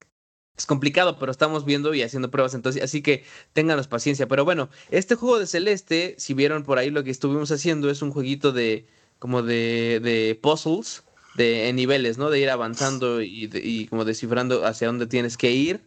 es 0.57 0.65
complicado, 0.65 1.17
pero 1.19 1.31
estamos 1.31 1.65
viendo 1.65 1.93
y 1.93 2.01
haciendo 2.01 2.31
pruebas, 2.31 2.53
entonces, 2.53 2.81
así 2.83 3.01
que 3.01 3.23
ténganos 3.53 3.87
paciencia. 3.87 4.27
Pero 4.27 4.45
bueno, 4.45 4.69
este 4.89 5.15
juego 5.15 5.39
de 5.39 5.47
Celeste, 5.47 6.15
si 6.17 6.33
vieron 6.33 6.63
por 6.63 6.79
ahí 6.79 6.89
lo 6.89 7.03
que 7.03 7.11
estuvimos 7.11 7.51
haciendo, 7.51 7.89
es 7.89 8.01
un 8.01 8.11
jueguito 8.11 8.51
de 8.51 8.87
como 9.19 9.41
de, 9.43 9.99
de 10.03 10.39
puzzles, 10.41 11.03
de 11.35 11.71
niveles, 11.73 12.17
¿no? 12.17 12.29
De 12.29 12.39
ir 12.39 12.49
avanzando 12.49 13.21
y, 13.21 13.49
y 13.53 13.87
como 13.87 14.05
descifrando 14.05 14.65
hacia 14.65 14.87
dónde 14.87 15.07
tienes 15.07 15.37
que 15.37 15.51
ir. 15.51 15.81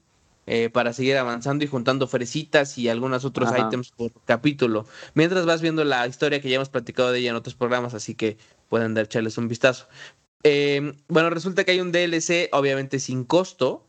Eh, 0.53 0.69
para 0.69 0.93
seguir 0.93 1.17
avanzando 1.17 1.63
y 1.63 1.69
juntando 1.69 2.09
fresitas 2.09 2.77
y 2.77 2.89
algunos 2.89 3.25
otros 3.25 3.51
ítems 3.57 3.93
por 3.93 4.11
capítulo. 4.25 4.85
Mientras 5.15 5.47
vas 5.47 5.61
viendo 5.61 5.85
la 5.85 6.05
historia 6.09 6.41
que 6.41 6.49
ya 6.49 6.57
hemos 6.57 6.69
platicado 6.69 7.13
de 7.13 7.21
ella 7.21 7.31
en 7.31 7.37
otros 7.37 7.55
programas, 7.55 7.95
así 7.95 8.17
que 8.17 8.37
pueden 8.69 8.93
dar 8.95 9.05
echarles 9.05 9.39
un 9.39 9.47
vistazo. 9.47 9.87
Em, 10.43 10.97
bueno, 11.07 11.31
resulta 11.31 11.63
que 11.63 11.71
hay 11.71 11.81
un 11.81 11.93
DLC, 11.93 12.49
obviamente 12.51 12.99
sin 12.99 13.23
costo, 13.23 13.87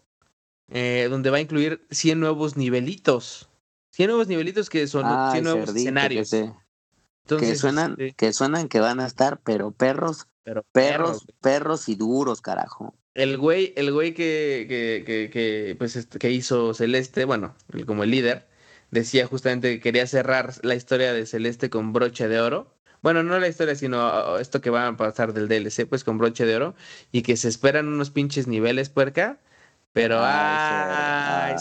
eh, 0.69 1.07
donde 1.09 1.31
va 1.31 1.37
a 1.37 1.41
incluir 1.41 1.83
100 1.89 2.19
nuevos 2.19 2.55
nivelitos. 2.57 3.49
100 3.93 4.09
nuevos 4.09 4.27
nivelitos 4.27 4.69
que 4.69 4.85
son 4.85 5.31
100 5.31 5.43
nuevos 5.43 5.75
escenarios. 5.75 6.29
que, 6.29 7.55
suenan, 7.55 7.93
este 7.93 8.13
que 8.13 8.33
suenan 8.33 8.67
que 8.67 8.79
van 8.79 8.99
a 8.99 9.07
estar, 9.07 9.39
pero 9.39 9.71
perros, 9.71 10.27
pero 10.43 10.61
perros, 10.71 11.25
perros 11.41 11.89
y 11.89 11.95
duros, 11.95 12.39
carajo 12.39 12.93
el 13.13 13.37
güey, 13.37 13.73
el 13.75 13.91
güey 13.91 14.13
que, 14.13 14.65
que, 14.69 15.03
que, 15.05 15.29
que, 15.29 15.75
pues, 15.77 15.95
este, 15.95 16.19
que 16.19 16.31
hizo 16.31 16.73
Celeste, 16.73 17.25
bueno, 17.25 17.55
como 17.85 18.03
el 18.03 18.11
líder, 18.11 18.47
decía 18.91 19.27
justamente 19.27 19.75
que 19.75 19.79
quería 19.81 20.07
cerrar 20.07 20.53
la 20.63 20.75
historia 20.75 21.13
de 21.13 21.25
Celeste 21.25 21.69
con 21.69 21.93
broche 21.93 22.27
de 22.27 22.39
oro. 22.39 22.73
Bueno, 23.01 23.23
no 23.23 23.39
la 23.39 23.47
historia, 23.47 23.75
sino 23.75 24.37
esto 24.37 24.61
que 24.61 24.69
va 24.69 24.87
a 24.87 24.95
pasar 24.95 25.33
del 25.33 25.47
DLC, 25.47 25.87
pues 25.87 26.03
con 26.03 26.17
broche 26.19 26.45
de 26.45 26.55
oro. 26.55 26.75
Y 27.11 27.23
que 27.23 27.35
se 27.35 27.47
esperan 27.49 27.87
unos 27.87 28.11
pinches 28.11 28.47
niveles, 28.47 28.89
puerca. 28.89 29.39
Pero, 29.93 30.19
ay, 30.21 31.55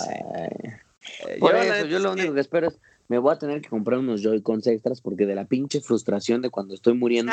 Por 1.41 1.57
eso, 1.57 1.87
yo 1.87 1.99
lo 1.99 2.13
único 2.13 2.35
que 2.35 2.41
espero 2.41 2.69
es 2.69 2.79
me 3.11 3.19
voy 3.19 3.35
a 3.35 3.39
tener 3.39 3.61
que 3.61 3.69
comprar 3.69 3.99
unos 3.99 4.23
Joy-Cons 4.23 4.69
extras 4.69 5.01
porque 5.01 5.27
de 5.27 5.35
la 5.35 5.45
pinche 5.45 5.81
frustración 5.81 6.43
de 6.43 6.51
cuando 6.51 6.75
estoy 6.75 6.95
muriendo 6.95 7.33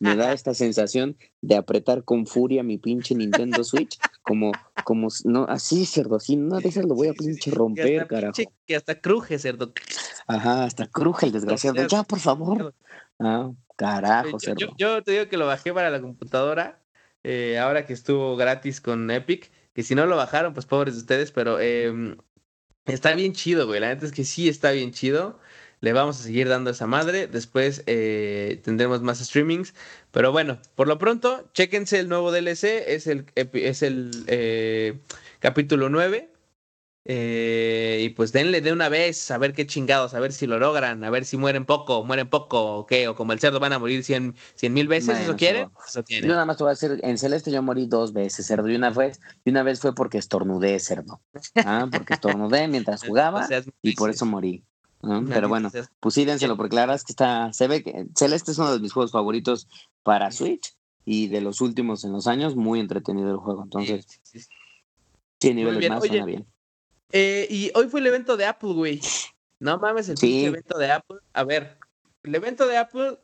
me 0.00 0.16
da 0.16 0.32
esta 0.32 0.54
sensación 0.54 1.18
de 1.42 1.54
apretar 1.54 2.02
con 2.02 2.26
furia 2.26 2.62
mi 2.62 2.78
pinche 2.78 3.14
Nintendo 3.14 3.62
Switch 3.62 3.98
como 4.22 4.52
como 4.84 5.08
no 5.24 5.44
así 5.44 5.84
cerdo 5.84 6.16
así 6.16 6.36
no 6.36 6.60
de 6.60 6.70
esas 6.70 6.86
lo 6.86 6.94
voy 6.94 7.08
a 7.08 7.12
pinche 7.12 7.50
romper 7.50 8.06
carajo. 8.06 8.32
que 8.64 8.74
hasta 8.74 9.02
cruje 9.02 9.38
cerdo. 9.38 9.74
Ajá 10.26 10.64
hasta 10.64 10.86
cruje 10.86 11.26
el 11.26 11.32
desgraciado. 11.32 11.86
Ya 11.86 12.04
por 12.04 12.20
favor. 12.20 12.74
ah 13.18 13.50
carajo 13.76 14.40
cerdo. 14.40 14.74
yo, 14.78 15.02
te 15.02 15.12
digo 15.12 15.28
que 15.28 15.36
lo 15.36 15.46
bajé 15.46 15.74
para 15.74 15.90
la 15.90 16.00
computadora 16.00 16.80
eh, 17.22 17.58
ahora 17.58 17.84
que 17.84 17.92
estuvo 17.92 18.34
gratis 18.36 18.80
con 18.80 19.10
Epic 19.10 19.50
que 19.74 19.82
si 19.82 19.94
no 19.94 20.06
lo 20.06 20.16
bajaron 20.16 20.54
pues 20.54 20.64
pobres 20.64 20.94
de 20.94 21.00
ustedes 21.00 21.32
pero 21.32 21.60
eh, 21.60 22.16
Está 22.88 23.14
bien 23.14 23.32
chido, 23.32 23.66
güey. 23.66 23.80
La 23.80 23.88
neta 23.88 24.06
es 24.06 24.12
que 24.12 24.24
sí 24.24 24.48
está 24.48 24.70
bien 24.70 24.92
chido. 24.92 25.38
Le 25.80 25.92
vamos 25.92 26.18
a 26.18 26.22
seguir 26.24 26.48
dando 26.48 26.70
esa 26.70 26.86
madre. 26.86 27.26
Después 27.26 27.82
eh, 27.86 28.60
tendremos 28.64 29.02
más 29.02 29.18
streamings. 29.18 29.74
Pero 30.10 30.32
bueno, 30.32 30.58
por 30.74 30.88
lo 30.88 30.98
pronto, 30.98 31.48
chéquense 31.52 31.98
el 32.00 32.08
nuevo 32.08 32.32
DLC. 32.32 32.64
Es 32.86 33.06
el, 33.06 33.26
es 33.34 33.82
el 33.82 34.10
eh, 34.26 34.98
capítulo 35.40 35.88
9. 35.90 36.30
Eh, 37.10 38.02
y 38.02 38.10
pues 38.10 38.32
denle 38.32 38.60
de 38.60 38.70
una 38.70 38.90
vez 38.90 39.30
a 39.30 39.38
ver 39.38 39.54
qué 39.54 39.66
chingados, 39.66 40.12
a 40.12 40.20
ver 40.20 40.30
si 40.30 40.46
lo 40.46 40.58
logran, 40.58 41.02
a 41.04 41.08
ver 41.08 41.24
si 41.24 41.38
mueren 41.38 41.64
poco, 41.64 42.04
mueren 42.04 42.28
poco 42.28 42.80
o 42.80 42.86
qué, 42.86 43.08
o 43.08 43.14
como 43.14 43.32
el 43.32 43.40
cerdo 43.40 43.58
van 43.60 43.72
a 43.72 43.78
morir 43.78 44.04
cien, 44.04 44.34
mil 44.60 44.88
veces, 44.88 45.20
¿eso 45.20 45.34
quieren? 45.34 45.70
Eso 45.86 46.04
Yo 46.06 46.28
nada 46.28 46.44
más 46.44 46.58
te 46.58 46.64
voy 46.64 46.68
a 46.68 46.74
decir, 46.74 47.00
en 47.02 47.16
Celeste 47.16 47.50
yo 47.50 47.62
morí 47.62 47.86
dos 47.86 48.12
veces, 48.12 48.46
cerdo, 48.46 48.68
y 48.68 48.76
una 48.76 48.90
vez, 48.90 49.22
y 49.42 49.48
una 49.48 49.62
vez 49.62 49.80
fue 49.80 49.94
porque 49.94 50.18
estornudé, 50.18 50.78
cerdo. 50.80 51.22
¿ah? 51.56 51.88
Porque 51.90 52.12
estornudé 52.12 52.68
mientras 52.68 53.02
jugaba 53.06 53.48
y 53.80 53.94
por 53.94 54.10
eso 54.10 54.26
morí. 54.26 54.62
Pero 55.00 55.48
bueno, 55.48 55.70
pues 56.00 56.14
sí, 56.14 56.26
dénselo, 56.26 56.58
porque 56.58 56.70
claro 56.70 56.92
es 56.92 57.04
que 57.04 57.12
está, 57.12 57.50
se 57.54 57.68
ve 57.68 57.82
que 57.82 58.04
Celeste 58.16 58.50
es 58.50 58.58
uno 58.58 58.74
de 58.74 58.80
mis 58.80 58.92
juegos 58.92 59.12
favoritos 59.12 59.66
para 60.02 60.30
Switch 60.30 60.74
y 61.06 61.28
de 61.28 61.40
los 61.40 61.62
últimos 61.62 62.04
en 62.04 62.12
los 62.12 62.26
años, 62.26 62.54
muy 62.54 62.80
entretenido 62.80 63.30
el 63.30 63.38
juego. 63.38 63.62
Entonces, 63.62 64.04
sí, 65.40 65.54
niveles 65.54 65.88
más, 65.88 66.04
suena 66.04 66.26
bien. 66.26 66.46
Eh, 67.12 67.46
y 67.50 67.70
hoy 67.74 67.88
fue 67.88 68.00
el 68.00 68.06
evento 68.06 68.36
de 68.36 68.46
Apple, 68.46 68.72
güey. 68.72 69.00
No 69.60 69.78
mames, 69.78 70.08
el 70.08 70.18
evento 70.22 70.78
de 70.78 70.92
Apple. 70.92 71.18
A 71.32 71.44
ver, 71.44 71.78
el 72.22 72.34
evento 72.34 72.66
de 72.66 72.76
Apple 72.76 73.18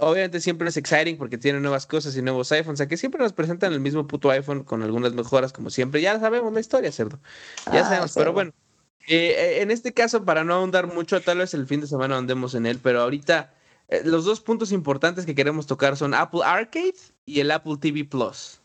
obviamente 0.00 0.40
siempre 0.40 0.68
es 0.68 0.76
exciting 0.76 1.16
porque 1.16 1.38
tiene 1.38 1.60
nuevas 1.60 1.86
cosas 1.86 2.16
y 2.16 2.22
nuevos 2.22 2.50
iPhones. 2.52 2.74
O 2.74 2.76
sea, 2.78 2.88
que 2.88 2.96
siempre 2.96 3.22
nos 3.22 3.32
presentan 3.32 3.72
el 3.72 3.80
mismo 3.80 4.06
puto 4.06 4.30
iPhone 4.30 4.64
con 4.64 4.82
algunas 4.82 5.12
mejoras, 5.12 5.52
como 5.52 5.70
siempre. 5.70 6.00
Ya 6.00 6.18
sabemos 6.18 6.52
la 6.52 6.60
historia, 6.60 6.90
cerdo. 6.90 7.20
Ya 7.72 7.80
ah, 7.80 7.84
sabemos, 7.84 8.12
pero 8.14 8.32
bueno. 8.32 8.52
Eh, 9.08 9.34
eh, 9.36 9.62
en 9.62 9.70
este 9.70 9.94
caso, 9.94 10.24
para 10.24 10.44
no 10.44 10.54
ahondar 10.54 10.86
mucho, 10.86 11.20
tal 11.20 11.38
vez 11.38 11.54
el 11.54 11.66
fin 11.66 11.80
de 11.80 11.86
semana 11.86 12.16
andemos 12.16 12.54
en 12.54 12.66
él, 12.66 12.78
pero 12.82 13.00
ahorita 13.00 13.54
los 14.04 14.24
dos 14.24 14.40
puntos 14.40 14.70
importantes 14.70 15.26
que 15.26 15.34
queremos 15.34 15.66
tocar 15.66 15.96
son 15.96 16.14
Apple 16.14 16.42
Arcade 16.44 16.94
y 17.24 17.40
el 17.40 17.50
Apple 17.50 17.76
TV 17.80 18.04
Plus. 18.04 18.60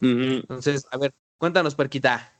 Entonces, 0.00 0.86
a 0.92 0.98
ver, 0.98 1.12
cuéntanos, 1.38 1.74
Perquita. 1.74 2.37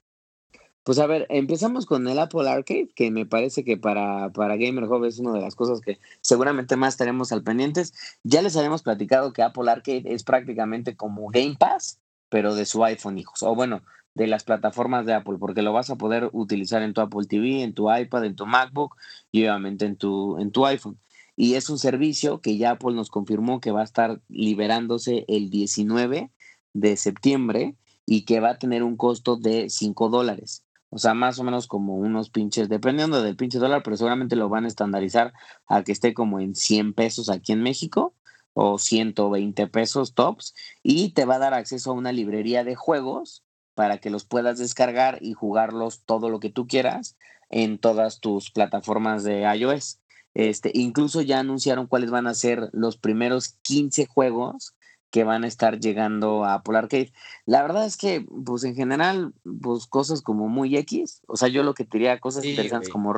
Pues 0.85 0.99
a 0.99 1.07
ver, 1.07 1.27
empezamos 1.29 1.85
con 1.85 2.09
el 2.09 2.19
Apple 2.19 2.49
Arcade, 2.49 2.89
que 2.95 3.11
me 3.11 3.27
parece 3.27 3.63
que 3.63 3.77
para, 3.77 4.31
para 4.31 4.57
Gamer 4.57 4.85
Hub 4.85 5.05
es 5.05 5.19
una 5.19 5.33
de 5.33 5.41
las 5.41 5.55
cosas 5.55 5.81
que 5.81 5.99
seguramente 6.23 6.77
más 6.77 6.97
tenemos 6.97 7.31
al 7.31 7.43
pendientes. 7.43 7.93
Ya 8.25 8.41
les 8.41 8.57
habíamos 8.57 8.83
platicado 8.83 9.33
que 9.33 9.43
Apple 9.43 9.71
Arcade 9.71 10.05
es 10.07 10.25
prácticamente 10.25 10.97
como 10.97 11.29
Game 11.29 11.57
Pass, 11.59 12.01
pero 12.31 12.55
de 12.55 12.65
su 12.65 12.83
iPhone, 12.85 13.19
hijos. 13.19 13.43
O 13.43 13.55
bueno, 13.55 13.83
de 14.15 14.27
las 14.27 14.45
plataformas 14.45 15.07
de 15.07 15.15
Apple, 15.15 15.37
porque 15.39 15.63
lo 15.63 15.73
vas 15.73 15.91
a 15.91 15.97
poder 15.97 16.29
utilizar 16.33 16.83
en 16.83 16.93
tu 16.93 17.01
Apple 17.01 17.27
TV, 17.27 17.63
en 17.63 17.73
tu 17.73 17.95
iPad, 17.95 18.25
en 18.25 18.37
tu 18.37 18.47
MacBook 18.47 18.97
y 19.31 19.45
obviamente 19.45 19.87
en 19.87 19.97
tu, 19.97 20.39
en 20.39 20.51
tu 20.51 20.67
iPhone. 20.67 20.99
Y 21.37 21.55
es 21.55 21.71
un 21.71 21.79
servicio 21.79 22.41
que 22.41 22.57
ya 22.57 22.73
Apple 22.73 22.95
nos 22.95 23.11
confirmó 23.11 23.61
que 23.61 23.71
va 23.71 23.83
a 23.83 23.85
estar 23.85 24.21
liberándose 24.29 25.25
el 25.29 25.51
19 25.51 26.31
de 26.75 26.97
septiembre 26.97 27.77
y 28.05 28.25
que 28.25 28.41
va 28.41 28.51
a 28.51 28.59
tener 28.59 28.83
un 28.83 28.97
costo 28.97 29.37
de 29.37 29.71
5 29.71 30.09
dólares. 30.09 30.65
O 30.91 30.99
sea, 30.99 31.15
más 31.15 31.39
o 31.39 31.45
menos 31.45 31.67
como 31.67 31.97
unos 31.97 32.31
pinches, 32.31 32.69
dependiendo 32.69 33.23
del 33.23 33.37
pinche 33.37 33.59
dólar, 33.59 33.83
pero 33.83 33.97
seguramente 33.97 34.37
lo 34.37 34.49
van 34.49 34.65
a 34.65 34.69
estandarizar 34.69 35.35
a 35.67 35.83
que 35.83 35.93
esté 35.93 36.15
como 36.15 36.41
en 36.41 36.55
100 36.55 36.95
pesos 36.95 37.29
aquí 37.29 37.53
en 37.53 37.63
México 37.63 38.15
o 38.55 38.79
120 38.79 39.67
pesos 39.69 40.15
tops 40.15 40.55
y 40.83 41.11
te 41.11 41.25
va 41.27 41.37
a 41.37 41.39
dar 41.39 41.55
acceso 41.55 41.91
a 41.91 41.95
una 41.95 42.13
librería 42.13 42.65
de 42.65 42.75
juegos 42.75 43.45
para 43.75 43.99
que 43.99 44.11
los 44.11 44.25
puedas 44.25 44.59
descargar 44.59 45.19
y 45.21 45.35
jugarlos 45.35 46.03
todo 46.05 46.31
lo 46.31 46.41
que 46.41 46.51
tú 46.51 46.67
quieras 46.67 47.17
en 47.51 47.79
todas 47.79 48.21
tus 48.21 48.51
plataformas 48.51 49.23
de 49.25 49.43
iOS. 49.43 50.01
Este, 50.35 50.71
incluso 50.75 51.23
ya 51.23 51.41
anunciaron 51.41 51.87
cuáles 51.87 52.11
van 52.11 52.27
a 52.27 52.35
ser 52.35 52.71
los 52.73 52.97
primeros 52.97 53.57
15 53.63 54.07
juegos 54.07 54.75
que 55.11 55.25
van 55.25 55.45
a 55.45 55.47
estar 55.47 55.81
llegando 55.81 56.45
a 56.45 56.55
Apple 56.55 56.77
Arcade. 56.77 57.13
La 57.47 57.63
verdad 57.63 57.87
es 57.87 57.97
que, 57.97 58.27
pues 58.45 58.65
en 58.65 58.75
general, 58.75 59.33
pues 59.63 59.87
cosas 59.87 60.23
como 60.23 60.49
muy 60.49 60.77
X. 60.77 61.23
O 61.27 61.37
sea, 61.37 61.49
yo 61.49 61.63
lo 61.63 61.75
que 61.75 61.85
diría 61.85 62.21
cosas 62.21 62.45
interesantes 62.45 62.91
como 62.91 63.15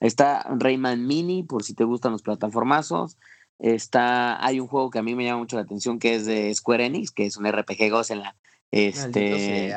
está 0.00 0.46
Rayman 0.58 1.06
Mini, 1.06 1.42
por 1.42 1.62
si 1.62 1.74
te 1.74 1.84
gustan 1.84 2.12
los 2.12 2.22
plataformazos. 2.22 3.18
Está, 3.58 4.44
hay 4.44 4.60
un 4.60 4.66
juego 4.66 4.90
que 4.90 4.98
a 4.98 5.02
mí 5.02 5.14
me 5.14 5.24
llama 5.24 5.40
mucho 5.40 5.56
la 5.56 5.62
atención 5.62 5.98
que 5.98 6.14
es 6.14 6.26
de 6.26 6.54
Square 6.54 6.86
Enix, 6.86 7.10
que 7.10 7.26
es 7.26 7.36
un 7.36 7.50
RPG 7.50 7.90
la 8.16 8.36
Este, 8.70 9.74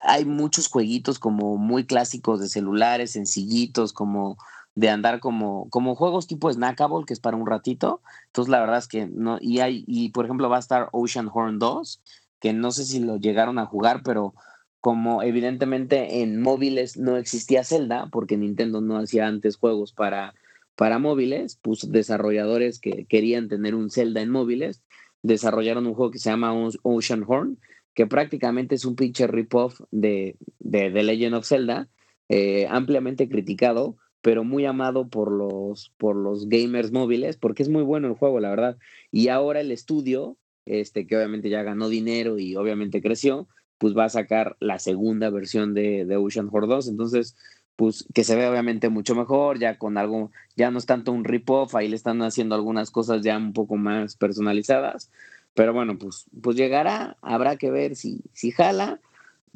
hay 0.00 0.24
muchos 0.24 0.68
jueguitos 0.68 1.18
como 1.18 1.56
muy 1.56 1.86
clásicos 1.86 2.40
de 2.40 2.48
celulares, 2.48 3.12
sencillitos, 3.12 3.92
como 3.92 4.36
de 4.76 4.90
andar 4.90 5.20
como, 5.20 5.68
como 5.70 5.96
juegos 5.96 6.26
tipo 6.26 6.52
Snackable, 6.52 7.06
que 7.06 7.14
es 7.14 7.20
para 7.20 7.36
un 7.36 7.46
ratito. 7.46 8.02
Entonces, 8.26 8.50
la 8.50 8.60
verdad 8.60 8.78
es 8.78 8.86
que 8.86 9.06
no, 9.06 9.38
y 9.40 9.60
hay, 9.60 9.84
y 9.86 10.10
por 10.10 10.26
ejemplo, 10.26 10.48
va 10.48 10.56
a 10.56 10.60
estar 10.60 10.90
Ocean 10.92 11.30
Horn 11.32 11.58
2, 11.58 12.00
que 12.40 12.52
no 12.52 12.70
sé 12.70 12.84
si 12.84 13.00
lo 13.00 13.16
llegaron 13.16 13.58
a 13.58 13.66
jugar, 13.66 14.02
pero 14.04 14.34
como 14.80 15.22
evidentemente 15.22 16.22
en 16.22 16.40
móviles 16.40 16.98
no 16.98 17.16
existía 17.16 17.64
Zelda, 17.64 18.08
porque 18.12 18.36
Nintendo 18.36 18.82
no 18.82 18.98
hacía 18.98 19.26
antes 19.26 19.56
juegos 19.56 19.92
para, 19.92 20.34
para 20.76 20.98
móviles, 20.98 21.58
pues 21.62 21.90
desarrolladores 21.90 22.78
que 22.78 23.06
querían 23.06 23.48
tener 23.48 23.74
un 23.74 23.90
Zelda 23.90 24.20
en 24.20 24.30
móviles, 24.30 24.82
desarrollaron 25.22 25.86
un 25.86 25.94
juego 25.94 26.12
que 26.12 26.18
se 26.18 26.28
llama 26.28 26.52
Ocean 26.82 27.24
Horn, 27.26 27.58
que 27.94 28.06
prácticamente 28.06 28.74
es 28.74 28.84
un 28.84 28.94
pinche 28.94 29.26
rip-off 29.26 29.80
de, 29.90 30.36
de, 30.58 30.90
Legend 31.02 31.34
of 31.34 31.48
Zelda, 31.48 31.88
eh, 32.28 32.66
ampliamente 32.68 33.26
criticado, 33.28 33.96
pero 34.26 34.42
muy 34.42 34.64
amado 34.64 35.06
por 35.06 35.30
los, 35.30 35.92
por 35.98 36.16
los 36.16 36.48
gamers 36.48 36.90
móviles, 36.90 37.36
porque 37.36 37.62
es 37.62 37.68
muy 37.68 37.84
bueno 37.84 38.08
el 38.08 38.14
juego, 38.14 38.40
la 38.40 38.50
verdad. 38.50 38.76
Y 39.12 39.28
ahora 39.28 39.60
el 39.60 39.70
estudio, 39.70 40.36
este, 40.64 41.06
que 41.06 41.16
obviamente 41.16 41.48
ya 41.48 41.62
ganó 41.62 41.88
dinero 41.88 42.36
y 42.36 42.56
obviamente 42.56 43.00
creció, 43.00 43.46
pues 43.78 43.96
va 43.96 44.06
a 44.06 44.08
sacar 44.08 44.56
la 44.58 44.80
segunda 44.80 45.30
versión 45.30 45.74
de, 45.74 46.04
de 46.06 46.16
Ocean 46.16 46.48
Horror 46.50 46.66
2. 46.66 46.88
Entonces, 46.88 47.36
pues 47.76 48.04
que 48.14 48.24
se 48.24 48.34
ve 48.34 48.48
obviamente 48.48 48.88
mucho 48.88 49.14
mejor, 49.14 49.60
ya 49.60 49.78
con 49.78 49.96
algo, 49.96 50.32
ya 50.56 50.72
no 50.72 50.78
es 50.78 50.86
tanto 50.86 51.12
un 51.12 51.22
rip-off, 51.22 51.76
ahí 51.76 51.86
le 51.86 51.94
están 51.94 52.20
haciendo 52.22 52.56
algunas 52.56 52.90
cosas 52.90 53.22
ya 53.22 53.36
un 53.36 53.52
poco 53.52 53.76
más 53.76 54.16
personalizadas. 54.16 55.08
Pero 55.54 55.72
bueno, 55.72 55.98
pues, 55.98 56.26
pues 56.42 56.56
llegará, 56.56 57.16
habrá 57.22 57.58
que 57.58 57.70
ver 57.70 57.94
si, 57.94 58.22
si 58.32 58.50
jala. 58.50 58.98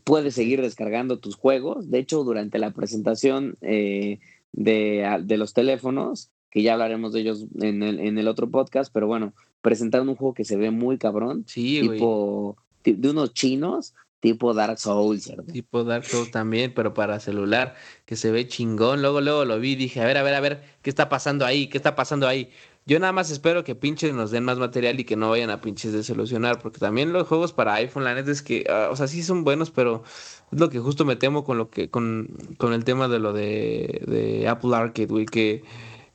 Puedes 0.05 0.35
seguir 0.35 0.63
descargando 0.63 1.19
tus 1.19 1.35
juegos. 1.35 1.91
De 1.91 1.99
hecho, 1.99 2.23
durante 2.23 2.61
la 2.61 2.71
presentación 2.71 3.59
eh, 3.63 4.21
de, 4.53 5.23
de, 5.23 5.37
los 5.37 5.53
teléfonos, 5.55 6.31
que 6.51 6.63
ya 6.63 6.73
hablaremos 6.73 7.13
de 7.13 7.21
ellos 7.21 7.47
en 7.61 7.83
el, 7.83 8.01
en 8.01 8.19
el 8.19 8.29
otro 8.29 8.51
podcast, 8.51 8.93
pero 8.93 9.07
bueno, 9.07 9.33
presentaron 9.63 10.09
un 10.09 10.17
juego 10.17 10.35
que 10.35 10.45
se 10.45 10.57
ve 10.57 10.71
muy 10.71 10.99
cabrón, 10.99 11.45
sí, 11.47 11.81
tipo 11.81 12.57
de 12.85 13.11
unos 13.11 13.35
chinos, 13.35 13.95
tipo 14.21 14.55
Dark 14.55 14.79
Souls, 14.79 15.33
Tipo 15.53 15.85
Dark 15.85 16.05
Souls 16.05 16.31
también, 16.31 16.73
pero 16.75 16.95
para 16.95 17.21
celular, 17.21 17.75
que 18.05 18.17
se 18.17 18.31
ve 18.31 18.47
chingón. 18.47 19.03
Luego, 19.03 19.21
luego 19.21 19.45
lo 19.45 19.59
vi 19.59 19.73
y 19.73 19.77
dije, 19.77 20.01
a 20.01 20.07
ver, 20.07 20.19
a 20.19 20.23
ver, 20.23 20.35
a 20.35 20.41
ver, 20.41 20.63
¿qué 20.83 20.91
está 20.91 21.09
pasando 21.09 21.45
ahí? 21.45 21.69
¿Qué 21.69 21.79
está 21.79 21.97
pasando 21.97 22.29
ahí? 22.29 22.51
Yo 22.91 22.99
nada 22.99 23.13
más 23.13 23.31
espero 23.31 23.63
que 23.63 23.77
pinches 23.77 24.13
nos 24.15 24.33
den 24.33 24.43
más 24.43 24.59
material 24.59 24.99
y 24.99 25.05
que 25.05 25.15
no 25.15 25.31
vayan 25.31 25.49
a 25.51 25.61
pinches 25.61 25.93
desilusionar, 25.93 26.59
porque 26.59 26.81
también 26.81 27.13
los 27.13 27.29
juegos 27.29 27.53
para 27.53 27.75
iPhone, 27.75 28.03
la 28.03 28.17
neta 28.17 28.33
es 28.33 28.43
que, 28.43 28.67
ah, 28.69 28.89
o 28.91 28.97
sea, 28.97 29.07
sí 29.07 29.23
son 29.23 29.45
buenos, 29.45 29.71
pero 29.71 30.03
es 30.51 30.59
lo 30.59 30.71
que 30.71 30.81
justo 30.81 31.05
me 31.05 31.15
temo 31.15 31.45
con 31.45 31.57
lo 31.57 31.71
que, 31.71 31.89
con, 31.89 32.37
con 32.59 32.73
el 32.73 32.83
tema 32.83 33.07
de 33.07 33.21
lo 33.21 33.33
de, 33.33 34.03
de 34.09 34.49
Apple 34.49 34.75
Arcade, 34.75 35.07
güey, 35.07 35.25
que 35.25 35.63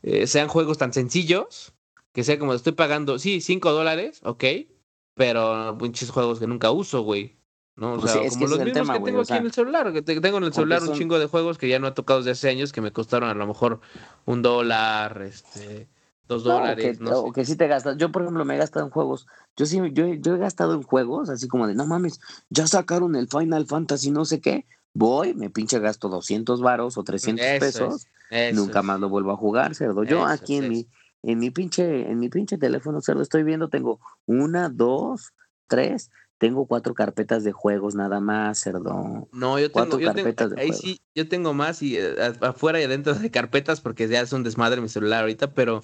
eh, 0.04 0.28
sean 0.28 0.50
juegos 0.50 0.78
tan 0.78 0.92
sencillos, 0.92 1.72
que 2.12 2.26
sea 2.26 2.38
como 2.38 2.54
estoy 2.54 2.74
pagando, 2.74 3.20
sí, 3.20 3.40
5 3.40 3.72
dólares, 3.72 4.20
ok, 4.26 4.44
pero 5.14 5.78
pinches 5.80 6.10
juegos 6.10 6.42
que 6.42 6.48
nunca 6.48 6.72
uso, 6.72 7.04
güey. 7.04 7.38
¿no? 7.78 7.94
O 7.94 8.00
pues 8.02 8.12
sea, 8.12 8.30
como 8.30 8.48
los 8.48 8.60
mismos 8.60 8.90
que 8.90 9.00
tengo 9.00 9.22
aquí 9.22 9.34
en 9.34 9.46
el 9.46 9.54
celular, 9.54 9.94
que 9.94 10.02
tengo 10.02 10.40
en 10.40 10.44
el 10.44 10.54
celular 10.54 10.84
un 10.84 10.92
chingo 10.92 11.20
de 11.20 11.28
juegos 11.28 11.58
que 11.58 11.70
ya 11.70 11.80
no 11.80 11.88
he 11.88 11.92
tocado 11.94 12.20
desde 12.20 12.32
hace 12.32 12.50
años, 12.50 12.74
que 12.74 12.82
me 12.82 12.92
costaron 12.92 13.30
a 13.30 13.34
lo 13.34 13.48
mejor 13.48 13.80
un 14.26 14.42
dólar, 14.42 15.22
este, 15.22 15.88
dos 16.28 16.44
dólares. 16.44 17.00
No, 17.00 17.20
o 17.20 17.32
que 17.32 17.46
sí 17.46 17.56
te 17.56 17.68
gastas. 17.68 17.98
Yo, 17.98 18.12
por 18.12 18.22
ejemplo, 18.22 18.46
me 18.46 18.56
he 18.56 18.58
gastado 18.58 18.86
en 18.86 18.92
juegos. 18.92 19.28
Yo 19.56 19.66
sí, 19.66 19.80
yo, 19.94 20.08
yo 20.08 20.36
he 20.36 20.38
gastado 20.38 20.74
en 20.74 20.84
juegos, 20.84 21.30
así 21.30 21.48
como 21.48 21.68
de, 21.68 21.76
no 21.76 21.86
mames, 21.86 22.20
ya 22.50 22.68
sacaron 22.68 23.16
el 23.16 23.28
Final 23.28 23.66
Fantasy, 23.66 24.12
no 24.12 24.26
sé 24.26 24.42
qué. 24.42 24.66
Voy, 24.94 25.34
me 25.34 25.50
pinche 25.50 25.80
gasto 25.80 26.08
200 26.08 26.62
varos 26.62 26.98
o 26.98 27.04
300 27.04 27.46
pesos. 27.60 28.08
nunca 28.54 28.82
más 28.82 29.00
lo 29.00 29.10
vuelvo 29.10 29.32
a 29.32 29.38
jugar, 29.38 29.76
cerdo. 29.76 30.04
Yo 30.04 30.26
aquí 30.26 30.58
en 30.58 30.70
mi, 30.70 30.88
en 31.24 31.40
mi 31.40 31.52
pinche, 31.52 32.10
en 32.10 32.20
mi 32.20 32.30
pinche 32.30 32.58
teléfono, 32.58 33.02
cerdo, 33.02 33.22
estoy 33.22 33.44
viendo, 33.44 33.70
tengo 33.70 34.00
una, 34.26 34.70
dos, 34.70 35.34
tres, 35.68 36.12
tengo 36.38 36.66
cuatro 36.66 36.94
carpetas 36.94 37.44
de 37.44 37.52
juegos 37.52 37.96
nada 37.96 38.20
más, 38.20 38.60
cerdo. 38.60 39.28
No, 39.32 39.60
yo 39.60 39.72
tengo, 39.72 40.00
yo 40.00 40.14
tengo 40.14 40.34
ahí 40.58 40.74
sí, 40.74 41.00
yo 41.14 41.28
tengo 41.28 41.54
más 41.54 41.82
y 41.82 41.98
eh, 41.98 42.16
afuera 42.42 42.82
y 42.82 42.84
adentro 42.84 43.14
de 43.14 43.32
carpetas 43.32 43.82
porque 43.82 44.08
ya 44.08 44.22
es 44.22 44.34
un 44.34 44.44
desmadre 44.44 44.82
mi 44.82 44.90
celular 44.90 45.22
ahorita, 45.22 45.54
pero 45.54 45.82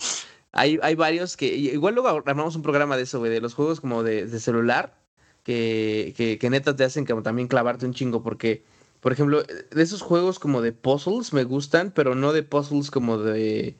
hay, 0.51 0.79
hay 0.83 0.95
varios 0.95 1.37
que, 1.37 1.47
igual 1.47 1.95
luego 1.95 2.09
armamos 2.09 2.55
un 2.55 2.61
programa 2.61 2.97
de 2.97 3.03
eso, 3.03 3.19
güey, 3.19 3.31
de 3.31 3.41
los 3.41 3.53
juegos 3.53 3.79
como 3.79 4.03
de, 4.03 4.25
de 4.25 4.39
celular, 4.39 4.97
que, 5.43 6.13
que, 6.17 6.37
que 6.37 6.49
neta 6.49 6.75
te 6.75 6.83
hacen 6.83 7.05
como 7.05 7.23
también 7.23 7.47
clavarte 7.47 7.85
un 7.85 7.93
chingo, 7.93 8.21
porque, 8.21 8.63
por 8.99 9.13
ejemplo, 9.13 9.43
de 9.43 9.81
esos 9.81 10.01
juegos 10.01 10.39
como 10.39 10.61
de 10.61 10.73
puzzles 10.73 11.31
me 11.31 11.45
gustan, 11.45 11.91
pero 11.91 12.15
no 12.15 12.33
de 12.33 12.43
puzzles 12.43 12.91
como 12.91 13.17
de 13.17 13.77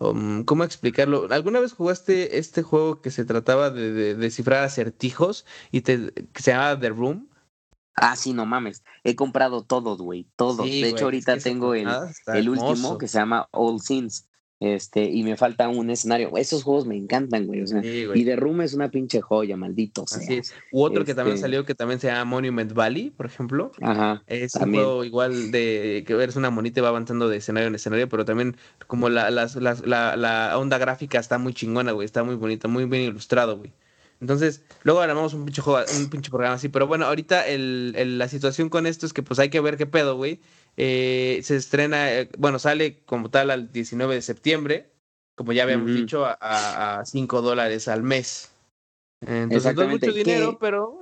Um, 0.00 0.44
¿Cómo 0.44 0.64
explicarlo? 0.64 1.28
¿Alguna 1.30 1.60
vez 1.60 1.72
jugaste 1.72 2.38
este 2.38 2.62
juego 2.62 3.00
que 3.00 3.10
se 3.10 3.24
trataba 3.24 3.70
de, 3.70 4.14
descifrar 4.14 4.64
acertijos 4.64 5.46
y 5.70 5.82
te, 5.82 6.12
que 6.12 6.42
se 6.42 6.52
llamaba 6.52 6.78
The 6.78 6.90
Room? 6.90 7.28
Ah, 7.94 8.14
sí, 8.14 8.32
no 8.32 8.44
mames. 8.44 8.84
He 9.04 9.16
comprado 9.16 9.64
todos, 9.64 9.98
güey. 10.02 10.28
Todos. 10.36 10.66
de 10.66 10.88
hecho, 10.88 11.04
ahorita 11.04 11.38
tengo 11.38 11.74
el, 11.74 11.88
el 12.26 12.48
último 12.48 12.98
que 12.98 13.08
se 13.08 13.18
llama 13.18 13.48
All 13.52 13.80
Sins. 13.80 14.28
Este, 14.58 15.04
y 15.04 15.22
me 15.22 15.36
falta 15.36 15.68
un 15.68 15.90
escenario. 15.90 16.34
Esos 16.36 16.62
juegos 16.62 16.86
me 16.86 16.96
encantan, 16.96 17.46
güey. 17.46 17.64
Y 18.14 18.24
The 18.24 18.36
Room 18.36 18.62
es 18.62 18.72
una 18.72 18.90
pinche 18.90 19.20
joya, 19.20 19.56
maldito. 19.56 20.04
Así 20.04 20.34
es. 20.34 20.54
U 20.72 20.82
otro 20.82 21.04
que 21.04 21.14
también 21.14 21.34
este 21.34 21.42
salió 21.42 21.66
que 21.66 21.74
también 21.74 22.00
se 22.00 22.06
llama 22.06 22.24
Monument 22.24 22.72
Valley, 22.72 23.10
por 23.10 23.26
ejemplo. 23.26 23.70
Ajá. 23.82 24.22
Es 24.26 24.54
un 24.54 24.72
juego 24.72 25.04
igual 25.04 25.50
de 25.50 26.04
que 26.06 26.14
eres 26.14 26.36
una 26.36 26.50
monita 26.50 26.80
y 26.80 26.82
va 26.82 26.88
avanzando 26.88 27.28
de 27.28 27.36
escenario 27.36 27.68
en 27.68 27.74
escenario, 27.74 28.08
pero 28.08 28.24
también 28.24 28.56
como 28.86 29.10
la, 29.10 29.30
la, 29.30 29.48
la, 29.84 30.16
la 30.16 30.58
onda 30.58 30.78
gráfica 30.78 31.18
está 31.18 31.36
muy 31.36 31.52
chingona, 31.52 31.92
güey. 31.92 32.06
Está 32.06 32.24
muy 32.24 32.36
bonita, 32.36 32.66
muy 32.66 32.86
bien 32.86 33.02
ilustrado, 33.02 33.58
güey. 33.58 33.72
Entonces, 34.20 34.62
luego 34.82 35.00
armamos 35.00 35.34
un 35.34 35.44
pinche 35.44 35.60
juego, 35.60 35.84
un 35.98 36.08
pinche 36.08 36.30
programa 36.30 36.54
así. 36.54 36.70
Pero 36.70 36.86
bueno, 36.86 37.04
ahorita 37.04 37.46
el, 37.46 37.92
el, 37.96 38.18
la 38.18 38.28
situación 38.28 38.70
con 38.70 38.86
esto 38.86 39.04
es 39.04 39.12
que 39.12 39.22
pues 39.22 39.38
hay 39.38 39.50
que 39.50 39.60
ver 39.60 39.76
qué 39.76 39.84
pedo, 39.84 40.16
güey. 40.16 40.40
Eh, 40.76 41.40
se 41.42 41.56
estrena, 41.56 42.12
eh, 42.12 42.28
bueno, 42.38 42.58
sale 42.58 43.02
como 43.04 43.30
tal 43.30 43.50
al 43.50 43.72
19 43.72 44.14
de 44.14 44.22
septiembre, 44.22 44.90
como 45.34 45.52
ya 45.52 45.62
habíamos 45.62 45.94
dicho, 45.94 46.24
a, 46.26 47.02
5 47.04 47.42
dólares 47.42 47.88
al 47.88 48.02
mes. 48.02 48.52
Entonces 49.20 49.74
no 49.74 49.82
es 49.82 49.88
mucho 49.88 50.12
dinero, 50.12 50.58
pero... 50.58 51.00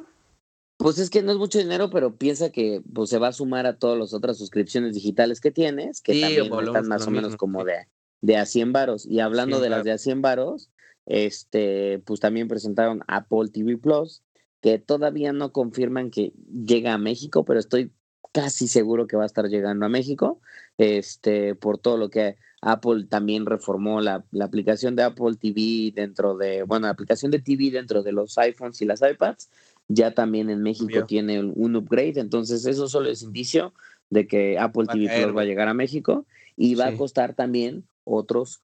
Pues 0.77 0.99
es 0.99 1.09
que 1.09 1.23
no 1.23 1.31
es 1.31 1.39
mucho 1.39 1.59
dinero, 1.59 1.89
pero 1.89 2.17
piensa 2.17 2.51
que 2.51 2.83
pues, 2.93 3.09
se 3.09 3.19
va 3.19 3.29
a 3.29 3.33
sumar 3.33 3.65
a 3.65 3.79
todas 3.79 3.97
las 3.97 4.13
otras 4.13 4.39
suscripciones 4.39 4.95
digitales 4.95 5.41
que 5.41 5.53
tienes, 5.53 6.01
que 6.01 6.21
también 6.21 6.53
están 6.53 6.89
más 6.89 7.07
o 7.07 7.13
menos 7.13 7.37
como 7.37 7.65
de, 7.65 7.87
de 8.23 8.37
a 8.37 8.45
100 8.45 8.73
varos. 8.73 9.07
Y 9.07 9.21
hablando 9.21 9.61
de 9.61 9.71
las 9.71 9.85
de 9.85 9.93
a 9.93 9.99
100 9.99 10.21
varos, 10.21 10.71
este, 11.07 12.01
pues 12.01 12.19
también 12.19 12.49
presentaron 12.49 13.03
Apple 13.07 13.51
TV 13.53 13.77
Plus, 13.77 14.23
que 14.61 14.79
todavía 14.79 15.33
no 15.33 15.53
confirman 15.53 16.11
que 16.11 16.33
llega 16.49 16.93
a 16.93 16.99
México, 16.99 17.45
pero 17.45 17.61
estoy 17.61 17.93
casi 18.35 18.67
seguro 18.67 19.07
que 19.07 19.17
va 19.17 19.23
a 19.23 19.27
estar 19.27 19.47
llegando 19.47 19.87
a 19.87 19.89
México, 19.89 20.41
este, 20.77 21.55
por 21.55 21.79
todo 21.79 21.97
lo 21.97 22.11
que 22.11 22.37
Apple 22.61 23.05
también 23.09 23.47
reformó 23.47 24.01
la, 24.01 24.25
la, 24.33 24.47
aplicación 24.47 24.97
de 24.97 25.05
Apple 25.05 25.37
TV 25.41 25.93
dentro 25.95 26.37
de, 26.37 26.65
bueno, 26.65 26.89
la 26.89 26.93
aplicación 26.93 27.31
de 27.31 27.39
TV 27.39 27.71
dentro 27.71 28.03
de 28.03 28.11
los 28.11 28.37
iPhones 28.37 28.83
y 28.83 28.87
las 28.87 29.03
iPads, 29.03 29.51
ya 29.87 30.15
también 30.15 30.51
en 30.51 30.63
México 30.63 31.07
tiene 31.07 31.45
un 31.45 31.77
upgrade, 31.77 32.19
entonces 32.19 32.67
eso 32.67 32.89
solo 32.89 33.09
es 33.09 33.23
indicio 33.23 33.73
de 34.11 34.27
que 34.27 34.59
Apple 34.59 34.87
TV 34.91 35.09
Plus 35.23 35.37
va 35.37 35.43
a 35.43 35.47
llegar 35.47 35.69
a 35.69 35.75
México 35.75 36.27
y 36.57 36.75
va 36.75 36.89
a 36.89 36.97
costar 36.97 37.35
también 37.35 37.87
otros 38.03 38.63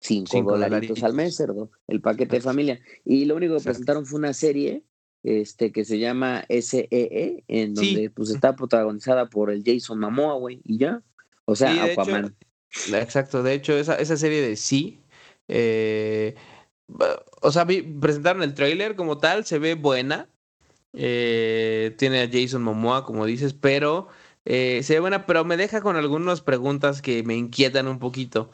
5 0.00 0.42
dolaritos 0.42 1.02
al 1.02 1.14
mes, 1.14 1.34
cerdo, 1.34 1.70
el 1.86 2.02
paquete 2.02 2.36
de 2.36 2.42
familia. 2.42 2.80
Y 3.06 3.24
lo 3.24 3.36
único 3.36 3.56
que 3.56 3.64
presentaron 3.64 4.04
fue 4.04 4.18
una 4.18 4.34
serie 4.34 4.84
este, 5.22 5.72
que 5.72 5.84
se 5.84 5.98
llama 5.98 6.44
SEE, 6.48 6.88
e, 6.90 7.44
en 7.48 7.74
donde 7.74 8.10
pues 8.10 8.30
está 8.30 8.56
protagonizada 8.56 9.26
por 9.26 9.50
el 9.50 9.62
Jason 9.64 10.00
Momoa, 10.00 10.34
güey, 10.34 10.60
y 10.64 10.78
ya. 10.78 11.02
O 11.44 11.56
sea, 11.56 11.84
Aquaman. 11.84 12.36
exacto, 12.92 13.42
de 13.42 13.54
hecho, 13.54 13.72
esa, 13.76 13.94
esa 13.96 14.16
serie 14.16 14.42
de 14.42 14.56
sí, 14.56 15.00
eh, 15.48 16.34
o 17.42 17.50
sea, 17.50 17.66
presentaron 17.66 18.42
el 18.42 18.54
trailer 18.54 18.96
como 18.96 19.18
tal, 19.18 19.44
se 19.44 19.58
ve 19.58 19.74
buena. 19.74 20.28
Eh, 20.94 21.94
tiene 21.98 22.22
a 22.22 22.30
Jason 22.30 22.62
Momoa, 22.62 23.04
como 23.04 23.26
dices, 23.26 23.52
pero 23.52 24.08
eh, 24.44 24.80
se 24.82 24.94
ve 24.94 25.00
buena, 25.00 25.26
pero 25.26 25.44
me 25.44 25.56
deja 25.56 25.82
con 25.82 25.96
algunas 25.96 26.40
preguntas 26.40 27.02
que 27.02 27.22
me 27.22 27.34
inquietan 27.36 27.88
un 27.88 27.98
poquito. 27.98 28.50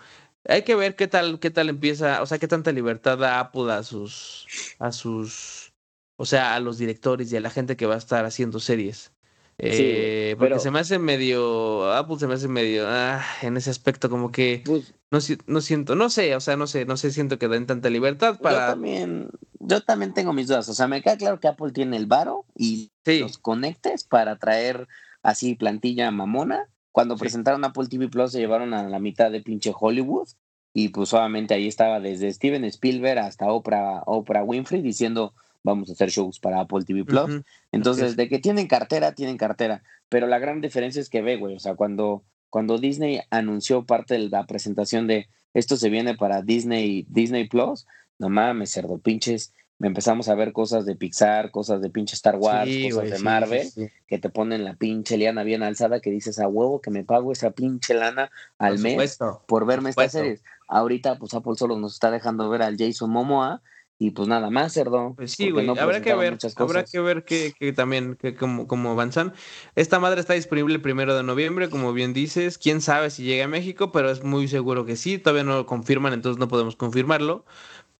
Hay 0.46 0.62
que 0.62 0.74
ver 0.74 0.96
qué 0.96 1.08
tal, 1.08 1.38
qué 1.40 1.50
tal 1.50 1.68
empieza, 1.68 2.22
o 2.22 2.26
sea, 2.26 2.38
qué 2.38 2.48
tanta 2.48 2.72
libertad 2.72 3.18
da 3.18 3.40
Apple 3.40 3.72
a 3.72 3.82
sus, 3.82 4.46
a 4.78 4.92
sus, 4.92 5.72
o 6.16 6.24
sea, 6.24 6.54
a 6.54 6.60
los 6.60 6.78
directores 6.78 7.32
y 7.32 7.36
a 7.36 7.40
la 7.40 7.50
gente 7.50 7.76
que 7.76 7.86
va 7.86 7.94
a 7.94 7.98
estar 7.98 8.24
haciendo 8.24 8.60
series. 8.60 9.12
Eh, 9.58 10.34
porque 10.36 10.58
se 10.58 10.72
me 10.72 10.80
hace 10.80 10.98
medio, 10.98 11.92
Apple 11.92 12.18
se 12.18 12.26
me 12.26 12.34
hace 12.34 12.48
medio, 12.48 12.86
ah, 12.88 13.22
en 13.40 13.56
ese 13.56 13.70
aspecto 13.70 14.10
como 14.10 14.32
que 14.32 14.62
pues 14.64 14.94
no, 15.12 15.20
no 15.46 15.60
siento, 15.60 15.94
no 15.94 16.10
sé, 16.10 16.34
o 16.34 16.40
sea, 16.40 16.56
no 16.56 16.66
sé, 16.66 16.86
no 16.86 16.96
sé, 16.96 17.12
siento 17.12 17.38
que 17.38 17.46
den 17.46 17.66
tanta 17.66 17.88
libertad 17.88 18.40
para... 18.40 18.66
Yo 18.66 18.72
también, 18.72 19.30
yo 19.60 19.80
también 19.82 20.12
tengo 20.12 20.32
mis 20.32 20.48
dudas, 20.48 20.68
o 20.68 20.74
sea, 20.74 20.88
me 20.88 21.02
queda 21.02 21.16
claro 21.16 21.38
que 21.38 21.46
Apple 21.46 21.70
tiene 21.70 21.96
el 21.96 22.06
varo 22.06 22.46
y 22.56 22.90
los 23.04 23.38
conectes 23.38 24.02
para 24.02 24.38
traer 24.38 24.88
así 25.22 25.54
plantilla 25.54 26.10
mamona. 26.10 26.68
Cuando 26.90 27.16
presentaron 27.16 27.64
Apple 27.64 27.86
TV 27.88 28.08
Plus 28.08 28.32
se 28.32 28.38
llevaron 28.38 28.74
a 28.74 28.88
la 28.88 28.98
mitad 28.98 29.30
de 29.30 29.40
pinche 29.40 29.72
Hollywood 29.76 30.28
y 30.72 30.88
pues 30.88 31.12
obviamente 31.12 31.54
ahí 31.54 31.68
estaba 31.68 32.00
desde 32.00 32.32
Steven 32.32 32.64
Spielberg 32.64 33.18
hasta 33.18 33.50
Oprah, 33.52 34.02
Oprah 34.06 34.42
Winfrey 34.42 34.82
diciendo 34.82 35.32
vamos 35.64 35.88
a 35.88 35.94
hacer 35.94 36.10
shows 36.10 36.38
para 36.38 36.60
Apple 36.60 36.84
TV 36.84 37.04
Plus. 37.04 37.42
Entonces, 37.72 38.16
de 38.16 38.28
que 38.28 38.38
tienen 38.38 38.68
cartera, 38.68 39.14
tienen 39.14 39.36
cartera. 39.36 39.82
Pero 40.08 40.28
la 40.28 40.38
gran 40.38 40.60
diferencia 40.60 41.00
es 41.00 41.08
que 41.08 41.22
ve, 41.22 41.36
güey, 41.36 41.56
o 41.56 41.58
sea, 41.58 41.74
cuando, 41.74 42.22
cuando 42.50 42.78
Disney 42.78 43.20
anunció 43.30 43.84
parte 43.84 44.14
de 44.14 44.28
la 44.28 44.46
presentación 44.46 45.08
de 45.08 45.26
esto 45.54 45.76
se 45.76 45.88
viene 45.88 46.14
para 46.16 46.42
Disney, 46.42 47.06
Disney 47.08 47.48
Plus, 47.48 47.86
no 48.18 48.28
mames, 48.28 48.70
cerdo, 48.70 48.98
pinches. 48.98 49.52
Me 49.78 49.88
empezamos 49.88 50.28
a 50.28 50.34
ver 50.34 50.52
cosas 50.52 50.86
de 50.86 50.94
Pixar, 50.94 51.50
cosas 51.50 51.80
de 51.80 51.90
pinche 51.90 52.14
Star 52.14 52.36
Wars, 52.36 52.70
cosas 52.92 53.10
de 53.10 53.18
Marvel, 53.18 53.68
que 54.06 54.18
te 54.18 54.30
ponen 54.30 54.64
la 54.64 54.74
pinche 54.74 55.16
liana 55.16 55.42
bien 55.42 55.62
alzada, 55.62 56.00
que 56.00 56.10
dices 56.10 56.38
a 56.38 56.46
huevo 56.46 56.80
que 56.80 56.90
me 56.90 57.04
pago 57.04 57.32
esa 57.32 57.50
pinche 57.50 57.94
lana 57.94 58.30
al 58.58 58.78
mes 58.78 59.18
por 59.46 59.66
verme 59.66 59.90
estas 59.90 60.12
series. 60.12 60.42
Ahorita, 60.68 61.18
pues 61.18 61.34
Apple 61.34 61.54
solo 61.56 61.76
nos 61.76 61.94
está 61.94 62.10
dejando 62.10 62.48
ver 62.48 62.62
al 62.62 62.76
Jason 62.76 63.10
Momoa 63.10 63.62
y 63.98 64.10
pues 64.10 64.28
nada 64.28 64.50
más, 64.50 64.72
cerdo. 64.72 65.14
Pues 65.16 65.32
sí, 65.32 65.50
güey, 65.50 65.68
habrá 65.68 66.02
que 66.02 66.14
ver, 66.14 66.36
habrá 66.56 66.84
que 66.84 67.00
ver 67.00 67.24
que, 67.24 67.52
que 67.58 67.72
también, 67.72 68.16
que 68.16 68.34
como, 68.34 68.90
avanzan. 68.90 69.32
Esta 69.76 70.00
madre 70.00 70.20
está 70.20 70.34
disponible 70.34 70.74
el 70.74 70.82
primero 70.82 71.16
de 71.16 71.22
noviembre, 71.22 71.70
como 71.70 71.92
bien 71.92 72.12
dices. 72.12 72.58
Quién 72.58 72.80
sabe 72.80 73.10
si 73.10 73.22
llega 73.22 73.44
a 73.44 73.48
México, 73.48 73.92
pero 73.92 74.10
es 74.10 74.24
muy 74.24 74.48
seguro 74.48 74.84
que 74.84 74.96
sí. 74.96 75.18
Todavía 75.18 75.44
no 75.44 75.54
lo 75.54 75.66
confirman, 75.66 76.12
entonces 76.12 76.40
no 76.40 76.48
podemos 76.48 76.74
confirmarlo. 76.74 77.44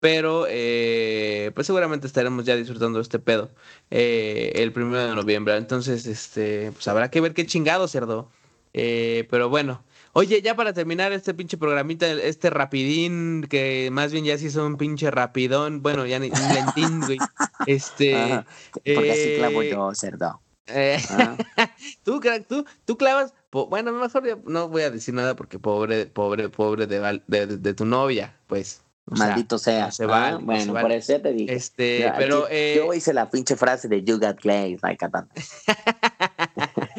Pero 0.01 0.47
eh, 0.49 1.53
pues 1.55 1.67
seguramente 1.67 2.07
estaremos 2.07 2.45
ya 2.45 2.57
disfrutando 2.57 2.99
de 2.99 3.03
este 3.03 3.19
pedo 3.19 3.51
eh, 3.91 4.53
el 4.57 4.73
primero 4.73 5.07
de 5.07 5.15
noviembre. 5.15 5.57
Entonces, 5.57 6.07
este, 6.07 6.73
pues 6.73 6.89
habrá 6.89 7.11
que 7.11 7.21
ver 7.21 7.35
qué 7.35 7.47
chingado, 7.47 7.87
cerdo. 7.87 8.31
Eh, 8.73 9.27
pero 9.31 9.49
bueno. 9.49 9.85
Oye, 10.17 10.43
ya 10.43 10.55
para 10.55 10.73
terminar 10.73 11.13
este 11.13 11.35
pinche 11.35 11.59
programita, 11.59 12.07
este 12.07 12.49
rapidín, 12.49 13.43
que 13.51 13.89
más 13.91 14.13
bien 14.13 14.25
ya 14.25 14.39
sí 14.39 14.49
son 14.49 14.67
un 14.67 14.77
pinche 14.77 15.11
rapidón, 15.11 15.83
bueno, 15.83 16.07
ya 16.07 16.21
ni 16.21 16.31
lentín, 16.31 17.01
güey. 17.01 17.19
Este. 17.67 18.45
porque 18.73 19.11
así 19.11 19.35
clavo 19.39 19.63
eh, 19.63 19.71
yo, 19.71 19.95
cerdo. 19.95 20.41
Eh, 20.67 20.99
tú, 22.05 22.21
tú, 22.49 22.65
tú 22.85 22.97
clavas, 22.97 23.35
bueno, 23.51 23.93
mejor 23.93 24.41
no 24.45 24.69
voy 24.69 24.83
a 24.83 24.91
decir 24.91 25.15
nada 25.15 25.35
porque 25.35 25.59
pobre, 25.59 26.07
pobre, 26.07 26.49
pobre 26.49 26.87
de, 26.87 27.21
de, 27.27 27.75
tu 27.75 27.85
novia, 27.85 28.37
pues. 28.47 28.83
Maldito 29.07 29.59
sea. 29.59 29.91
se 29.91 30.07
va. 30.07 30.39
bueno, 30.39 30.75
por 30.75 30.93
eso 30.93 31.21
te 31.21 31.33
dije. 31.33 31.55
Este, 31.55 32.13
pero. 32.17 32.47
Eh, 32.49 32.75
yo 32.77 32.95
hice 32.95 33.13
la 33.13 33.31
pinche 33.31 33.57
frase 33.57 33.89
de 33.89 34.03
You 34.05 34.19
got 34.19 34.39
clay, 34.41 34.79
like 34.83 35.05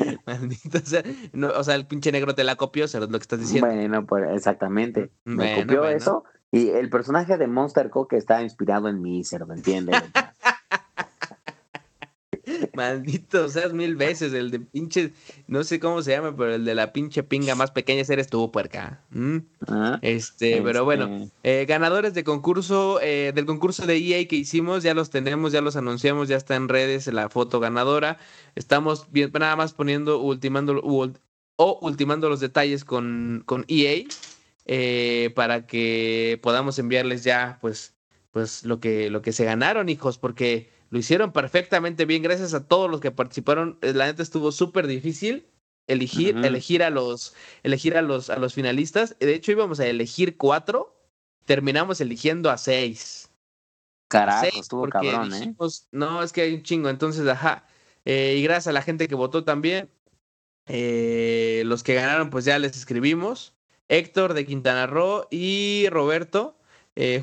Maldito 0.25 0.79
sea. 0.79 1.03
No, 1.33 1.49
o 1.49 1.63
sea, 1.63 1.75
el 1.75 1.87
pinche 1.87 2.11
negro 2.11 2.35
te 2.35 2.43
la 2.43 2.55
copió, 2.55 2.87
¿sabes 2.87 3.09
lo 3.09 3.17
que 3.17 3.23
estás 3.23 3.39
diciendo? 3.39 3.67
Bueno, 3.67 4.05
pues 4.05 4.25
exactamente. 4.33 5.11
Me 5.23 5.55
copió 5.55 5.85
eso. 5.85 6.23
Y 6.51 6.69
el 6.69 6.89
personaje 6.89 7.37
de 7.37 7.47
Monster 7.47 7.89
Coke 7.89 8.15
está 8.15 8.41
inspirado 8.41 8.87
en 8.87 9.01
mí, 9.01 9.23
¿se 9.23 9.39
lo 9.39 9.51
entiende? 9.53 9.91
Maldito 12.73 13.49
seas 13.49 13.73
mil 13.73 13.95
veces, 13.95 14.33
el 14.33 14.51
de 14.51 14.59
pinche, 14.59 15.13
no 15.47 15.63
sé 15.63 15.79
cómo 15.79 16.01
se 16.01 16.11
llama, 16.11 16.35
pero 16.35 16.55
el 16.55 16.65
de 16.65 16.75
la 16.75 16.93
pinche 16.93 17.23
pinga 17.23 17.55
más 17.55 17.71
pequeña 17.71 18.03
eres 18.07 18.27
tú, 18.27 18.51
puerca. 18.51 19.01
Ah, 19.67 19.99
este, 20.01 20.61
pero 20.61 20.85
bueno, 20.85 21.23
este. 21.23 21.61
eh, 21.61 21.65
ganadores 21.65 22.13
de 22.13 22.23
concurso, 22.23 22.99
eh, 23.01 23.31
del 23.33 23.45
concurso 23.45 23.85
de 23.85 23.97
EA 23.97 24.27
que 24.27 24.35
hicimos, 24.35 24.83
ya 24.83 24.93
los 24.93 25.09
tenemos, 25.09 25.51
ya 25.51 25.61
los 25.61 25.75
anunciamos, 25.75 26.27
ya 26.27 26.37
está 26.37 26.55
en 26.55 26.69
redes 26.69 27.07
la 27.07 27.29
foto 27.29 27.59
ganadora. 27.59 28.17
Estamos 28.55 29.11
bien, 29.11 29.31
nada 29.33 29.55
más 29.55 29.73
poniendo, 29.73 30.19
ultimando, 30.19 30.81
o 31.57 31.79
ultimando 31.81 32.29
los 32.29 32.39
detalles 32.39 32.85
con, 32.85 33.43
con 33.45 33.65
EA 33.67 34.03
eh, 34.65 35.31
para 35.35 35.67
que 35.67 36.39
podamos 36.41 36.79
enviarles 36.79 37.23
ya, 37.23 37.59
pues, 37.61 37.95
pues 38.31 38.65
lo 38.65 38.79
que, 38.79 39.09
lo 39.09 39.21
que 39.21 39.31
se 39.31 39.45
ganaron, 39.45 39.89
hijos, 39.89 40.17
porque 40.17 40.69
lo 40.89 40.99
hicieron 40.99 41.31
perfectamente 41.31 42.05
bien, 42.05 42.21
gracias 42.21 42.53
a 42.53 42.67
todos 42.67 42.89
los 42.89 43.01
que 43.01 43.11
participaron. 43.11 43.77
Eh, 43.81 43.93
la 43.93 44.05
neta 44.05 44.23
estuvo 44.23 44.51
súper 44.51 44.87
difícil 44.87 45.47
elegir, 45.87 46.37
elegir 46.37 46.83
a 46.83 46.89
los, 46.89 47.35
elegir 47.63 47.97
a 47.97 48.01
los, 48.01 48.29
a 48.29 48.37
los 48.37 48.53
finalistas. 48.53 49.15
De 49.19 49.33
hecho, 49.33 49.51
íbamos 49.51 49.79
a 49.79 49.87
elegir 49.87 50.37
cuatro, 50.37 50.95
terminamos 51.45 52.01
eligiendo 52.01 52.49
a 52.49 52.57
seis. 52.57 53.29
Carajo, 54.07 54.47
estuvo 54.59 54.87
cabrón, 54.87 55.33
¿eh? 55.33 55.55
No, 55.91 56.21
es 56.21 56.31
que 56.31 56.41
hay 56.41 56.53
un 56.53 56.63
chingo, 56.63 56.89
entonces, 56.89 57.27
ajá. 57.27 57.65
Eh, 58.05 58.35
y 58.37 58.43
gracias 58.43 58.67
a 58.67 58.71
la 58.71 58.83
gente 58.83 59.07
que 59.07 59.15
votó 59.15 59.43
también. 59.43 59.89
Eh, 60.67 61.63
los 61.65 61.83
que 61.83 61.95
ganaron, 61.95 62.29
pues 62.29 62.45
ya 62.45 62.59
les 62.59 62.77
escribimos. 62.77 63.55
Héctor 63.87 64.33
de 64.33 64.45
Quintana 64.45 64.87
Roo 64.87 65.27
y 65.29 65.87
Roberto. 65.89 66.57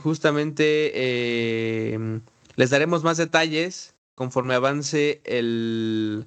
justamente 0.02 0.92
les 2.56 2.70
daremos 2.70 3.04
más 3.04 3.16
detalles 3.16 3.94
conforme 4.14 4.54
avance 4.54 5.20
el, 5.24 6.26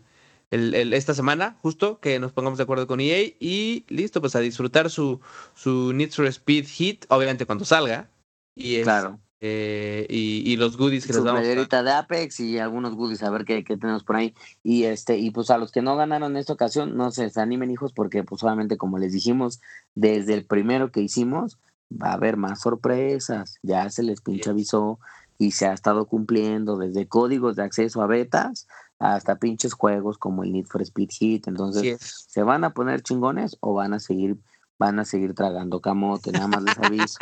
esta 0.52 1.14
semana, 1.14 1.58
justo, 1.62 2.00
que 2.00 2.20
nos 2.20 2.32
pongamos 2.32 2.58
de 2.58 2.64
acuerdo 2.64 2.88
con 2.88 3.00
EA 3.00 3.22
y 3.40 3.86
listo, 3.88 4.22
pues 4.22 4.36
a 4.36 4.40
disfrutar 4.40 4.90
su, 4.90 5.20
su 5.54 5.94
Need 5.94 6.12
for 6.12 6.26
Speed 6.28 6.66
Hit, 6.68 7.06
obviamente 7.10 7.46
cuando 7.46 7.66
salga. 7.66 8.10
Y 8.56 8.82
claro. 8.84 9.20
Eh, 9.42 10.08
y, 10.10 10.56
los 10.56 10.76
goodies 10.76 11.06
que 11.06 11.14
les 11.14 11.24
damos. 11.24 11.42
a... 11.42 11.84
de 11.84 11.92
Apex 11.92 12.40
y 12.40 12.58
algunos 12.58 12.96
goodies, 12.96 13.22
a 13.22 13.30
ver 13.30 13.46
qué, 13.46 13.62
tenemos 13.64 14.04
por 14.04 14.16
ahí. 14.16 14.34
Y 14.64 14.86
este, 14.86 15.18
y 15.18 15.30
pues 15.30 15.52
a 15.52 15.58
los 15.58 15.72
que 15.72 15.84
no 15.84 15.96
ganaron 15.96 16.32
en 16.32 16.38
esta 16.38 16.54
ocasión, 16.54 16.98
no 16.98 17.12
se 17.12 17.30
animen, 17.36 17.70
hijos, 17.70 17.94
porque 17.94 18.24
pues 18.24 18.42
obviamente, 18.44 18.78
como 18.78 18.98
les 18.98 19.12
dijimos, 19.12 19.62
desde 19.94 20.34
el 20.34 20.46
primero 20.46 20.92
que 20.92 21.02
hicimos, 21.02 21.60
va 21.92 22.10
a 22.10 22.14
haber 22.14 22.38
más 22.38 22.62
sorpresas. 22.62 23.60
Ya 23.62 23.90
se 23.90 24.04
les 24.04 24.22
pinche 24.22 24.50
avisó 24.50 25.00
y 25.38 25.52
se 25.52 25.66
ha 25.68 25.74
estado 25.74 26.06
cumpliendo 26.06 26.78
desde 26.78 27.08
códigos 27.08 27.56
de 27.56 27.64
acceso 27.64 28.02
a 28.02 28.08
betas 28.08 28.68
hasta 29.00 29.38
pinches 29.38 29.74
juegos 29.74 30.18
como 30.18 30.44
el 30.44 30.54
Need 30.54 30.68
for 30.68 30.82
Speed 30.82 31.10
Heat. 31.20 31.48
Entonces, 31.48 32.26
¿se 32.30 32.44
van 32.44 32.64
a 32.64 32.74
poner 32.74 33.02
chingones 33.02 33.58
o 33.60 33.74
van 33.74 33.94
a 33.94 34.00
seguir, 34.00 34.38
van 34.78 35.00
a 35.00 35.06
seguir 35.06 35.34
tragando 35.34 35.82
camote? 35.82 36.32
Nada 36.32 36.48
más 36.48 36.64
les 36.64 36.78
aviso. 36.78 37.20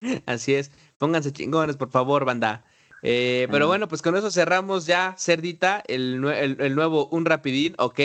Así 0.26 0.54
es. 0.54 0.70
Pónganse 0.98 1.32
chingones, 1.32 1.76
por 1.76 1.90
favor, 1.90 2.24
banda. 2.24 2.64
Eh, 3.02 3.48
pero 3.50 3.66
bueno, 3.66 3.88
pues 3.88 4.00
con 4.00 4.16
eso 4.16 4.30
cerramos 4.30 4.86
ya, 4.86 5.14
Cerdita, 5.18 5.82
el, 5.86 6.24
el, 6.24 6.74
nuevo 6.74 7.06
Un 7.08 7.26
Rapidín, 7.26 7.74
¿ok? 7.78 7.98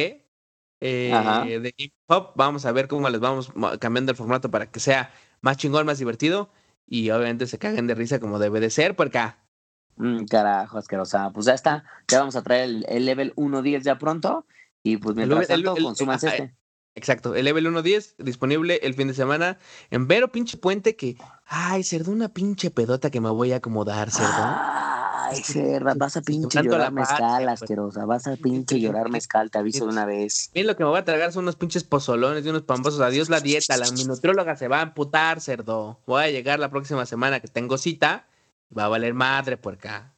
Eh, 0.82 1.60
de 1.62 1.74
hip 1.78 1.94
hop. 2.08 2.34
Vamos 2.36 2.66
a 2.66 2.72
ver 2.72 2.88
cómo 2.88 3.10
les 3.10 3.20
vamos 3.20 3.52
cambiando 3.80 4.12
el 4.12 4.18
formato 4.18 4.52
para 4.52 4.70
que 4.72 4.80
sea 4.80 5.12
más 5.42 5.58
chingón, 5.58 5.86
más 5.86 6.00
divertido. 6.00 6.50
Y 6.86 7.12
obviamente 7.12 7.48
se 7.48 7.60
caguen 7.60 7.88
de 7.88 7.96
risa 7.96 8.20
como 8.20 8.40
debe 8.40 8.60
de 8.60 8.70
ser, 8.70 8.96
porque 8.96 9.20
Mm, 10.00 10.26
carajo, 10.26 10.78
asquerosa. 10.78 11.30
Pues 11.32 11.46
ya 11.46 11.54
está. 11.54 11.84
Ya 12.08 12.20
vamos 12.20 12.36
a 12.38 12.42
traer 12.42 12.84
el, 12.88 13.06
level 13.06 13.36
1.10 13.36 13.82
ya 13.84 14.00
pronto. 14.00 14.46
Y 14.82 14.98
pues 14.98 15.16
mientras 15.16 15.48
tanto, 15.48 15.76
consumas 15.76 16.24
este. 16.24 16.56
Exacto, 16.96 17.36
el 17.36 17.46
level 17.46 17.68
1.10 17.68 18.16
disponible 18.18 18.80
el 18.82 18.94
fin 18.94 19.08
de 19.08 19.14
semana 19.14 19.58
en 19.92 20.08
Vero, 20.08 20.32
pinche 20.32 20.58
puente 20.58 20.96
que. 20.96 21.18
Ay, 21.46 21.84
cerdo, 21.84 22.12
una 22.12 22.30
pinche 22.30 22.72
pedota 22.72 23.10
que 23.10 23.20
me 23.20 23.30
voy 23.30 23.52
a 23.52 23.58
acomodar, 23.58 24.10
cerdo. 24.10 24.30
Ay, 24.32 25.44
cerda, 25.44 25.94
vas 25.96 26.16
a 26.16 26.22
pinche 26.22 26.64
llorar 26.64 26.94
mezcal, 26.94 27.44
pues. 27.44 27.62
asquerosa. 27.62 28.06
Vas 28.06 28.26
a 28.28 28.38
pinche 28.38 28.80
llorar 28.80 29.10
mezcal, 29.10 29.52
te 29.52 29.60
aviso 29.60 29.86
de 29.86 29.92
una 29.92 30.06
vez. 30.06 30.50
Bien, 30.54 30.66
lo 30.66 30.78
que 30.78 30.84
me 30.84 30.90
voy 30.90 31.00
a 31.00 31.06
tragar 31.06 31.34
son 31.34 31.44
unos 31.44 31.58
pinches 31.58 31.84
pozolones 31.84 32.46
y 32.46 32.50
unos 32.50 32.64
pamposos. 32.64 33.02
Adiós 33.02 33.30
la 33.30 33.42
dieta, 33.42 33.76
la 33.76 33.92
minutrióloga 33.92 34.56
se 34.56 34.70
va 34.70 34.80
a 34.80 34.84
amputar, 34.84 35.42
cerdo. 35.42 36.00
Voy 36.08 36.24
a 36.24 36.32
llegar 36.32 36.60
la 36.60 36.70
próxima 36.70 37.06
semana 37.06 37.42
que 37.42 37.50
tengo 37.50 37.78
cita 37.78 38.29
Va 38.76 38.86
a 38.86 38.90
valer 38.90 39.14
madre 39.14 39.58
por 39.58 39.74
acá. 39.76 40.16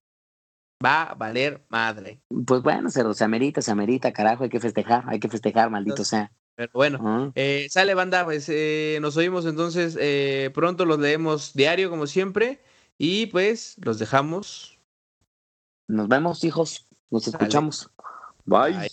va 0.83 1.03
a 1.03 1.15
valer 1.15 1.65
madre. 1.69 2.21
Pues 2.45 2.61
bueno, 2.61 2.89
se, 2.89 3.13
se 3.13 3.23
amerita, 3.23 3.61
se 3.61 3.71
amerita, 3.71 4.11
carajo, 4.11 4.43
hay 4.43 4.49
que 4.49 4.59
festejar, 4.59 5.03
hay 5.07 5.19
que 5.19 5.29
festejar, 5.29 5.69
maldito 5.69 6.03
sea. 6.03 6.31
Pero 6.55 6.71
bueno, 6.73 7.31
eh, 7.35 7.67
sale 7.69 7.93
banda, 7.93 8.25
pues 8.25 8.47
eh, 8.49 8.99
nos 9.01 9.17
oímos 9.17 9.45
entonces, 9.45 9.97
eh, 9.99 10.51
pronto 10.53 10.85
los 10.85 10.99
leemos 10.99 11.53
diario 11.53 11.89
como 11.89 12.07
siempre 12.07 12.61
y 12.97 13.27
pues 13.27 13.75
los 13.77 13.99
dejamos. 13.99 14.77
Nos 15.87 16.07
vemos 16.07 16.43
hijos, 16.43 16.87
nos 17.09 17.27
escuchamos. 17.27 17.89
Bye. 18.45 18.89